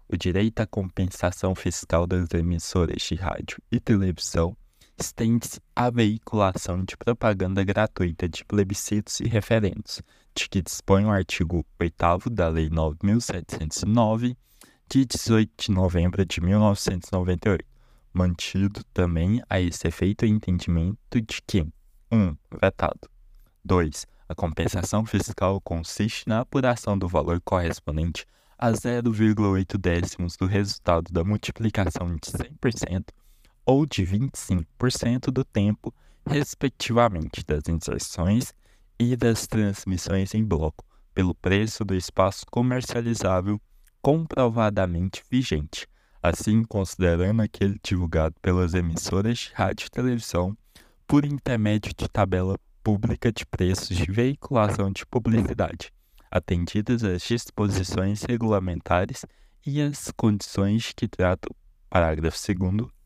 O 0.07 0.17
direito 0.17 0.59
à 0.61 0.67
compensação 0.67 1.53
fiscal 1.55 2.07
das 2.07 2.29
emissoras 2.33 3.01
de 3.01 3.15
rádio 3.15 3.57
e 3.71 3.79
televisão 3.79 4.55
estende-se 4.99 5.61
à 5.75 5.89
veiculação 5.89 6.83
de 6.83 6.97
propaganda 6.97 7.63
gratuita 7.63 8.27
de 8.27 8.43
plebiscitos 8.43 9.19
e 9.19 9.27
referendos, 9.27 10.01
de 10.35 10.49
que 10.49 10.61
dispõe 10.61 11.05
o 11.05 11.09
artigo 11.09 11.65
8 11.79 12.29
da 12.29 12.47
Lei 12.49 12.69
9.709, 12.69 14.35
de 14.89 15.05
18 15.05 15.51
de 15.57 15.71
novembro 15.71 16.25
de 16.25 16.41
1998, 16.41 17.65
mantido 18.13 18.83
também 18.93 19.41
a 19.49 19.61
esse 19.61 19.87
efeito 19.87 20.25
o 20.25 20.27
entendimento 20.27 21.21
de 21.21 21.41
que 21.47 21.61
1. 21.61 21.69
Um, 22.11 22.35
vetado. 22.61 23.09
2. 23.63 24.05
A 24.27 24.35
compensação 24.35 25.05
fiscal 25.05 25.61
consiste 25.61 26.27
na 26.27 26.41
apuração 26.41 26.97
do 26.97 27.07
valor 27.07 27.39
correspondente 27.41 28.25
a 28.57 28.71
0,8 28.71 29.77
décimos 29.77 30.35
do 30.35 30.45
resultado 30.45 31.11
da 31.11 31.23
multiplicação 31.23 32.15
de 32.15 32.31
100% 32.31 33.05
ou 33.69 33.85
de 33.85 34.03
25% 34.03 35.29
do 35.31 35.43
tempo, 35.43 35.93
respectivamente, 36.25 37.45
das 37.45 37.69
inserções 37.69 38.51
e 38.99 39.15
das 39.15 39.45
transmissões 39.45 40.33
em 40.33 40.43
bloco, 40.43 40.83
pelo 41.13 41.35
preço 41.35 41.85
do 41.85 41.93
espaço 41.93 42.47
comercializável 42.49 43.61
comprovadamente 44.01 45.23
vigente, 45.29 45.85
assim 46.19 46.63
considerando 46.63 47.43
aquele 47.43 47.79
divulgado 47.83 48.33
pelas 48.41 48.73
emissoras 48.73 49.37
de 49.37 49.51
rádio 49.53 49.85
e 49.85 49.91
televisão 49.91 50.57
por 51.05 51.23
intermédio 51.23 51.93
de 51.95 52.09
tabela 52.09 52.57
pública 52.83 53.31
de 53.31 53.45
preços 53.45 53.95
de 53.95 54.11
veiculação 54.11 54.91
de 54.91 55.05
publicidade, 55.05 55.93
atendidas 56.31 57.03
as 57.03 57.21
disposições 57.21 58.23
regulamentares 58.23 59.27
e 59.63 59.79
as 59.79 60.11
condições 60.17 60.91
que 60.91 61.07
trata 61.07 61.47
o 61.51 61.55
parágrafo 61.87 62.37
2 62.51 62.89
A. 62.89 62.98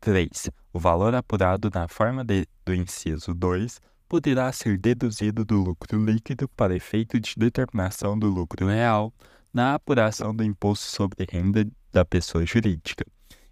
3. 0.00 0.50
O 0.72 0.78
valor 0.78 1.14
apurado 1.14 1.70
na 1.72 1.88
forma 1.88 2.24
de, 2.24 2.46
do 2.64 2.74
inciso 2.74 3.34
2 3.34 3.80
poderá 4.08 4.50
ser 4.52 4.78
deduzido 4.78 5.44
do 5.44 5.62
lucro 5.62 6.02
líquido 6.02 6.48
para 6.48 6.74
efeito 6.74 7.20
de 7.20 7.34
determinação 7.36 8.18
do 8.18 8.28
lucro 8.28 8.66
real 8.66 9.12
na 9.52 9.74
apuração 9.74 10.34
do 10.34 10.44
imposto 10.44 10.86
sobre 10.86 11.26
renda 11.30 11.66
da 11.92 12.04
pessoa 12.04 12.44
jurídica, 12.46 13.04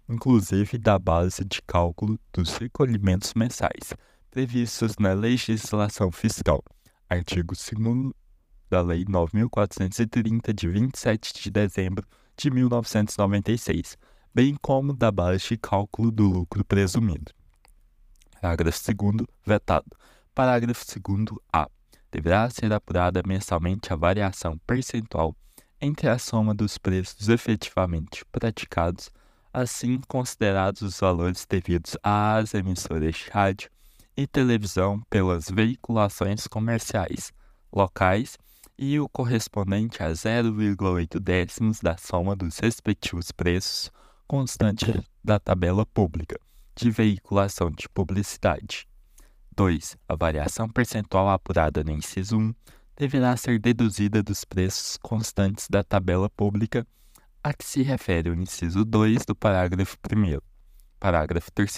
inclusive 0.07 0.77
da 0.77 0.97
base 0.97 1.43
de 1.43 1.61
cálculo 1.61 2.19
dos 2.33 2.55
recolhimentos 2.57 3.33
mensais 3.33 3.93
previstos 4.31 4.95
na 4.99 5.13
legislação 5.13 6.11
fiscal, 6.11 6.63
artigo 7.09 7.55
2 7.55 8.13
da 8.69 8.81
Lei 8.81 9.05
9430 9.07 10.53
de 10.53 10.67
27 10.67 11.41
de 11.41 11.49
dezembro 11.49 12.07
de 12.35 12.51
1996, 12.51 13.97
bem 14.37 14.55
como 14.61 14.93
da 14.93 15.09
base 15.09 15.47
de 15.47 15.57
cálculo 15.57 16.11
do 16.11 16.27
lucro 16.27 16.63
presumido. 16.63 17.33
Parágrafo 18.39 18.79
2 18.93 19.27
vetado. 19.43 19.97
Parágrafo 20.35 20.85
2 20.85 21.39
A. 21.51 21.67
Deverá 22.11 22.47
ser 22.47 22.71
apurada 22.71 23.23
mensalmente 23.25 23.91
a 23.91 23.95
variação 23.95 24.55
percentual 24.59 25.35
entre 25.81 26.07
a 26.07 26.19
soma 26.19 26.53
dos 26.53 26.77
preços 26.77 27.29
efetivamente 27.29 28.23
praticados, 28.31 29.09
assim 29.51 29.99
considerados 30.07 30.83
os 30.83 30.99
valores 30.99 31.43
devidos 31.49 31.97
às 32.03 32.53
emissoras 32.53 33.15
de 33.15 33.31
rádio 33.31 33.71
e 34.15 34.27
televisão 34.27 35.01
pelas 35.09 35.49
veiculações 35.49 36.45
comerciais 36.45 37.33
locais 37.73 38.37
e 38.77 38.99
o 38.99 39.09
correspondente 39.09 40.03
a 40.03 40.11
0,8 40.11 41.19
décimos 41.19 41.79
da 41.79 41.97
soma 41.97 42.35
dos 42.35 42.59
respectivos 42.59 43.31
preços 43.31 43.91
constantes 44.27 45.01
da 45.23 45.39
tabela 45.39 45.85
pública 45.85 46.37
de 46.75 46.91
veiculação 46.91 47.71
de 47.71 47.87
publicidade. 47.87 48.85
2. 49.55 49.97
A 50.07 50.15
variação 50.15 50.67
percentual 50.67 51.29
apurada 51.29 51.83
no 51.83 51.91
inciso 51.91 52.37
1 52.37 52.53
deverá 52.97 53.37
ser 53.37 53.57
deduzida 53.57 54.21
dos 54.21 54.43
preços 54.43 54.97
constantes 54.97 55.67
da 55.69 55.83
tabela 55.83 56.29
pública 56.29 56.85
a 57.41 57.53
que 57.53 57.63
se 57.63 57.81
refere 57.81 58.29
o 58.29 58.35
inciso 58.35 58.83
2 58.83 59.25
do 59.25 59.33
parágrafo 59.33 59.97
1. 60.13 60.39
Parágrafo 60.99 61.49
3. 61.53 61.77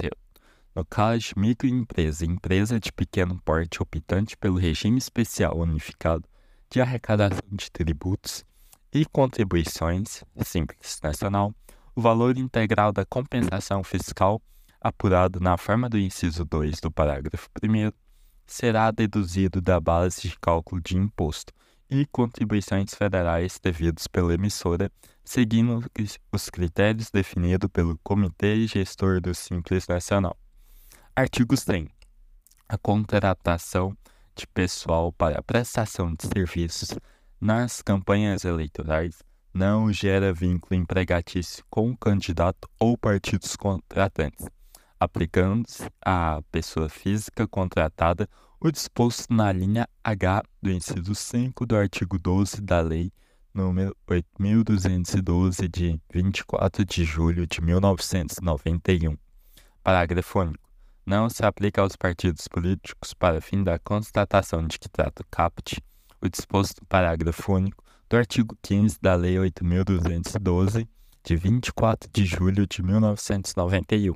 No 0.75 0.83
caso 0.83 1.19
de 1.19 1.33
microempresa 1.37 2.25
e 2.25 2.27
empresa 2.27 2.79
de 2.79 2.91
pequeno 2.91 3.39
porte 3.45 3.81
optante 3.81 4.35
pelo 4.35 4.57
regime 4.57 4.97
especial 4.97 5.57
unificado 5.57 6.27
de 6.69 6.81
arrecadação 6.81 7.47
de 7.51 7.71
tributos 7.71 8.43
e 8.91 9.05
contribuições 9.05 10.23
simples 10.43 10.99
nacional, 11.03 11.53
o 11.99 12.01
valor 12.01 12.37
integral 12.37 12.93
da 12.93 13.05
compensação 13.05 13.83
fiscal 13.83 14.41
apurado 14.79 15.41
na 15.41 15.57
forma 15.57 15.89
do 15.89 15.99
inciso 15.99 16.45
2 16.45 16.79
do 16.79 16.89
parágrafo 16.89 17.49
1 17.61 17.91
será 18.47 18.89
deduzido 18.89 19.59
da 19.59 19.81
base 19.81 20.21
de 20.21 20.39
cálculo 20.39 20.81
de 20.81 20.95
imposto 20.95 21.51
e 21.89 22.05
contribuições 22.05 22.93
federais 22.93 23.59
devidos 23.61 24.07
pela 24.07 24.33
emissora, 24.33 24.89
seguindo 25.25 25.83
os 26.31 26.49
critérios 26.49 27.11
definidos 27.11 27.69
pelo 27.69 27.99
Comitê 28.01 28.65
Gestor 28.65 29.19
do 29.19 29.35
Simples 29.35 29.85
Nacional. 29.85 30.37
Artigo 31.13 31.57
100. 31.57 31.89
A 32.69 32.77
contratação 32.77 33.93
de 34.33 34.47
pessoal 34.47 35.11
para 35.11 35.43
prestação 35.43 36.15
de 36.15 36.27
serviços 36.27 36.97
nas 37.41 37.81
campanhas 37.81 38.45
eleitorais 38.45 39.21
não 39.53 39.91
gera 39.91 40.33
vínculo 40.33 40.79
empregatício 40.79 41.63
com 41.69 41.91
o 41.91 41.97
candidato 41.97 42.69
ou 42.79 42.97
partidos 42.97 43.55
contratantes, 43.55 44.47
aplicando-se 44.99 45.89
à 46.01 46.41
pessoa 46.51 46.89
física 46.89 47.47
contratada 47.47 48.29
o 48.59 48.71
disposto 48.71 49.33
na 49.33 49.51
linha 49.51 49.87
H 50.03 50.43
do 50.61 50.69
inciso 50.69 51.15
5 51.15 51.65
do 51.65 51.75
artigo 51.75 52.19
12 52.19 52.61
da 52.61 52.81
Lei 52.81 53.11
nº 53.55 53.91
8.212, 54.07 55.67
de 55.67 55.99
24 56.13 56.85
de 56.85 57.03
julho 57.03 57.47
de 57.47 57.61
1991. 57.61 59.17
Parágrafo 59.83 60.39
único. 60.39 60.69
Não 61.05 61.29
se 61.29 61.43
aplica 61.43 61.81
aos 61.81 61.95
partidos 61.95 62.47
políticos 62.47 63.13
para 63.13 63.41
fim 63.41 63.63
da 63.63 63.79
constatação 63.79 64.67
de 64.67 64.77
que 64.77 64.87
trata 64.87 65.23
o 65.23 65.25
CAPT 65.31 65.81
o 66.21 66.29
disposto 66.29 66.81
no 66.81 66.87
parágrafo 66.87 67.53
único 67.53 67.83
do 68.09 68.17
artigo 68.17 68.57
15 68.63 68.97
da 68.99 69.13
Lei 69.13 69.35
8.212, 69.35 70.87
de 71.23 71.35
24 71.35 72.09
de 72.11 72.25
julho 72.25 72.65
de 72.65 72.81
1991. 72.81 74.15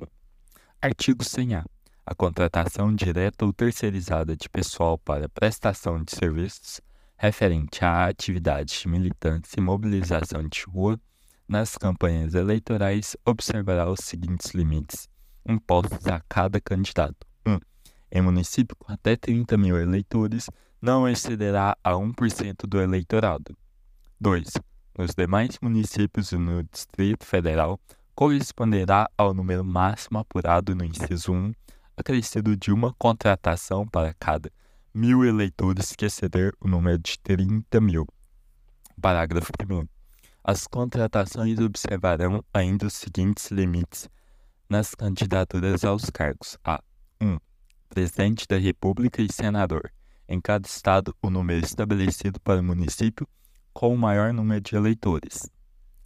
Artigo 0.82 1.22
100-A. 1.22 1.64
A 2.04 2.14
contratação 2.14 2.92
direta 2.92 3.46
ou 3.46 3.52
terceirizada 3.52 4.36
de 4.36 4.48
pessoal 4.50 4.98
para 4.98 5.28
prestação 5.28 6.02
de 6.02 6.10
serviços 6.10 6.80
referente 7.16 7.84
à 7.84 8.06
atividade 8.06 8.80
de 8.80 8.88
militância 8.88 9.60
e 9.60 9.62
mobilização 9.62 10.42
de 10.48 10.64
rua 10.64 11.00
nas 11.46 11.76
campanhas 11.78 12.34
eleitorais 12.34 13.16
observará 13.24 13.88
os 13.88 14.00
seguintes 14.00 14.50
limites 14.50 15.08
impostos 15.48 16.04
a 16.08 16.20
cada 16.28 16.60
candidato. 16.60 17.24
1. 17.46 17.52
Um, 17.52 17.60
em 18.10 18.22
município 18.22 18.74
com 18.76 18.92
até 18.92 19.14
30 19.14 19.56
mil 19.56 19.78
eleitores, 19.78 20.50
não 20.82 21.08
excederá 21.08 21.76
a 21.84 21.92
1% 21.92 22.66
do 22.66 22.80
eleitorado. 22.80 23.56
2. 24.24 24.52
Nos 24.98 25.14
demais 25.14 25.58
municípios 25.60 26.32
e 26.32 26.38
no 26.38 26.62
Distrito 26.62 27.26
Federal, 27.26 27.78
corresponderá 28.14 29.06
ao 29.18 29.34
número 29.34 29.62
máximo 29.62 30.18
apurado 30.18 30.74
no 30.74 30.82
inciso 30.82 31.30
1, 31.30 31.52
acrescido 31.94 32.56
de 32.56 32.72
uma 32.72 32.94
contratação 32.94 33.86
para 33.86 34.14
cada 34.14 34.50
mil 34.94 35.26
eleitores 35.26 35.94
que 35.94 36.06
exceder 36.06 36.54
o 36.58 36.66
número 36.66 36.98
de 36.98 37.18
30 37.18 37.78
mil. 37.82 38.06
Parágrafo 38.98 39.52
1. 39.60 39.86
As 40.42 40.66
contratações 40.66 41.58
observarão 41.58 42.42
ainda 42.50 42.86
os 42.86 42.94
seguintes 42.94 43.50
limites 43.50 44.08
nas 44.70 44.94
candidaturas 44.94 45.84
aos 45.84 46.08
cargos: 46.08 46.56
a. 46.64 46.82
1. 47.20 47.36
Presidente 47.90 48.46
da 48.48 48.56
República 48.56 49.20
e 49.20 49.30
senador. 49.30 49.92
Em 50.26 50.40
cada 50.40 50.66
estado, 50.66 51.14
o 51.20 51.28
número 51.28 51.62
estabelecido 51.62 52.40
para 52.40 52.60
o 52.60 52.64
município 52.64 53.28
com 53.74 53.92
o 53.92 53.98
maior 53.98 54.32
número 54.32 54.62
de 54.62 54.74
eleitores. 54.74 55.50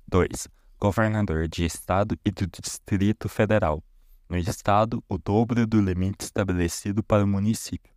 2 0.08 0.48
governador 0.80 1.48
de 1.48 1.64
Estado 1.64 2.16
e 2.24 2.30
do 2.30 2.46
Distrito 2.46 3.28
Federal. 3.28 3.82
No 4.28 4.36
Estado, 4.36 5.02
o 5.08 5.18
dobro 5.18 5.66
do 5.66 5.80
limite 5.80 6.24
estabelecido 6.24 7.02
para 7.02 7.24
o 7.24 7.26
município, 7.26 7.92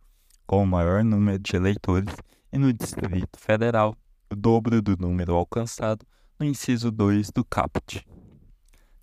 com 0.46 0.64
o 0.64 0.66
maior 0.66 1.04
número 1.04 1.38
de 1.38 1.54
eleitores, 1.54 2.12
e 2.52 2.58
no 2.58 2.72
Distrito 2.72 3.38
Federal, 3.38 3.96
o 4.28 4.34
dobro 4.34 4.82
do 4.82 4.96
número 4.96 5.34
alcançado 5.34 6.04
no 6.40 6.44
inciso 6.44 6.90
2 6.90 7.30
do 7.30 7.44
caput. 7.44 8.04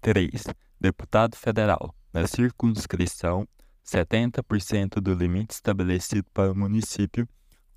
3. 0.01 0.43
Deputado 0.79 1.37
federal. 1.37 1.95
Na 2.11 2.27
circunscrição, 2.27 3.47
70% 3.85 4.95
do 4.99 5.13
limite 5.13 5.53
estabelecido 5.53 6.25
para 6.33 6.51
o 6.51 6.55
município, 6.55 7.27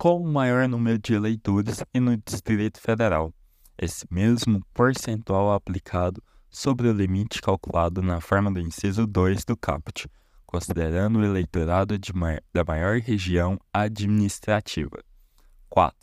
com 0.03 0.21
o 0.21 0.27
maior 0.27 0.69
número 0.69 0.99
de 0.99 1.15
eleitores, 1.15 1.85
e 1.95 2.01
no 2.01 2.17
Distrito 2.17 2.81
Federal, 2.81 3.33
esse 3.79 4.05
mesmo 4.11 4.61
percentual 4.75 5.53
aplicado 5.53 6.21
sobre 6.51 6.89
o 6.89 6.93
limite 6.93 7.41
calculado 7.41 8.03
na 8.03 8.21
forma 8.21 8.51
do 8.51 8.59
inciso 8.59 9.07
2 9.07 9.45
do 9.45 9.57
caput, 9.57 10.11
considerando 10.45 11.21
o 11.21 11.25
eleitorado 11.25 11.97
da 12.53 12.65
maior 12.65 12.99
região 12.99 13.57
administrativa. 13.73 15.05
4. 15.71 15.97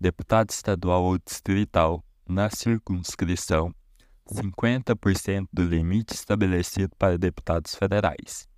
Deputado 0.00 0.48
estadual 0.48 1.02
ou 1.02 1.18
distrital 1.18 2.02
na 2.26 2.48
circunscrição, 2.48 3.70
50% 4.32 5.46
do 5.52 5.62
limite 5.62 6.14
estabelecido 6.14 6.96
para 6.98 7.18
deputados 7.18 7.74
federais. 7.74 8.48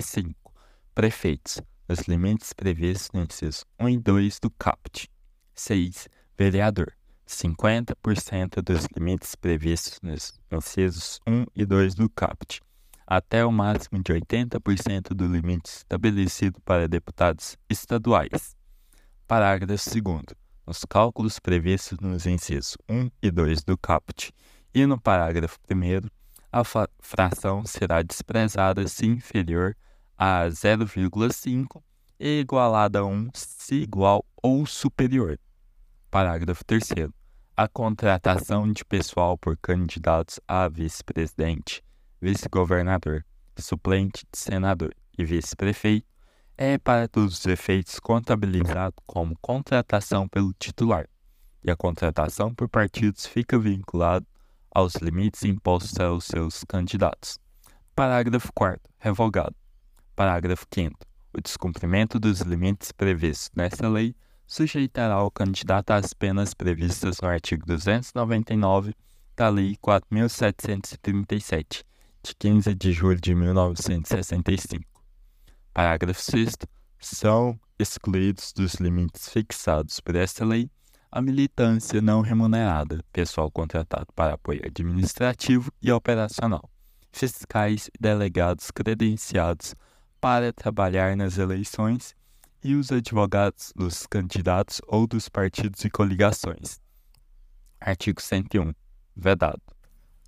5. 0.00 0.52
Prefeitos, 0.92 1.60
nos 1.92 2.08
limites 2.08 2.54
previstos 2.54 3.10
no 3.12 3.20
inciso 3.20 3.66
1 3.78 3.88
e 3.90 3.98
2 3.98 4.40
do 4.40 4.50
caput. 4.50 5.10
6. 5.54 6.08
Vereador, 6.38 6.94
50% 7.28 8.62
dos 8.62 8.86
limites 8.96 9.34
previstos 9.34 10.00
nos 10.02 10.40
incisos 10.50 11.20
1 11.26 11.44
e 11.54 11.66
2 11.66 11.94
do 11.94 12.08
CAPT, 12.08 12.62
até 13.06 13.44
o 13.44 13.52
máximo 13.52 14.02
de 14.02 14.10
80% 14.10 15.08
do 15.14 15.26
limite 15.26 15.68
estabelecido 15.68 16.58
para 16.62 16.88
deputados 16.88 17.58
estaduais. 17.68 18.56
Parágrafo 19.28 19.90
2. 20.00 20.24
Nos 20.66 20.86
cálculos 20.86 21.38
previstos 21.38 21.98
nos 22.00 22.24
incisos 22.24 22.78
1 22.88 23.10
e 23.22 23.30
2 23.30 23.64
do 23.64 23.76
CAPT 23.76 24.32
e 24.74 24.86
no 24.86 24.98
parágrafo 24.98 25.58
1, 25.70 26.08
a 26.50 26.62
fração 27.00 27.66
será 27.66 28.00
desprezada 28.00 28.88
se 28.88 29.04
inferior 29.04 29.76
a 29.76 29.91
0,5 30.18 31.82
e 32.18 32.40
igualada 32.40 33.00
a 33.00 33.04
1 33.04 33.30
se 33.34 33.74
igual 33.76 34.24
ou 34.42 34.64
superior. 34.66 35.38
Parágrafo 36.10 36.64
3 36.64 36.82
a 37.54 37.68
contratação 37.68 38.72
de 38.72 38.84
pessoal 38.84 39.36
por 39.36 39.56
candidatos 39.58 40.40
a 40.48 40.68
vice-presidente, 40.68 41.84
vice-governador, 42.20 43.24
suplente 43.58 44.24
de 44.32 44.38
senador 44.38 44.94
e 45.18 45.24
vice-prefeito, 45.24 46.06
é 46.56 46.78
para 46.78 47.06
todos 47.06 47.38
os 47.38 47.46
efeitos 47.46 48.00
contabilizado 48.00 48.94
como 49.06 49.36
contratação 49.40 50.26
pelo 50.28 50.52
titular, 50.54 51.06
e 51.62 51.70
a 51.70 51.76
contratação 51.76 52.54
por 52.54 52.68
partidos 52.68 53.26
fica 53.26 53.58
vinculado 53.58 54.26
aos 54.74 54.94
limites 54.94 55.44
impostos 55.44 56.00
aos 56.00 56.24
seus 56.24 56.64
candidatos. 56.64 57.38
Parágrafo 57.94 58.50
4 58.54 58.80
revogado. 58.98 59.61
Parágrafo 60.14 60.66
5 60.72 61.12
o 61.34 61.40
descumprimento 61.40 62.20
dos 62.20 62.40
limites 62.40 62.92
previstos 62.92 63.50
nesta 63.56 63.88
lei 63.88 64.14
sujeitará 64.46 65.22
o 65.22 65.30
candidato 65.30 65.92
às 65.92 66.12
penas 66.12 66.52
previstas 66.52 67.22
no 67.22 67.28
artigo 67.28 67.64
299 67.64 68.94
da 69.34 69.48
Lei 69.48 69.74
4.737, 69.76 71.84
de 72.22 72.34
15 72.38 72.74
de 72.74 72.92
julho 72.92 73.18
de 73.18 73.34
1965. 73.34 74.84
Parágrafo 75.72 76.20
6. 76.20 76.54
São 77.00 77.58
excluídos 77.78 78.52
dos 78.52 78.74
limites 78.74 79.30
fixados 79.30 80.00
por 80.00 80.14
esta 80.14 80.44
lei 80.44 80.70
a 81.10 81.22
militância 81.22 82.02
não 82.02 82.20
remunerada, 82.20 83.02
pessoal 83.12 83.50
contratado 83.50 84.08
para 84.14 84.34
apoio 84.34 84.60
administrativo 84.64 85.72
e 85.80 85.90
operacional, 85.90 86.70
fiscais 87.10 87.88
e 87.88 87.92
delegados 88.00 88.70
credenciados 88.70 89.74
para 90.22 90.52
trabalhar 90.52 91.16
nas 91.16 91.36
eleições 91.36 92.14
e 92.62 92.76
os 92.76 92.92
advogados 92.92 93.72
dos 93.74 94.06
candidatos 94.06 94.80
ou 94.86 95.04
dos 95.04 95.28
partidos 95.28 95.84
e 95.84 95.90
coligações. 95.90 96.80
Artigo 97.80 98.22
101. 98.22 98.72
Vedado. 99.16 99.60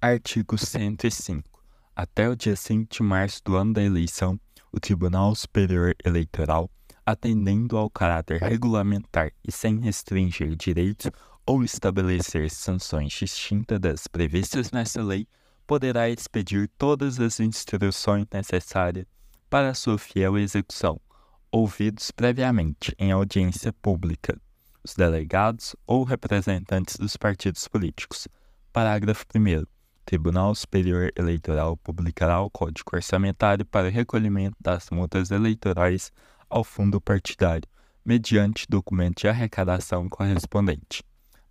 Artigo 0.00 0.58
105. 0.58 1.48
Até 1.94 2.28
o 2.28 2.34
dia 2.34 2.56
5 2.56 2.92
de 2.92 3.02
março 3.04 3.40
do 3.44 3.54
ano 3.54 3.72
da 3.72 3.84
eleição, 3.84 4.36
o 4.72 4.80
Tribunal 4.80 5.32
Superior 5.36 5.94
Eleitoral, 6.04 6.68
atendendo 7.06 7.76
ao 7.76 7.88
caráter 7.88 8.42
regulamentar 8.42 9.30
e 9.46 9.52
sem 9.52 9.78
restringir 9.78 10.56
direitos 10.56 11.08
ou 11.46 11.62
estabelecer 11.62 12.50
sanções 12.50 13.12
distintas 13.12 13.78
das 13.78 14.08
previstas 14.08 14.72
nessa 14.72 15.00
lei, 15.00 15.28
poderá 15.68 16.10
expedir 16.10 16.68
todas 16.76 17.20
as 17.20 17.38
instruções 17.38 18.26
necessárias 18.32 19.13
para 19.54 19.72
sua 19.72 19.96
fiel 19.96 20.36
execução, 20.36 21.00
ouvidos 21.48 22.10
previamente 22.10 22.92
em 22.98 23.12
audiência 23.12 23.72
pública 23.72 24.36
os 24.82 24.96
delegados 24.96 25.76
ou 25.86 26.02
representantes 26.02 26.96
dos 26.96 27.16
partidos 27.16 27.68
políticos. 27.68 28.26
Parágrafo 28.72 29.24
1. 29.32 29.64
Tribunal 30.04 30.56
Superior 30.56 31.12
Eleitoral 31.14 31.76
publicará 31.76 32.40
o 32.40 32.50
Código 32.50 32.96
Orçamentário 32.96 33.64
para 33.64 33.86
o 33.86 33.92
recolhimento 33.92 34.56
das 34.60 34.90
multas 34.90 35.30
eleitorais 35.30 36.10
ao 36.50 36.64
fundo 36.64 37.00
partidário, 37.00 37.68
mediante 38.04 38.66
documento 38.68 39.20
de 39.20 39.28
arrecadação 39.28 40.08
correspondente. 40.08 41.04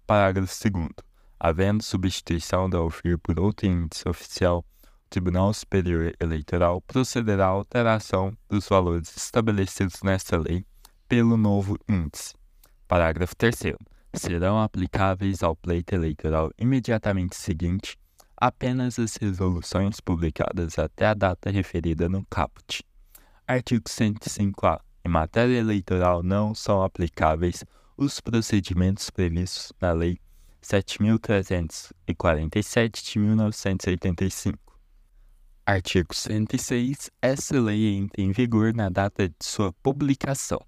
Parágrafo 0.05 0.53
2. 0.69 0.89
Havendo 1.39 1.81
substituição 1.81 2.69
da 2.69 2.81
OFIR 2.81 3.17
por 3.17 3.39
outro 3.39 3.65
índice 3.65 4.09
oficial, 4.09 4.65
Tribunal 5.14 5.53
Superior 5.53 6.11
Eleitoral 6.20 6.82
procederá 6.82 7.45
à 7.45 7.49
alteração 7.49 8.36
dos 8.49 8.68
valores 8.68 9.16
estabelecidos 9.16 10.01
nesta 10.01 10.36
lei 10.36 10.66
pelo 11.07 11.38
novo 11.38 11.78
índice. 11.88 12.34
Parágrafo 12.88 13.36
3. 13.36 13.76
Serão 14.16 14.59
aplicáveis 14.59 15.43
ao 15.43 15.55
pleito 15.55 15.93
eleitoral 15.93 16.49
imediatamente 16.57 17.36
seguinte 17.36 17.95
apenas 18.36 18.97
as 18.97 19.16
resoluções 19.18 19.99
publicadas 19.99 20.80
até 20.80 21.05
a 21.05 21.14
data 21.14 21.51
referida 21.51 22.09
no 22.09 22.26
caput. 22.26 22.84
Artigo 23.47 23.84
105-A. 23.88 24.82
Em 25.05 25.09
matéria 25.09 25.59
eleitoral 25.59 26.24
não 26.24 26.55
são 26.55 26.82
aplicáveis 26.82 27.64
os 27.95 28.20
procedimentos 28.20 29.11
previstos 29.11 29.72
na 29.80 29.91
Lei 29.91 30.18
7.347 30.64 33.11
de 33.11 33.20
1985 33.20 34.62
Artigo 35.66 36.14
106. 36.14 37.09
Essa 37.22 37.59
lei 37.59 37.95
entra 37.95 38.22
em 38.22 38.32
vigor 38.34 38.74
na 38.74 38.89
data 38.89 39.30
de 39.30 39.36
sua 39.41 39.72
publicação. 39.82 40.59